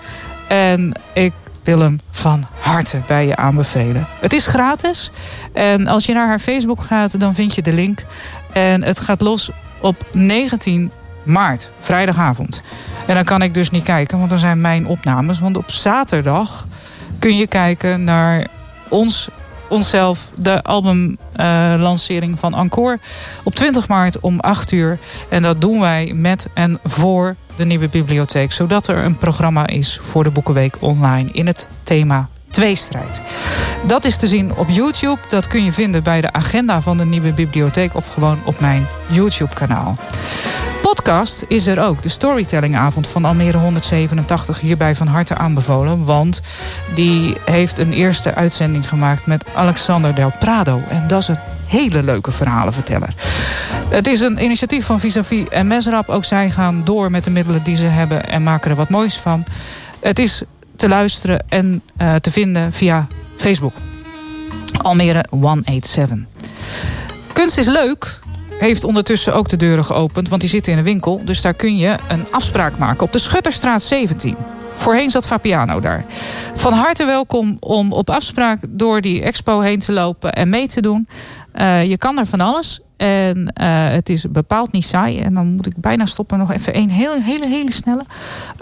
En 0.49 0.93
ik 1.12 1.32
wil 1.62 1.80
hem 1.80 2.01
van 2.11 2.45
harte 2.61 3.01
bij 3.07 3.26
je 3.26 3.36
aanbevelen. 3.36 4.07
Het 4.20 4.32
is 4.32 4.47
gratis. 4.47 5.11
En 5.53 5.86
als 5.86 6.07
je 6.07 6.12
naar 6.12 6.26
haar 6.26 6.38
Facebook 6.38 6.80
gaat, 6.80 7.20
dan 7.20 7.34
vind 7.34 7.55
je 7.55 7.62
de 7.62 7.72
link. 7.72 8.05
En 8.53 8.82
het 8.82 9.01
gaat 9.01 9.20
los 9.20 9.51
op 9.80 10.07
19 10.12 10.91
maart, 11.22 11.70
vrijdagavond. 11.80 12.62
En 13.06 13.14
dan 13.14 13.24
kan 13.24 13.42
ik 13.42 13.54
dus 13.54 13.70
niet 13.70 13.84
kijken, 13.84 14.18
want 14.18 14.30
dan 14.30 14.38
zijn 14.38 14.60
mijn 14.60 14.86
opnames. 14.86 15.40
Want 15.40 15.56
op 15.56 15.70
zaterdag 15.70 16.66
kun 17.18 17.36
je 17.36 17.46
kijken 17.46 18.04
naar 18.04 18.46
ons, 18.88 19.28
onszelf, 19.68 20.30
de 20.34 20.62
albumlancering 20.62 22.38
van 22.38 22.54
Encore. 22.54 22.98
Op 23.42 23.54
20 23.54 23.88
maart 23.88 24.20
om 24.20 24.40
8 24.40 24.72
uur. 24.72 24.98
En 25.28 25.42
dat 25.42 25.60
doen 25.60 25.80
wij 25.80 26.12
met 26.14 26.46
en 26.54 26.78
voor 26.84 27.36
de 27.56 27.64
nieuwe 27.64 27.88
bibliotheek. 27.88 28.52
Zodat 28.52 28.88
er 28.88 29.04
een 29.04 29.16
programma 29.16 29.66
is 29.66 30.00
voor 30.02 30.24
de 30.24 30.30
Boekenweek 30.30 30.76
online 30.80 31.28
in 31.32 31.46
het 31.46 31.68
thema 31.82 32.28
tweestrijd. 32.50 33.22
Dat 33.86 34.04
is 34.04 34.16
te 34.16 34.26
zien 34.26 34.54
op 34.54 34.68
YouTube. 34.68 35.18
Dat 35.28 35.46
kun 35.46 35.64
je 35.64 35.72
vinden 35.72 36.02
bij 36.02 36.20
de 36.20 36.32
agenda 36.32 36.80
van 36.80 36.96
de 36.96 37.04
nieuwe 37.04 37.32
bibliotheek 37.32 37.94
of 37.94 38.12
gewoon 38.12 38.38
op 38.44 38.60
mijn 38.60 38.86
YouTube-kanaal. 39.06 39.96
Podcast 41.01 41.44
is 41.48 41.66
er 41.66 41.80
ook. 41.80 42.03
De 42.03 42.09
storytellingavond 42.09 43.07
van 43.07 43.24
Almere 43.24 43.59
187 43.59 44.61
hierbij 44.61 44.94
van 44.94 45.07
harte 45.07 45.34
aanbevolen. 45.34 46.05
Want 46.05 46.40
die 46.94 47.36
heeft 47.44 47.78
een 47.78 47.92
eerste 47.92 48.34
uitzending 48.34 48.88
gemaakt 48.88 49.26
met 49.26 49.44
Alexander 49.55 50.14
Del 50.14 50.32
Prado. 50.38 50.82
En 50.88 51.07
dat 51.07 51.22
is 51.22 51.28
een 51.28 51.38
hele 51.66 52.03
leuke 52.03 52.32
verhalenverteller. 52.32 53.14
Het 53.88 54.07
is 54.07 54.20
een 54.20 54.44
initiatief 54.44 54.86
van 54.86 55.01
Vis-a-vis 55.01 55.48
en 55.48 55.66
Mesrap. 55.66 56.09
Ook 56.09 56.24
zij 56.24 56.51
gaan 56.51 56.84
door 56.84 57.11
met 57.11 57.24
de 57.24 57.30
middelen 57.30 57.62
die 57.62 57.76
ze 57.76 57.86
hebben 57.86 58.28
en 58.28 58.42
maken 58.42 58.70
er 58.70 58.76
wat 58.76 58.88
moois 58.88 59.16
van. 59.16 59.44
Het 60.01 60.18
is 60.18 60.42
te 60.76 60.88
luisteren 60.88 61.44
en 61.48 61.82
uh, 62.03 62.14
te 62.14 62.30
vinden 62.30 62.72
via 62.72 63.07
Facebook. 63.36 63.74
Almere 64.82 65.24
187. 65.30 66.18
Kunst 67.32 67.59
is 67.59 67.66
leuk, 67.66 68.18
heeft 68.61 68.84
ondertussen 68.84 69.34
ook 69.34 69.48
de 69.48 69.56
deuren 69.56 69.84
geopend, 69.84 70.28
want 70.28 70.40
die 70.40 70.50
zitten 70.50 70.72
in 70.72 70.78
een 70.78 70.84
winkel. 70.84 71.20
Dus 71.24 71.40
daar 71.40 71.54
kun 71.54 71.76
je 71.76 71.96
een 72.08 72.26
afspraak 72.30 72.78
maken 72.78 73.06
op 73.06 73.12
de 73.12 73.18
Schutterstraat 73.18 73.82
17. 73.82 74.36
Voorheen 74.74 75.11
zat 75.11 75.26
Fabiano 75.26 75.80
daar. 75.80 76.04
Van 76.54 76.72
harte 76.72 77.04
welkom 77.04 77.56
om 77.61 77.92
op 77.92 78.11
afspraak 78.11 78.61
door 78.68 79.00
die 79.00 79.22
expo 79.22 79.61
heen 79.61 79.78
te 79.78 79.92
lopen 79.92 80.32
en 80.32 80.48
mee 80.48 80.68
te 80.68 80.80
doen. 80.80 81.08
Uh, 81.61 81.84
je 81.84 81.98
kan 81.98 82.18
er 82.18 82.26
van 82.26 82.40
alles. 82.40 82.80
En 82.96 83.38
uh, 83.38 83.88
het 83.88 84.08
is 84.08 84.30
bepaald 84.30 84.72
niet 84.72 84.84
saai. 84.84 85.20
En 85.20 85.34
dan 85.34 85.46
moet 85.46 85.66
ik 85.66 85.76
bijna 85.76 86.06
stoppen. 86.06 86.38
Nog 86.38 86.52
even 86.52 86.76
een 86.76 86.90
hele, 86.90 87.22
hele, 87.22 87.48
hele 87.48 87.72
snelle. 87.72 88.04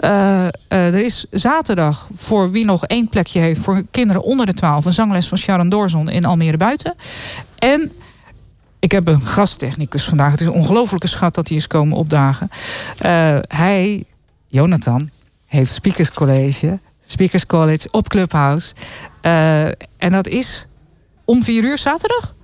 Uh, 0.03 0.45
er 0.69 0.99
is 0.99 1.25
zaterdag, 1.31 2.09
voor 2.13 2.51
wie 2.51 2.65
nog 2.65 2.85
één 2.85 3.09
plekje 3.09 3.39
heeft... 3.39 3.61
voor 3.61 3.83
kinderen 3.91 4.23
onder 4.23 4.45
de 4.45 4.53
12... 4.53 4.85
een 4.85 4.93
zangles 4.93 5.27
van 5.27 5.37
Sharon 5.37 5.69
Doorzon 5.69 6.09
in 6.09 6.25
Almere 6.25 6.57
Buiten. 6.57 6.95
En 7.57 7.91
ik 8.79 8.91
heb 8.91 9.07
een 9.07 9.21
gasttechnicus 9.21 10.03
vandaag. 10.03 10.31
Het 10.31 10.41
is 10.41 10.47
een 10.47 10.53
ongelofelijke 10.53 11.07
schat 11.07 11.35
dat 11.35 11.47
hij 11.47 11.57
is 11.57 11.67
komen 11.67 11.97
opdagen. 11.97 12.49
Uh, 13.05 13.37
hij, 13.47 14.03
Jonathan, 14.47 15.09
heeft 15.45 15.71
Speakers 15.71 16.11
College, 16.11 16.79
Speakers 17.05 17.45
College 17.45 17.87
op 17.91 18.09
Clubhouse. 18.09 18.73
Uh, 19.21 19.65
en 19.97 20.09
dat 20.09 20.27
is 20.27 20.65
om 21.25 21.43
vier 21.43 21.63
uur 21.63 21.77
zaterdag? 21.77 22.35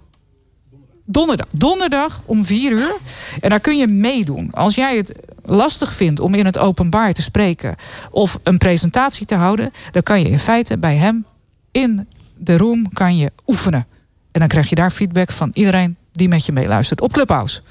Donderdag. 1.06 1.48
Donderdag 1.52 2.22
om 2.26 2.46
vier 2.46 2.72
uur. 2.72 2.96
En 3.42 3.50
daar 3.50 3.60
kun 3.60 3.78
je 3.78 3.88
meedoen. 3.88 4.52
Als 4.52 4.76
jij 4.76 4.98
het 4.98 5.14
lastig 5.44 5.94
vindt 5.94 6.20
om 6.20 6.34
in 6.34 6.46
het 6.46 6.58
openbaar 6.58 7.14
te 7.14 7.22
spreken 7.22 7.76
of 8.12 8.40
een 8.44 8.58
presentatie 8.58 9.26
te 9.26 9.36
houden, 9.36 9.72
dan 9.92 10.04
kan 10.04 10.20
je 10.20 10.30
in 10.30 10.40
feite 10.40 10.78
bij 10.78 10.96
hem 10.96 11.26
in 11.72 12.08
de 12.38 12.58
room 12.58 12.94
kan 12.94 13.18
je 13.18 13.32
oefenen. 13.48 13.88
En 14.32 14.40
dan 14.40 14.50
krijg 14.50 14.70
je 14.70 14.76
daar 14.76 14.92
feedback 14.92 15.32
van 15.32 15.50
iedereen 15.54 15.98
die 16.18 16.28
met 16.28 16.46
je 16.46 16.52
meeluistert 16.52 17.02
op 17.02 17.14
Clubhouse. 17.14 17.62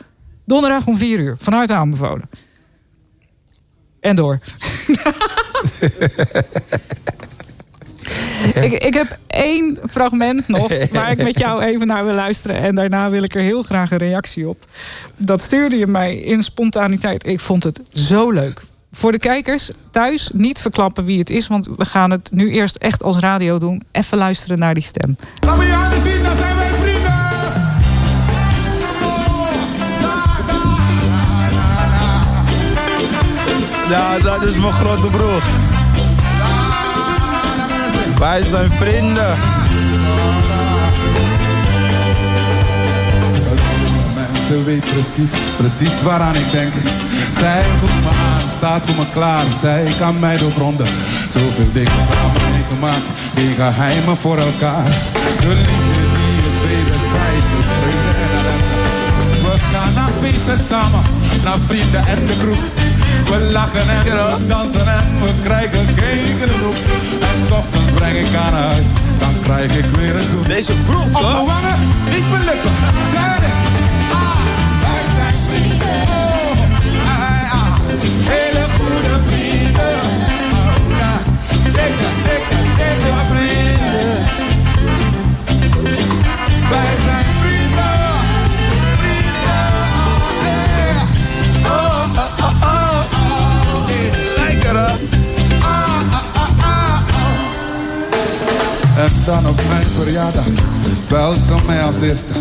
Donderdag 0.45 0.86
om 0.86 0.97
4 0.97 1.18
uur, 1.18 1.36
vanuit 1.40 1.70
aanbevolen. 1.70 2.28
En 4.01 4.16
door. 4.16 4.38
ik, 8.66 8.72
ik 8.72 8.95
heb 8.95 9.18
één 9.26 9.78
fragment 9.90 10.49
nog 10.49 10.72
waar 10.92 11.11
ik 11.11 11.22
met 11.22 11.38
jou 11.38 11.62
even 11.62 11.86
naar 11.86 12.05
wil 12.05 12.14
luisteren. 12.14 12.57
En 12.57 12.74
daarna 12.74 13.11
wil 13.11 13.22
ik 13.22 13.34
er 13.34 13.42
heel 13.42 13.62
graag 13.62 13.90
een 13.90 13.99
reactie 13.99 14.49
op. 14.49 14.66
Dat 15.16 15.40
stuurde 15.40 15.76
je 15.76 15.86
mij 15.86 16.16
in 16.16 16.42
spontaniteit. 16.42 17.26
Ik 17.26 17.40
vond 17.40 17.62
het 17.62 17.80
zo 17.92 18.30
leuk. 18.30 18.62
Voor 18.92 19.12
de 19.12 19.18
kijkers 19.18 19.70
thuis 19.90 20.30
niet 20.34 20.59
verklappen 20.59 21.05
wie 21.05 21.18
het 21.18 21.30
is. 21.30 21.47
Want 21.47 21.68
we 21.76 21.84
gaan 21.84 22.11
het 22.11 22.30
nu 22.32 22.51
eerst 22.51 22.76
echt 22.76 23.03
als 23.03 23.18
radio 23.18 23.59
doen. 23.59 23.82
Even 23.92 24.18
luisteren 24.18 24.59
naar 24.59 24.74
die 24.74 24.82
stem. 24.82 25.16
Ja, 33.89 34.18
dat 34.18 34.45
is 34.45 34.57
mijn 34.57 34.72
grote 34.72 35.09
broer. 35.09 35.43
Wij 38.18 38.43
zijn 38.43 38.70
vrienden. 38.72 39.37
Mensen 44.14 44.64
weet 44.64 44.91
precies, 44.91 45.30
precies 45.57 46.03
waaraan 46.03 46.35
ik 46.35 46.51
denk. 46.51 46.72
Zij 47.30 47.62
voelt 47.80 48.03
me 48.03 48.09
aan, 48.09 48.49
staat 48.57 48.87
voor 48.87 48.95
me 48.95 49.05
klaar. 49.12 49.45
Zij 49.61 49.95
kan 49.99 50.18
mij 50.18 50.37
doorgronden. 50.37 50.87
Zoveel 51.28 51.72
dingen 51.72 51.93
samen 51.93 52.41
meegemaakt, 52.53 53.09
die 53.35 53.55
geheimen 53.55 54.16
voor 54.16 54.39
elkaar. 54.39 54.85
De 55.41 55.47
liefde 55.47 56.05
die 56.16 56.39
is 56.49 56.59
wederzijds. 56.66 57.47
We 59.43 59.61
gaan 59.72 59.95
naar 59.95 60.11
feesten 60.20 60.59
samen, 60.68 61.03
naar 61.45 61.59
vrienden 61.66 62.07
en 62.07 62.26
de 62.26 62.37
kroeg. 62.37 62.59
We 63.35 63.41
lachen 63.41 63.89
en 63.89 64.05
we 64.05 64.47
dansen 64.47 64.87
en 64.87 65.20
we 65.20 65.30
krijgen 65.43 65.87
geen 65.97 66.39
genoeg. 66.41 66.74
En 67.20 67.47
s 67.47 67.51
ochtends 67.51 67.93
breng 67.95 68.16
ik 68.18 68.37
aan 68.37 68.53
huis, 68.53 68.85
dan 69.18 69.35
krijg 69.43 69.76
ik 69.76 69.85
weer 69.97 70.16
een 70.16 70.24
zoen. 70.24 70.43
Deze 70.49 70.72
broek, 70.72 71.05
Op 71.12 71.22
mijn 71.22 71.47
wangen, 71.47 71.78
niet 72.11 72.30
mijn 72.30 72.45
lippen. 72.45 72.70
Zijn 73.12 73.43
ik. 73.43 73.57
Ah, 74.12 74.41
wij 74.85 75.05
zijn 75.16 75.35
vrienden. 75.49 76.03
Oh, 76.03 76.59
ah, 77.07 77.53
ah, 77.53 77.76
hele 78.32 78.64
goede 78.76 79.14
vrienden. 79.26 79.97
Oh, 80.53 80.74
zeker, 81.64 82.11
zeker 82.22 82.24
En 99.05 99.11
dan 99.24 99.46
op 99.46 99.61
mijn 99.68 99.86
verjaardag 99.86 100.44
bel 101.09 101.34
ze 101.34 101.55
mij 101.66 101.82
als 101.82 102.00
eerste. 102.00 102.32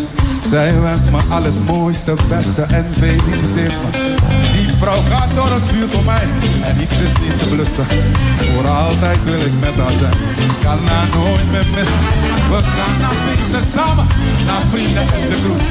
Zij 0.50 0.80
wenst 0.80 1.10
me 1.10 1.18
al 1.30 1.42
het 1.42 1.64
mooiste, 1.64 2.14
beste 2.28 2.62
en 2.62 2.86
feliciteert 2.92 3.72
me. 3.82 4.16
Die 4.52 4.74
vrouw 4.78 5.00
gaat 5.08 5.34
door 5.34 5.52
het 5.52 5.66
vuur 5.66 5.88
voor 5.88 6.04
mij 6.04 6.26
en 6.62 6.80
iets 6.80 6.90
is 6.92 7.12
niet 7.22 7.38
te 7.38 7.46
blussen. 7.46 7.86
Voor 8.36 8.66
altijd 8.68 9.18
wil 9.24 9.40
ik 9.40 9.52
met 9.60 9.74
haar 9.74 9.98
zijn, 9.98 10.14
kan 10.62 10.78
haar 10.86 11.08
nooit 11.08 11.50
meer 11.50 11.66
missen. 11.76 12.02
We 12.50 12.60
gaan 12.62 13.00
naar 13.00 13.16
feesten 13.24 13.66
samen, 13.74 14.06
naar 14.46 14.62
vrienden 14.70 15.02
in 15.02 15.28
de 15.30 15.38
groep. 15.44 15.62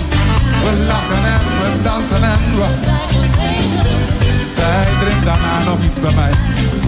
We 0.63 0.85
lachen 0.87 1.23
en 1.33 1.41
we 1.59 1.81
dansen 1.83 2.23
en 2.23 2.55
we... 2.55 4.22
Zij 4.63 4.85
drinkt 4.99 5.25
daarna 5.25 5.63
nog 5.63 5.83
iets 5.83 5.99
bij 5.99 6.13
mij. 6.13 6.31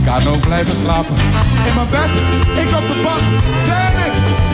Kan 0.06 0.28
ook 0.34 0.40
blijven 0.40 0.76
slapen. 0.76 1.16
In 1.68 1.74
mijn 1.76 1.90
bed, 1.90 2.12
ik 2.64 2.70
op 2.80 2.88
de 2.88 3.02
bank. 3.04 3.24
Zij 3.68 4.45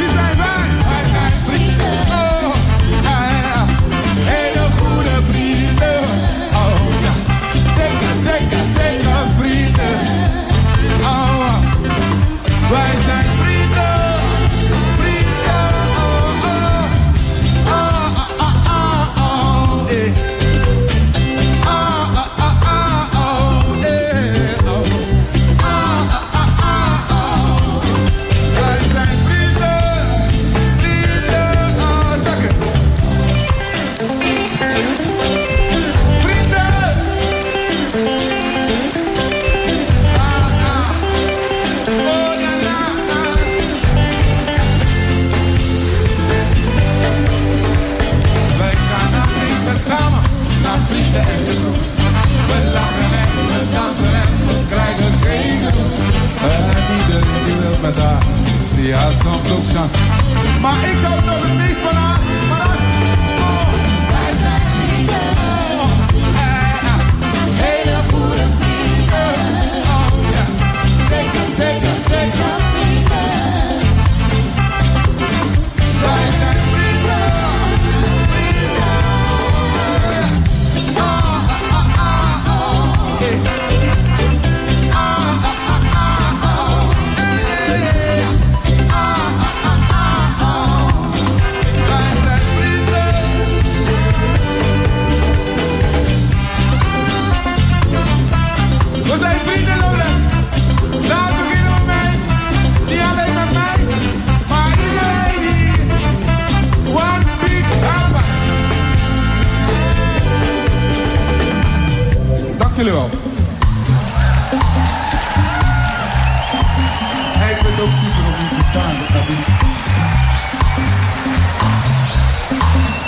ook 117.81 117.91
super. 117.91 118.23
Dus. 118.57 119.45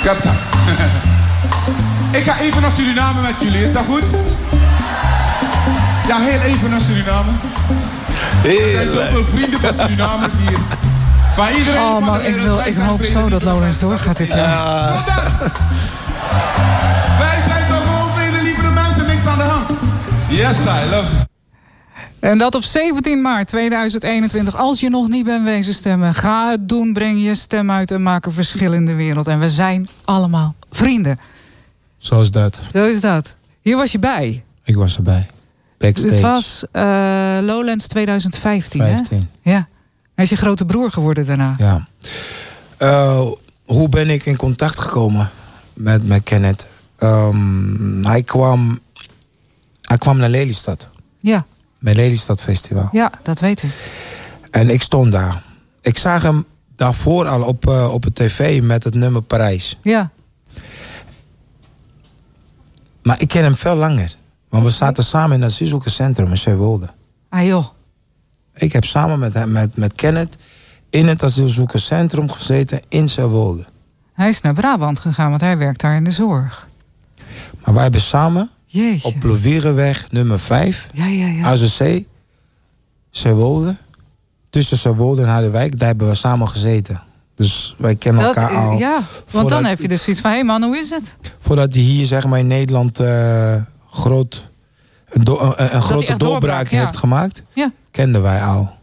Kapitein. 0.04 0.38
ik 2.20 2.24
ga 2.24 2.40
even 2.40 2.62
naar 2.62 2.72
Suriname 2.72 3.22
met 3.22 3.34
jullie, 3.40 3.64
is 3.64 3.74
dat 3.74 3.84
goed? 3.86 4.04
Ja, 6.08 6.20
heel 6.20 6.40
even 6.40 6.70
naar 6.70 6.80
Suriname. 6.80 7.32
Er 8.44 8.70
zijn 8.72 8.88
zoveel 8.88 9.26
vrienden 9.26 9.60
van 9.60 9.74
Suriname 9.80 10.28
hier. 10.38 10.58
Van 11.36 11.48
iedereen 11.48 11.82
Oh 11.82 11.94
van 11.94 12.04
man, 12.04 12.18
de 12.18 12.28
ik, 12.28 12.36
wil, 12.36 12.60
ik 12.60 12.76
hoop 12.78 13.04
zo 13.04 13.30
dat. 13.30 13.44
Lowlands 13.44 13.80
doorgaat 13.80 14.18
dit 14.18 14.28
jaar. 14.28 14.94
Wij 17.20 17.38
zijn 17.48 17.64
gewoon 17.64 18.12
vrede 18.16 18.44
lievende 18.44 18.70
mensen, 18.70 19.08
niks 19.08 19.26
aan 19.26 19.38
de 19.38 19.44
hand. 19.44 19.70
Yes, 20.28 20.58
I 20.58 20.90
love 20.90 21.12
you. 21.12 21.33
En 22.24 22.38
dat 22.38 22.56
op 22.56 22.64
17 22.64 23.22
maart 23.22 23.48
2021. 23.48 24.56
Als 24.56 24.80
je 24.80 24.90
nog 24.90 25.08
niet 25.08 25.26
bent 25.26 25.44
wezen 25.44 25.74
stemmen, 25.74 26.16
ga 26.16 26.50
het 26.50 26.70
doen. 26.70 26.94
Breng 26.94 27.24
je 27.24 27.36
stem 27.36 27.72
uit 27.72 27.92
en 27.92 28.04
maak 28.04 28.26
een 28.26 28.32
verschil 28.32 28.74
in 28.74 28.86
de 28.86 28.94
wereld. 28.94 29.28
En 29.28 29.40
we 29.40 29.50
zijn 29.50 29.88
allemaal 30.06 30.56
vrienden. 30.72 31.20
Zo 31.98 32.22
is 32.22 32.32
dat. 32.32 32.62
Zo 32.74 32.86
is 32.86 33.02
dat. 33.02 33.36
Hier 33.62 33.78
was 33.78 33.92
je 33.92 34.00
bij. 34.00 34.44
Ik 34.64 34.76
was 34.76 34.96
erbij. 34.96 35.26
Backstage. 35.78 36.14
Het 36.14 36.22
was 36.22 36.64
eh, 36.72 37.38
Lowlands 37.42 37.88
2015. 37.88 38.82
15. 38.82 39.30
Hè? 39.42 39.52
Ja. 39.52 39.68
Hij 40.16 40.24
is 40.24 40.30
je 40.30 40.36
grote 40.36 40.66
broer 40.66 40.92
geworden 40.92 41.26
daarna. 41.26 41.56
Ja. 41.58 41.88
Eh, 42.78 43.26
hoe 43.66 43.90
ben 43.90 44.10
ik 44.10 44.26
in 44.26 44.36
contact 44.36 44.80
gekomen 44.80 45.30
met, 45.74 46.08
met 46.08 46.24
Kenneth? 46.24 46.68
Ehm, 46.98 48.04
hij, 48.04 48.24
kwam, 48.24 48.80
hij 49.82 49.98
kwam 49.98 50.18
naar 50.18 50.30
Lelystad. 50.30 50.88
Ja, 51.20 51.46
Bij 51.84 51.96
Lelystad 51.96 52.42
Festival. 52.42 52.90
ja 52.92 53.12
dat 53.24 53.40
weet 53.40 53.64
ik. 53.64 53.72
En 54.52 54.70
ik 54.70 54.82
stond 54.82 55.12
daar. 55.12 55.44
Ik 55.82 55.98
zag 55.98 56.22
hem 56.22 56.46
daarvoor 56.76 57.28
al 57.28 57.44
op, 57.44 57.68
eh, 57.68 57.94
op 57.94 58.04
het 58.04 58.16
tv 58.16 58.62
met 58.62 58.84
het 58.84 58.94
nummer 58.94 59.22
Parijs. 59.22 59.80
Ja. 59.82 60.10
Maar 63.02 63.22
ik 63.22 63.28
ken 63.28 63.44
hem 63.44 63.56
veel 63.56 63.76
langer. 63.76 64.16
Want 64.50 64.64
we 64.64 64.70
zaten 64.70 65.04
samen 65.04 65.36
in 65.36 65.42
het 65.42 65.52
asielzoekerscentrum 65.52 66.28
in 66.28 66.38
Zeewolde. 66.38 66.90
Ah 67.30 67.46
joh. 67.46 67.66
Ik 68.54 68.74
heb 68.74 68.86
samen 68.86 69.20
met, 69.20 69.34
hem, 69.34 69.52
met, 69.52 69.78
met 69.78 69.94
Kenneth 69.94 70.38
in 70.90 71.08
het 71.08 71.24
asielzoekerscentrum 71.24 72.32
gezeten 72.32 72.80
in 72.90 73.10
Zeewolde. 73.10 73.66
Hij 74.14 74.30
is 74.30 74.42
naar 74.42 74.54
Brabant 74.54 75.00
gegaan, 75.00 75.30
want 75.30 75.42
hij 75.42 75.58
werkt 75.58 75.82
daar 75.82 75.96
in 75.96 76.04
de 76.04 76.12
zorg. 76.12 76.68
Maar 77.64 77.74
wij 77.74 77.84
hebben 77.84 78.02
samen 78.02 78.50
Jeetje. 78.74 79.08
op 79.08 79.20
Plovierenweg 79.20 80.08
nummer 80.12 80.40
5, 80.40 80.88
Ja, 80.94 81.06
ja, 81.06 81.28
ja. 81.28 81.44
AZC, 81.46 82.04
Zeewolde. 83.10 83.76
Tussen 84.50 84.78
Zeewolde 84.78 85.22
en 85.22 85.28
Harderwijk, 85.28 85.80
daar 85.80 85.88
hebben 85.88 86.08
we 86.08 86.14
samen 86.14 86.50
gezeten. 86.50 87.02
Dus 87.36 87.76
wij 87.78 87.96
kennen 87.96 88.24
Dat, 88.24 88.36
elkaar 88.36 88.52
eh, 88.52 88.68
al. 88.68 88.78
ja, 88.78 89.04
want 89.32 89.50
dan 89.50 89.66
heb 89.66 89.80
je 89.82 89.88
dus 89.88 90.04
zoiets 90.04 90.22
van... 90.22 90.32
hé 90.32 90.36
hey 90.38 90.46
man, 90.46 90.64
hoe 90.64 90.78
is 90.78 90.90
het? 90.90 91.16
Voordat 91.40 91.74
hij 91.74 91.84
hier 91.84 92.06
zeg 92.06 92.26
maar, 92.26 92.40
in 92.40 92.48
Nederland 92.48 93.00
eh, 93.00 93.56
groot, 93.92 94.50
een, 95.10 95.24
do- 95.24 95.54
een, 95.56 95.82
grote 95.82 96.06
doorbraak 96.06 96.20
doorbraak, 96.20 96.68
ja. 96.68 96.80
heeft 96.80 96.98
gemaakt, 96.98 97.44
Ja. 97.54 97.72
kenden 97.92 98.22
wij 98.22 98.44
al. 98.44 98.76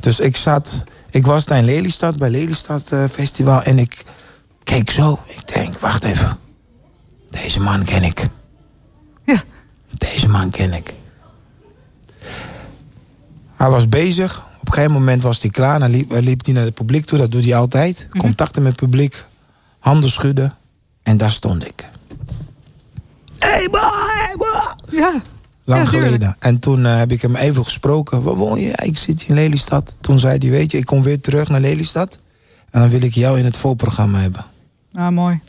Dus 0.00 0.20
ik 0.20 0.36
zat, 0.36 0.82
ik 1.10 1.26
was 1.26 1.44
daar 1.44 1.58
in 1.58 1.64
Lelystad, 1.64 2.16
bij 2.16 2.30
Lelystad 2.30 2.92
eh, 2.92 3.04
Festival. 3.10 3.62
En 3.62 3.78
ik 3.78 4.02
keek 4.64 4.90
zo, 4.90 5.18
ik 5.26 5.52
denk, 5.54 5.78
wacht 5.78 6.04
even. 6.04 6.38
Deze 7.30 7.60
man 7.60 7.84
ken 7.84 8.02
ik. 8.02 8.28
Deze 9.98 10.28
man 10.28 10.50
ken 10.50 10.72
ik. 10.72 10.94
Hij 13.54 13.70
was 13.70 13.88
bezig. 13.88 14.38
Op 14.60 14.66
een 14.66 14.72
gegeven 14.72 14.92
moment 14.92 15.22
was 15.22 15.42
hij 15.42 15.50
klaar. 15.50 15.78
Dan 15.78 15.90
liep, 15.90 16.10
liep 16.10 16.44
hij 16.44 16.54
naar 16.54 16.64
het 16.64 16.74
publiek 16.74 17.04
toe. 17.04 17.18
Dat 17.18 17.32
doet 17.32 17.44
hij 17.44 17.54
altijd. 17.56 18.06
Mhm. 18.10 18.18
Contacten 18.18 18.62
met 18.62 18.72
het 18.72 18.80
publiek. 18.80 19.24
Handen 19.78 20.10
schudden. 20.10 20.54
En 21.02 21.16
daar 21.16 21.32
stond 21.32 21.66
ik. 21.66 21.86
Hey 23.38 23.68
boy, 23.70 23.80
hey 24.14 24.36
boy. 24.36 24.98
Ja. 24.98 25.22
Lang 25.64 25.82
Ja, 25.82 25.86
geleden. 25.88 26.36
En 26.38 26.58
toen 26.58 26.86
eh, 26.86 26.96
heb 26.96 27.12
ik 27.12 27.22
hem 27.22 27.36
even 27.36 27.64
gesproken. 27.64 28.22
Waar 28.22 28.34
woon 28.34 28.60
je? 28.60 28.66
Ja, 28.66 28.80
ik 28.80 28.98
zit 28.98 29.20
hier 29.20 29.28
in 29.28 29.34
Lelystad. 29.34 29.96
Toen 30.00 30.18
zei 30.18 30.38
hij, 30.38 30.50
weet 30.50 30.70
je, 30.70 30.78
ik 30.78 30.86
kom 30.86 31.02
weer 31.02 31.20
terug 31.20 31.48
naar 31.48 31.60
Lelystad. 31.60 32.18
En 32.70 32.80
dan 32.80 32.90
wil 32.90 33.02
ik 33.02 33.14
jou 33.14 33.38
in 33.38 33.44
het 33.44 33.56
voorprogramma 33.56 34.18
hebben. 34.18 34.44
Ah, 34.92 35.08
mooi. 35.08 35.40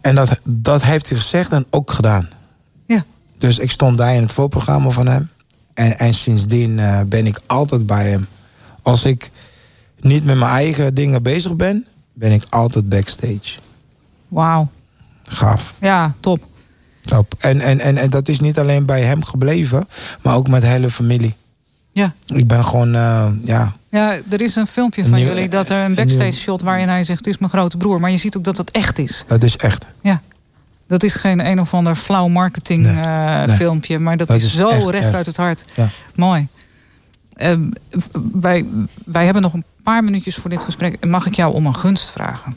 En 0.00 0.14
dat, 0.14 0.40
dat 0.44 0.82
heeft 0.82 1.08
hij 1.08 1.18
gezegd 1.18 1.52
en 1.52 1.66
ook 1.70 1.90
gedaan. 1.90 2.28
Dus 3.38 3.58
ik 3.58 3.70
stond 3.70 3.98
daar 3.98 4.14
in 4.14 4.22
het 4.22 4.32
voorprogramma 4.32 4.90
van 4.90 5.06
hem. 5.06 5.28
En, 5.74 5.98
en 5.98 6.14
sindsdien 6.14 6.78
eh, 6.78 7.00
ben 7.06 7.26
ik 7.26 7.40
altijd 7.46 7.86
bij 7.86 8.10
hem. 8.10 8.26
Als 8.82 9.04
ik 9.04 9.30
niet 10.00 10.24
met 10.24 10.36
mijn 10.38 10.50
eigen 10.50 10.94
dingen 10.94 11.22
bezig 11.22 11.56
ben, 11.56 11.86
ben 12.12 12.32
ik 12.32 12.44
altijd 12.50 12.88
backstage. 12.88 13.58
Wauw. 14.28 14.68
Gaaf. 15.24 15.74
Ja, 15.80 16.14
top. 16.20 16.44
Top. 17.00 17.34
En, 17.38 17.60
en, 17.60 17.80
en, 17.80 17.96
en 17.96 18.10
dat 18.10 18.28
is 18.28 18.40
niet 18.40 18.58
alleen 18.58 18.86
bij 18.86 19.02
hem 19.02 19.24
gebleven, 19.24 19.88
maar 20.22 20.34
ook 20.36 20.48
met 20.48 20.60
de 20.60 20.66
hele 20.66 20.90
familie. 20.90 21.34
Ja. 21.92 22.14
Ik 22.26 22.46
ben 22.46 22.64
gewoon, 22.64 22.94
eh, 22.94 23.26
ja, 23.44 23.72
Ja, 23.90 24.18
er 24.30 24.40
is 24.40 24.56
een 24.56 24.66
filmpje 24.66 25.02
Een 25.02 25.08
van 25.08 25.18
nieuw- 25.18 25.26
jullie... 25.28 25.48
dat 25.48 25.68
er 25.68 25.84
een 25.84 25.94
backstage 25.94 26.32
shot 26.32 26.62
waarin 26.62 26.88
hij 26.88 27.04
zegt... 27.04 27.18
het 27.18 27.26
is 27.34 27.38
mijn 27.38 27.50
grote 27.50 27.76
broer. 27.76 28.00
Maar 28.00 28.10
je 28.10 28.16
ziet 28.16 28.36
ook 28.36 28.44
dat 28.44 28.56
het 28.56 28.70
echt 28.70 28.98
is. 28.98 29.24
dat 29.26 29.42
is 29.42 29.56
echt. 29.56 29.84
Ja. 30.02 30.22
Dat 30.88 31.02
is 31.02 31.14
geen 31.14 31.46
een 31.46 31.60
of 31.60 31.74
ander 31.74 31.94
flauw 31.94 32.28
marketing 32.28 32.82
Nee. 32.82 33.00
eh, 33.00 33.44
Nee. 33.44 33.56
filmpje. 33.56 33.98
Maar 33.98 34.16
dat, 34.16 34.26
Dat 34.28 34.36
is, 34.36 34.44
is 34.44 34.54
zo 34.54 34.68
echt 34.68 34.86
recht 34.88 35.04
echt. 35.04 35.14
uit 35.14 35.26
het 35.26 35.36
hart. 35.36 35.64
Ja. 35.74 35.88
Mooi. 36.14 36.48
Ehm, 37.36 37.60
wij, 38.32 38.66
wij 39.04 39.24
hebben 39.24 39.42
nog 39.42 39.52
een 39.52 39.64
paar 39.82 40.04
minuutjes 40.04 40.34
voor 40.34 40.50
dit 40.50 40.62
gesprek. 40.64 41.04
Mag 41.06 41.26
ik 41.26 41.34
jou 41.34 41.54
om 41.54 41.66
een 41.66 41.74
gunst 41.76 42.10
vragen? 42.10 42.56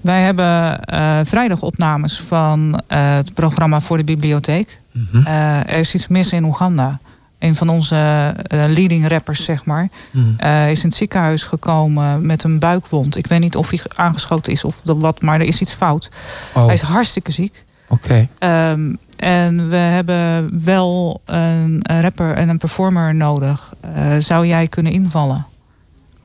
Wij 0.00 0.22
hebben 0.22 0.84
eh, 0.84 1.18
vrijdag 1.24 1.62
opnames 1.62 2.20
van 2.20 2.80
eh, 2.86 3.14
het 3.14 3.34
programma 3.34 3.80
voor 3.80 3.96
de 3.96 4.04
bibliotheek. 4.04 4.80
Mhm. 4.92 5.26
Er 5.66 5.78
is 5.78 5.94
iets 5.94 6.08
mis 6.08 6.32
in 6.32 6.44
Oeganda. 6.44 6.98
Een 7.38 7.54
van 7.56 7.68
onze 7.68 7.94
eh, 7.96 8.64
leading 8.66 9.08
rappers, 9.08 9.44
zeg 9.44 9.64
maar, 9.64 9.88
Mhm. 10.10 10.26
eh, 10.36 10.70
is 10.70 10.82
in 10.82 10.88
het 10.88 10.98
ziekenhuis 10.98 11.42
gekomen 11.42 12.26
met 12.26 12.42
een 12.42 12.58
buikwond. 12.58 13.16
Ik 13.16 13.26
weet 13.26 13.40
niet 13.40 13.56
of 13.56 13.70
hij 13.70 13.80
aangeschoten 13.96 14.52
is 14.52 14.64
of 14.64 14.80
wat, 14.84 15.22
maar 15.22 15.40
er 15.40 15.46
is 15.46 15.60
iets 15.60 15.72
fout. 15.72 16.08
Oh. 16.54 16.64
Hij 16.64 16.74
is 16.74 16.80
hartstikke 16.80 17.32
ziek. 17.32 17.64
Oké. 17.88 18.28
Ehm, 18.38 18.94
en 19.16 19.68
we 19.68 19.76
hebben 19.76 20.50
wel 20.64 21.20
een 21.24 21.80
rapper 22.00 22.34
en 22.34 22.48
een 22.48 22.58
performer 22.58 23.14
nodig. 23.14 23.72
Eh, 23.80 24.16
zou 24.18 24.46
jij 24.46 24.66
kunnen 24.66 24.92
invallen? 24.92 25.46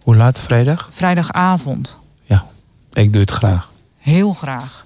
Hoe 0.04 0.16
laat 0.16 0.40
vrijdag? 0.40 0.90
Vrijdagavond. 0.92 1.96
Ik 2.94 3.12
doe 3.12 3.22
het 3.22 3.32
graag. 3.32 3.72
Heel 3.98 4.34
graag. 4.34 4.83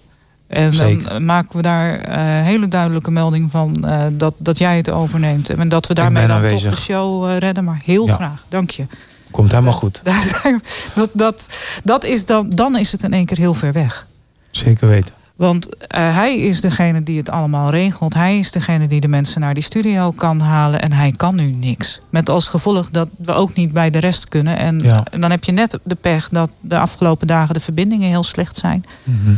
En 0.48 0.74
Zeker. 0.74 1.10
dan 1.10 1.26
maken 1.26 1.56
we 1.56 1.62
daar 1.62 2.00
eh, 2.00 2.18
hele 2.44 2.68
duidelijke 2.68 3.12
melding 3.12 3.52
van 3.52 3.86
eh, 3.88 4.04
dat, 4.12 4.34
dat 4.38 4.58
jij 4.58 4.78
het 4.78 4.90
overneemt. 4.90 5.50
En 5.50 5.70
dat 5.70 5.88
we 5.88 5.94
daarmee 5.94 6.28
dan 6.28 6.42
toch 6.50 6.62
de 6.62 6.76
show 6.76 7.30
eh, 7.30 7.38
redden. 7.38 7.64
Maar 7.64 7.80
heel 7.84 8.08
Ja. 8.08 8.14
graag. 8.14 8.46
Dank 8.50 8.70
je. 8.70 8.86
Komt 9.32 9.52
helemaal 9.52 9.74
goed. 9.74 10.02
Dat, 10.96 11.10
dat, 11.14 11.58
dat 11.84 12.04
is 12.04 12.26
dan, 12.26 12.50
dan 12.50 12.78
is 12.78 12.92
het 12.92 13.04
in 13.04 13.14
één 13.14 13.26
keer 13.26 13.38
heel 13.38 13.54
ver 13.54 13.72
weg. 13.74 14.08
Zeker 14.52 14.88
weten. 14.88 15.14
Want 15.36 15.88
eh, 15.88 16.16
hij 16.16 16.38
is 16.38 16.62
degene 16.62 17.04
die 17.04 17.18
het 17.18 17.30
allemaal 17.30 17.70
regelt. 17.70 18.14
Hij 18.14 18.40
is 18.40 18.52
degene 18.52 18.88
die 18.88 19.02
de 19.02 19.08
mensen 19.08 19.42
naar 19.42 19.54
die 19.54 19.64
studio 19.64 20.12
kan 20.12 20.40
halen. 20.40 20.82
En 20.82 20.92
hij 20.94 21.14
kan 21.18 21.36
nu 21.36 21.52
niks. 21.52 22.00
Met 22.10 22.30
als 22.30 22.48
gevolg 22.48 22.90
dat 22.90 23.08
we 23.18 23.32
ook 23.34 23.54
niet 23.54 23.72
bij 23.72 23.90
de 23.90 24.00
rest 24.00 24.30
kunnen. 24.30 24.58
En, 24.58 24.80
Ja. 24.80 25.04
en 25.12 25.22
dan 25.22 25.32
heb 25.32 25.44
je 25.44 25.52
net 25.52 25.80
de 25.84 25.96
pech 25.96 26.30
dat 26.30 26.50
de 26.62 26.80
afgelopen 26.80 27.28
dagen 27.28 27.54
de 27.54 27.60
verbindingen 27.60 28.10
heel 28.10 28.24
slecht 28.24 28.58
zijn. 28.58 28.86
Mhm. 29.04 29.34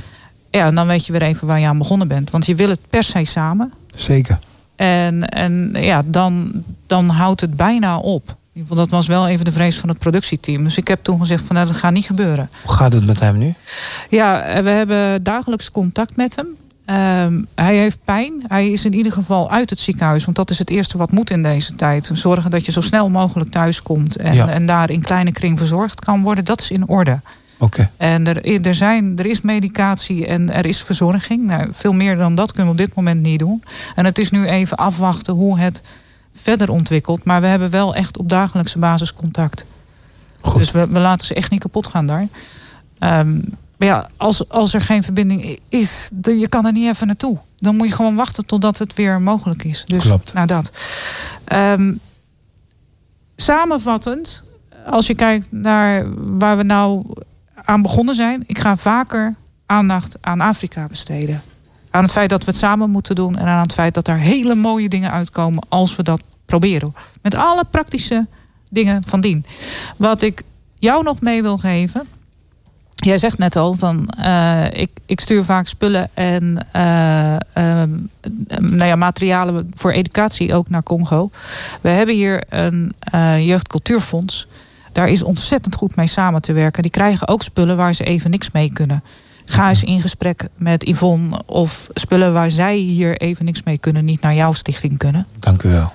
Ja, 0.51 0.65
en 0.65 0.75
dan 0.75 0.87
weet 0.87 1.05
je 1.05 1.11
weer 1.11 1.21
even 1.21 1.47
waar 1.47 1.59
je 1.59 1.67
aan 1.67 1.77
begonnen 1.77 2.07
bent. 2.07 2.29
Want 2.29 2.45
je 2.45 2.55
wil 2.55 2.69
het 2.69 2.79
per 2.89 3.03
se 3.03 3.25
samen. 3.25 3.73
Zeker. 3.95 4.39
En, 4.75 5.29
en 5.29 5.71
ja, 5.77 6.01
dan, 6.05 6.51
dan 6.87 7.09
houdt 7.09 7.41
het 7.41 7.55
bijna 7.55 7.97
op. 7.97 8.27
In 8.27 8.35
ieder 8.53 8.69
geval, 8.69 8.77
dat 8.77 8.89
was 8.89 9.07
wel 9.07 9.27
even 9.27 9.45
de 9.45 9.51
vrees 9.51 9.77
van 9.79 9.89
het 9.89 9.99
productieteam. 9.99 10.63
Dus 10.63 10.77
ik 10.77 10.87
heb 10.87 11.03
toen 11.03 11.19
gezegd 11.19 11.43
van 11.45 11.55
nou, 11.55 11.67
dat 11.67 11.75
gaat 11.77 11.91
niet 11.93 12.05
gebeuren. 12.05 12.49
Hoe 12.63 12.75
gaat 12.75 12.93
het 12.93 13.05
met 13.05 13.19
hem 13.19 13.37
nu? 13.37 13.53
Ja, 14.09 14.41
eh, 14.41 14.63
we 14.63 14.69
hebben 14.69 15.23
dagelijks 15.23 15.71
contact 15.71 16.15
met 16.15 16.35
hem. 16.35 16.47
Ehm, 16.85 17.41
hij 17.55 17.77
heeft 17.77 17.99
pijn. 18.05 18.43
Hij 18.47 18.71
is 18.71 18.85
in 18.85 18.93
ieder 18.93 19.11
geval 19.11 19.51
uit 19.51 19.69
het 19.69 19.79
ziekenhuis. 19.79 20.25
Want 20.25 20.37
dat 20.37 20.49
is 20.49 20.59
het 20.59 20.69
eerste 20.69 20.97
wat 20.97 21.11
moet 21.11 21.29
in 21.29 21.43
deze 21.43 21.75
tijd. 21.75 22.09
Zorgen 22.13 22.51
dat 22.51 22.65
je 22.65 22.71
zo 22.71 22.81
snel 22.81 23.09
mogelijk 23.09 23.51
thuis 23.51 23.81
komt. 23.81 24.15
En, 24.15 24.33
Ja. 24.33 24.47
en 24.49 24.65
daar 24.65 24.89
in 24.89 25.01
kleine 25.01 25.31
kring 25.31 25.57
verzorgd 25.57 25.99
kan 25.99 26.21
worden. 26.21 26.45
Dat 26.45 26.61
is 26.61 26.71
in 26.71 26.87
orde. 26.87 27.19
Oké. 27.59 27.91
En 27.97 28.27
er, 28.27 28.65
er, 28.65 28.75
zijn, 28.75 29.17
er 29.17 29.25
is 29.25 29.41
medicatie 29.41 30.25
en 30.25 30.53
er 30.53 30.65
is 30.65 30.81
verzorging. 30.83 31.45
Nou, 31.45 31.67
veel 31.71 31.93
meer 31.93 32.17
dan 32.17 32.35
dat 32.35 32.51
kunnen 32.51 32.75
we 32.75 32.81
op 32.81 32.87
dit 32.87 32.95
moment 32.95 33.21
niet 33.21 33.39
doen. 33.39 33.63
En 33.95 34.05
het 34.05 34.17
is 34.17 34.31
nu 34.31 34.45
even 34.47 34.77
afwachten 34.77 35.33
hoe 35.33 35.59
het 35.59 35.81
verder 36.33 36.71
ontwikkelt. 36.71 37.23
Maar 37.23 37.41
we 37.41 37.47
hebben 37.47 37.69
wel 37.69 37.95
echt 37.95 38.17
op 38.17 38.29
dagelijkse 38.29 38.79
basis 38.79 39.13
contact. 39.13 39.65
Dus 40.57 40.71
we, 40.71 40.87
we 40.87 40.99
laten 40.99 41.27
ze 41.27 41.33
echt 41.33 41.51
niet 41.51 41.59
kapot 41.61 41.87
gaan 41.87 42.05
daar. 42.07 42.27
Ehm, 42.99 43.33
Maar 43.77 43.87
ja, 43.87 44.09
als, 44.17 44.49
als 44.49 44.73
er 44.73 44.81
geen 44.81 45.03
verbinding 45.03 45.59
is, 45.69 46.09
dan, 46.13 46.39
je 46.39 46.47
kan 46.47 46.65
er 46.65 46.71
niet 46.71 46.87
even 46.87 47.07
naartoe. 47.07 47.37
Dan 47.57 47.75
moet 47.75 47.87
je 47.87 47.95
gewoon 47.95 48.15
wachten 48.15 48.45
totdat 48.45 48.77
het 48.77 48.93
weer 48.93 49.21
mogelijk 49.21 49.63
is. 49.63 49.83
Dus, 49.87 50.03
Klopt. 50.03 50.33
Nou, 50.33 50.47
dat. 50.47 50.71
Ehm, 51.43 51.93
samenvattend, 53.35 54.43
als 54.85 55.07
je 55.07 55.15
kijkt 55.15 55.51
naar 55.51 56.05
waar 56.37 56.57
we 56.57 56.63
nou 56.63 57.05
aan 57.63 57.81
begonnen 57.81 58.15
zijn. 58.15 58.43
Ik 58.47 58.59
ga 58.59 58.75
vaker 58.75 59.35
aandacht 59.65 60.17
aan 60.21 60.41
Afrika 60.41 60.87
besteden. 60.87 61.41
Aan 61.91 62.03
het 62.03 62.11
feit 62.11 62.29
dat 62.29 62.43
we 62.43 62.49
het 62.49 62.59
samen 62.59 62.89
moeten 62.89 63.15
doen. 63.15 63.37
En 63.37 63.45
aan 63.45 63.61
het 63.61 63.73
feit 63.73 63.93
dat 63.93 64.07
er 64.07 64.17
hele 64.17 64.55
mooie 64.55 64.89
dingen 64.89 65.11
uitkomen 65.11 65.63
als 65.69 65.95
we 65.95 66.03
dat 66.03 66.21
proberen. 66.45 66.95
Met 67.21 67.35
alle 67.35 67.63
praktische 67.71 68.27
dingen 68.69 69.03
van 69.05 69.21
dien. 69.21 69.45
Wat 69.97 70.21
ik 70.21 70.43
jou 70.75 71.03
nog 71.03 71.21
mee 71.21 71.41
wil 71.41 71.57
geven. 71.57 72.07
Jij 72.95 73.17
zegt 73.17 73.37
net 73.37 73.55
al 73.55 73.73
van 73.73 74.09
eh, 74.09 74.65
ik, 74.71 74.89
ik 75.05 75.19
stuur 75.19 75.43
vaak 75.43 75.67
spullen 75.67 76.09
en 76.13 76.67
eh, 76.71 77.35
ehm, 77.53 77.89
nou 78.59 78.85
ja, 78.85 78.95
materialen 78.95 79.71
voor 79.75 79.91
educatie 79.91 80.53
ook 80.53 80.69
naar 80.69 80.83
Congo. 80.83 81.29
We 81.81 81.89
hebben 81.89 82.15
hier 82.15 82.43
een 82.49 82.93
eh, 82.99 83.47
jeugdcultuurfonds. 83.47 84.47
Daar 84.91 85.07
is 85.07 85.23
ontzettend 85.23 85.75
goed 85.75 85.95
mee 85.95 86.07
samen 86.07 86.41
te 86.41 86.53
werken. 86.53 86.81
Die 86.81 86.91
krijgen 86.91 87.27
ook 87.27 87.43
spullen 87.43 87.77
waar 87.77 87.93
ze 87.93 88.03
even 88.03 88.29
niks 88.31 88.51
mee 88.51 88.73
kunnen. 88.73 89.03
Ga 89.45 89.69
eens 89.69 89.83
in 89.83 90.01
gesprek 90.01 90.47
met 90.57 90.87
Yvonne 90.87 91.41
of 91.45 91.87
spullen 91.93 92.33
waar 92.33 92.51
zij 92.51 92.75
hier 92.75 93.17
even 93.17 93.45
niks 93.45 93.63
mee 93.63 93.77
kunnen, 93.77 94.05
niet 94.05 94.21
naar 94.21 94.35
jouw 94.35 94.53
stichting 94.53 94.97
kunnen. 94.97 95.25
Dank 95.39 95.63
u 95.63 95.69
wel. 95.69 95.93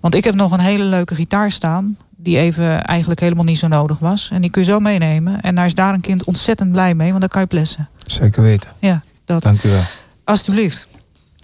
Want 0.00 0.14
ik 0.14 0.24
heb 0.24 0.34
nog 0.34 0.52
een 0.52 0.60
hele 0.60 0.84
leuke 0.84 1.14
gitaar 1.14 1.50
staan. 1.50 1.96
Die 2.16 2.38
even 2.38 2.84
eigenlijk 2.84 3.20
helemaal 3.20 3.44
niet 3.44 3.58
zo 3.58 3.68
nodig 3.68 3.98
was. 3.98 4.30
En 4.32 4.40
die 4.40 4.50
kun 4.50 4.62
je 4.62 4.68
zo 4.68 4.80
meenemen. 4.80 5.40
En 5.40 5.54
daar 5.54 5.66
is 5.66 5.74
daar 5.74 5.94
een 5.94 6.00
kind 6.00 6.24
ontzettend 6.24 6.72
blij 6.72 6.94
mee. 6.94 7.08
Want 7.08 7.20
dan 7.20 7.28
kan 7.30 7.40
je 7.40 7.46
blessen. 7.46 7.88
Zeker 8.06 8.42
weten. 8.42 8.70
Ja, 8.78 9.02
dat. 9.24 9.42
Dank 9.42 9.62
u 9.62 9.68
wel. 9.68 9.82
Alsjeblieft. 10.24 10.86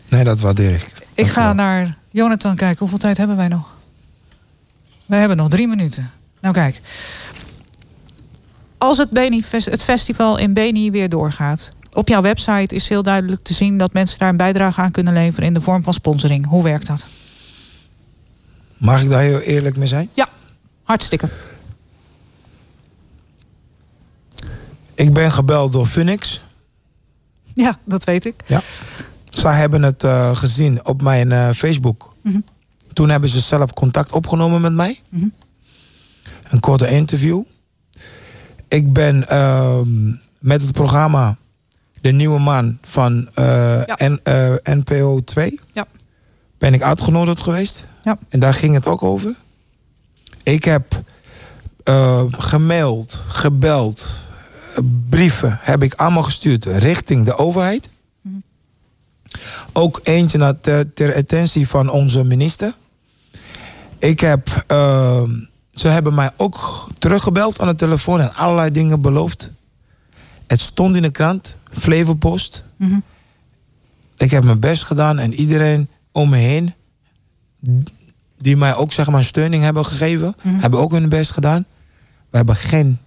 Nee, 0.09 0.25
dat 0.25 0.41
waardeer 0.41 0.73
ik. 0.73 0.93
Ik 1.15 1.27
ga 1.27 1.53
naar 1.53 1.97
Jonathan 2.11 2.57
kijken. 2.57 2.79
Hoeveel 2.79 2.99
tijd 2.99 3.17
hebben 3.17 3.37
wij 3.37 3.49
nog? 3.49 3.77
Wij 5.07 5.19
hebben 5.19 5.37
nog 5.37 5.49
drie 5.49 5.69
minuten. 5.69 6.11
Nou 6.47 6.59
kijk. 6.59 6.81
Als 8.79 8.99
het, 8.99 9.11
Beni, 9.11 9.45
het 9.51 9.83
festival 9.83 10.39
in 10.39 10.53
Beni 10.53 10.91
weer 10.91 11.09
doorgaat. 11.09 11.69
Op 11.93 12.09
jouw 12.09 12.23
website 12.23 12.75
is 12.75 12.89
heel 12.89 13.03
duidelijk 13.03 13.43
te 13.43 13.55
zien 13.55 13.79
dat 13.79 13.93
mensen 13.93 14.19
daar 14.19 14.29
een 14.29 14.37
bijdrage 14.37 14.81
aan 14.81 14.91
kunnen 14.91 15.13
leveren 15.13 15.47
in 15.47 15.55
de 15.55 15.61
vorm 15.61 15.83
van 15.83 15.93
sponsoring. 15.93 16.47
Hoe 16.47 16.63
werkt 16.63 16.87
dat? 16.87 17.07
Mag 18.77 19.03
ik 19.03 19.11
daar 19.11 19.23
heel 19.23 19.39
eerlijk 19.39 19.77
mee 19.77 19.87
zijn? 19.87 20.09
Ja, 20.15 20.29
hartstikke. 20.83 21.29
Ik 24.95 25.13
ben 25.13 25.33
gebeld 25.33 25.73
door 25.73 25.87
Phoenix. 25.87 26.41
Ja, 27.55 27.79
dat 27.85 28.05
weet 28.05 28.25
ik. 28.25 28.35
Ja. 28.47 28.63
Zij 29.25 29.57
hebben 29.57 29.83
het 29.83 30.05
uh, 30.05 30.37
gezien 30.37 30.87
op 30.87 31.03
mijn 31.03 31.31
uh, 31.31 31.51
Facebook. 31.53 32.15
Mm 32.23 32.33
-hmm. 32.33 32.45
Toen 32.93 33.09
hebben 33.09 33.29
ze 33.29 33.41
zelf 33.41 33.73
contact 33.73 34.13
opgenomen 34.13 34.61
met 34.61 34.73
mij. 34.73 35.01
Mm 35.11 35.21
-hmm. 35.21 35.33
Een 36.49 36.61
korte 36.61 36.89
interview. 36.89 37.43
Ik 38.69 38.93
ben 38.93 39.25
uh, 39.31 39.81
met 40.39 40.63
het 40.63 40.73
programma 40.73 41.37
De 42.01 42.13
Nieuwe 42.13 42.41
Man 42.41 42.79
van 42.83 43.29
uh, 43.39 43.83
ja. 43.87 43.97
N, 44.09 44.21
NPO 44.63 45.21
2. 45.21 45.61
Ja. 45.73 45.87
Ben 46.59 46.75
ik 46.75 46.83
uitgenodigd 46.83 47.41
geweest. 47.41 47.87
Ja. 48.03 48.19
En 48.29 48.41
daar 48.41 48.55
ging 48.55 48.75
het 48.75 48.87
ook 48.87 49.03
over. 49.03 49.35
Ik 50.43 50.65
heb 50.65 51.03
gemaild, 52.39 53.25
gebeld, 53.29 54.19
brieven 55.09 55.59
heb 55.61 55.83
ik 55.83 55.95
allemaal 55.95 56.23
gestuurd 56.23 56.65
richting 56.65 57.25
de 57.25 57.37
overheid. 57.37 57.89
Mhm. 58.21 58.35
Ook 59.73 60.01
eentje 60.03 60.39
naar 60.39 60.61
ter, 60.61 60.93
ter, 60.93 61.17
attentie 61.17 61.69
van 61.69 61.89
onze 61.89 62.25
minister. 62.25 62.75
Ik 63.99 64.21
heb, 64.21 64.65
uh, 64.73 65.23
ze 65.77 65.89
hebben 65.89 66.15
mij 66.15 66.31
ook 66.37 66.89
teruggebeld 66.99 67.61
aan 67.61 67.67
de 67.67 67.75
telefoon 67.75 68.21
en 68.21 68.35
allerlei 68.35 68.71
dingen 68.71 69.01
beloofd. 69.01 69.51
Het 70.47 70.61
stond 70.61 70.97
in 70.97 71.03
de 71.03 71.11
krant, 71.11 71.57
Flevopost. 71.71 72.65
Mm 72.77 72.89
-hmm. 72.89 73.03
Ik 74.17 74.31
heb 74.31 74.45
mijn 74.45 74.61
best 74.61 74.83
gedaan 74.83 75.19
en 75.19 75.35
iedereen 75.35 75.89
om 76.13 76.29
me 76.31 76.37
heen, 76.37 76.75
die 78.39 78.57
mij 78.57 78.75
ook 78.75 78.93
zeg 78.93 79.09
maar 79.11 79.25
steuning 79.25 79.63
hebben 79.63 79.87
gegeven, 79.87 80.27
Mhm. 80.37 80.47
mm 80.47 80.53
-hmm. 80.53 80.61
hebben 80.61 80.81
ook 80.81 80.91
hun 80.91 81.09
best 81.09 81.31
gedaan. 81.31 81.65
We 82.31 82.37
hebben 82.37 82.57
geen 82.57 82.99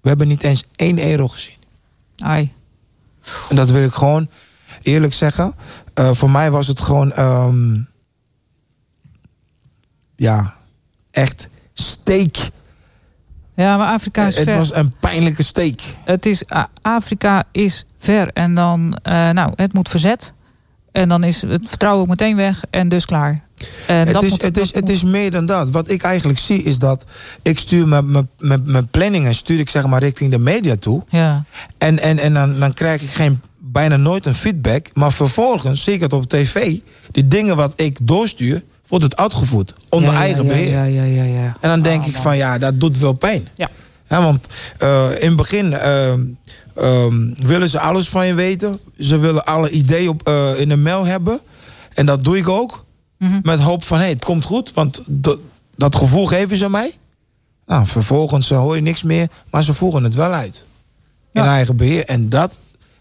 we 0.00 0.08
hebben 0.08 0.28
niet 0.28 0.42
eens 0.42 0.64
1 0.76 1.10
euro 1.10 1.28
gezien. 1.28 1.54
Ai. 2.16 2.52
En 3.48 3.56
dat 3.56 3.70
wil 3.70 3.84
ik 3.84 3.92
gewoon 3.92 4.28
eerlijk 4.82 5.12
zeggen. 5.12 5.54
Uh, 5.98 6.10
voor 6.12 6.30
mij 6.30 6.50
was 6.50 6.66
het 6.66 6.80
gewoon. 6.80 7.18
Um, 7.18 7.88
ja, 10.16 10.54
echt 11.10 11.48
steek. 12.04 12.50
Ja, 13.54 13.76
maar 13.76 13.92
Afrika 13.92 14.26
is 14.26 14.36
het 14.36 14.44
ver. 14.48 14.56
was 14.58 14.74
een 14.74 14.94
pijnlijke 15.00 15.42
steek. 15.42 15.82
Het 16.04 16.26
is, 16.26 16.42
Afrika 16.82 17.44
is 17.52 17.84
ver. 17.98 18.30
En 18.32 18.54
dan, 18.54 18.98
uh, 19.08 19.30
nou, 19.30 19.52
het 19.56 19.72
moet 19.74 19.88
verzet. 19.88 20.32
En 20.92 21.08
dan 21.08 21.24
is 21.24 21.42
het 21.42 21.64
vertrouwen 21.68 22.02
ook 22.02 22.08
meteen 22.08 22.36
weg. 22.36 22.62
En 22.70 22.88
dus 22.88 23.04
klaar. 23.06 23.42
En 23.86 24.06
het, 24.06 24.22
is, 24.22 24.30
moet, 24.30 24.42
het, 24.42 24.58
is, 24.58 24.74
het 24.74 24.88
is 24.88 25.02
meer 25.02 25.30
dan 25.30 25.46
dat. 25.46 25.70
Wat 25.70 25.90
ik 25.90 26.02
eigenlijk 26.02 26.38
zie 26.38 26.62
is 26.62 26.78
dat 26.78 27.04
ik 27.42 27.58
stuur 27.58 27.88
mijn- 27.88 28.10
mijn- 28.10 28.28
mijn 28.38 28.62
mijn 28.64 28.88
planningen 28.88 29.34
stuur 29.34 29.58
ik 29.58 29.70
zeg 29.70 29.86
maar 29.86 30.00
richting 30.02 30.30
de 30.30 30.38
media 30.38 30.76
toe. 30.76 31.02
Ja. 31.08 31.44
En, 31.78 31.98
en, 31.98 32.18
en 32.18 32.34
dan, 32.34 32.58
dan 32.60 32.72
krijg 32.74 33.02
ik 33.02 33.08
geen, 33.10 33.40
bijna 33.58 33.96
nooit 33.96 34.26
een 34.26 34.34
feedback. 34.34 34.86
Maar 34.94 35.12
vervolgens 35.12 35.82
zie 35.84 35.92
ik 35.92 36.00
het 36.00 36.12
op 36.12 36.28
tv. 36.28 36.78
Die 37.10 37.28
dingen 37.28 37.56
wat 37.56 37.80
ik 37.80 37.98
doorstuur, 38.02 38.62
wordt 38.88 39.04
het 39.04 39.16
uitgevoerd. 39.16 39.72
Onder 39.88 40.12
Ja, 40.12 40.18
eigen 40.18 40.46
beheer. 40.46 40.70
Ja, 40.70 40.84
ja, 40.84 41.02
ja, 41.02 41.22
ja. 41.22 41.56
En 41.60 41.68
dan 41.68 41.82
denk 41.82 42.04
ik 42.04 42.16
van 42.16 42.36
ja, 42.36 42.58
dat 42.58 42.80
doet 42.80 42.98
wel 42.98 43.12
pijn. 43.12 43.48
Ja. 43.54 43.70
want 44.08 44.48
uh, 44.82 45.10
in 45.18 45.26
het 45.26 45.36
begin 45.36 45.70
uh, 45.70 46.12
um, 46.78 47.34
willen 47.38 47.68
ze 47.68 47.80
alles 47.80 48.08
van 48.08 48.26
je 48.26 48.34
weten. 48.34 48.80
Ze 48.98 49.18
willen 49.18 49.44
alle 49.44 49.70
ideeën 49.70 50.08
op, 50.08 50.28
uh, 50.28 50.60
in 50.60 50.68
de 50.68 50.76
mail 50.76 51.04
hebben. 51.04 51.40
En 51.94 52.06
dat 52.06 52.24
doe 52.24 52.36
ik 52.36 52.48
ook. 52.48 52.84
Mm 53.18 53.28
-hmm. 53.28 53.40
Met 53.42 53.60
hoop 53.60 53.84
van 53.84 53.96
hé, 53.96 54.02
hey, 54.02 54.12
het 54.12 54.24
komt 54.24 54.44
goed. 54.44 54.72
Want 54.72 55.02
dat 55.76 55.96
gevoel 55.96 56.26
geven 56.26 56.56
ze 56.56 56.70
mij. 56.70 56.94
Nou, 57.66 57.86
vervolgens 57.86 58.48
hoor 58.48 58.76
je 58.76 58.82
niks 58.82 59.02
meer. 59.02 59.28
Maar 59.50 59.62
ze 59.64 59.74
voeren 59.74 60.04
het 60.04 60.14
wel 60.14 60.32
uit. 60.32 60.64
In 61.32 61.42
eigen 61.42 61.76
beheer. 61.76 62.04
En 62.04 62.28
dat, 62.28 62.58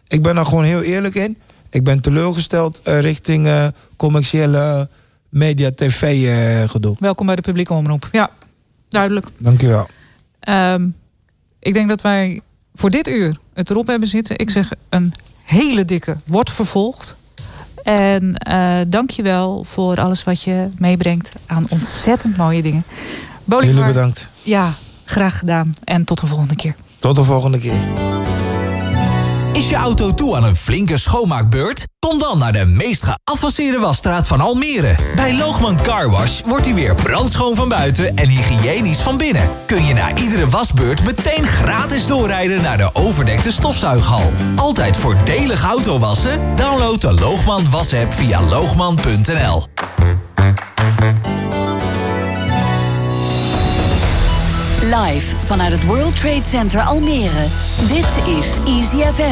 ik 0.08 0.22
ben 0.22 0.38
er 0.38 0.46
gewoon 0.46 0.64
heel 0.64 0.82
eerlijk 0.82 1.16
in. 1.16 1.38
Ik 1.70 1.84
ben 1.84 2.02
teleurgesteld 2.02 2.82
richting 2.84 3.72
commerciële 3.98 4.90
media, 5.34 5.72
tv 5.76 6.02
uh, 6.02 6.70
gedoe. 6.70 6.96
Welkom 7.00 7.26
bij 7.26 7.36
de 7.36 7.42
publieke 7.42 7.74
omroep. 7.74 8.10
Ja, 8.12 8.30
duidelijk. 8.90 9.28
Dank 9.38 9.62
je 9.62 9.68
wel. 9.68 9.88
Um, 10.74 10.96
ik 11.60 11.74
denk 11.74 11.90
dat 11.90 12.02
wij 12.02 12.42
voor 12.76 12.90
dit 12.90 13.08
uur 13.08 13.36
het 13.54 13.70
erop 13.70 13.88
hebben 13.88 14.08
zitten. 14.08 14.38
Ik 14.38 14.50
zeg 14.50 14.72
een 14.90 15.14
hele 15.44 15.86
dikke 15.86 16.18
wordt 16.26 16.52
vervolgd. 16.52 17.16
En 17.84 18.36
uh, 18.50 18.78
dank 18.88 19.10
je 19.10 19.22
wel 19.22 19.64
voor 19.64 20.00
alles 20.00 20.24
wat 20.24 20.42
je 20.42 20.68
meebrengt 20.78 21.36
aan 21.46 21.66
ontzettend 21.70 22.38
mooie 22.38 22.62
dingen. 22.62 22.84
Bolivar, 23.44 23.74
Jullie 23.74 23.94
bedankt. 23.94 24.28
Ja, 24.42 24.74
graag 25.06 25.40
gedaan. 25.40 25.74
En 25.84 26.04
tot 26.04 26.20
de 26.20 26.28
volgende 26.28 26.56
keer. 26.56 26.76
Tot 27.00 27.16
de 27.16 27.24
volgende 27.24 27.60
keer. 27.60 27.80
Is 29.54 29.70
je 29.70 29.76
auto 29.76 30.14
toe 30.14 30.36
aan 30.36 30.44
een 30.44 30.56
flinke 30.56 30.98
schoonmaakbeurt? 30.98 31.86
Kom 32.00 32.20
dan 32.20 32.38
naar 32.38 32.52
de 32.52 32.66
meest 32.66 33.04
geavanceerde 33.04 33.80
wasstraat 33.80 34.28
van 34.28 34.42
Almere. 34.42 34.96
Bij 35.16 35.36
Loogman 35.38 35.82
Car 35.82 36.10
Wash 36.10 36.42
wordt 36.46 36.66
hij 36.66 36.74
weer 36.74 36.96
brandschoon 36.96 37.56
van 37.56 37.70
buiten 37.70 38.16
en 38.16 38.30
hygiënisch 38.30 39.02
van 39.02 39.18
binnen. 39.18 39.50
Kun 39.66 39.86
je 39.86 39.94
na 39.94 40.16
iedere 40.16 40.50
wasbeurt 40.50 41.04
meteen 41.04 41.48
gratis 41.48 42.08
doorrijden 42.08 42.62
naar 42.62 42.78
de 42.78 42.90
overdekte 42.94 43.52
stofzuighal. 43.52 44.32
Altijd 44.56 44.98
voordelig 44.98 45.64
auto 45.64 46.00
wassen? 46.00 46.56
Download 46.56 47.02
de 47.02 47.14
Loogman 47.14 47.70
was-app 47.70 48.14
via 48.14 48.42
loogman.nl. 48.42 49.64
Live 54.84 55.36
vanuit 55.36 55.72
het 55.72 55.86
World 55.86 56.20
Trade 56.20 56.44
Center 56.44 56.82
Almere. 56.82 57.48
Dit 57.88 58.24
is 58.28 58.58
Easy 58.66 58.98
FM. 58.98 59.32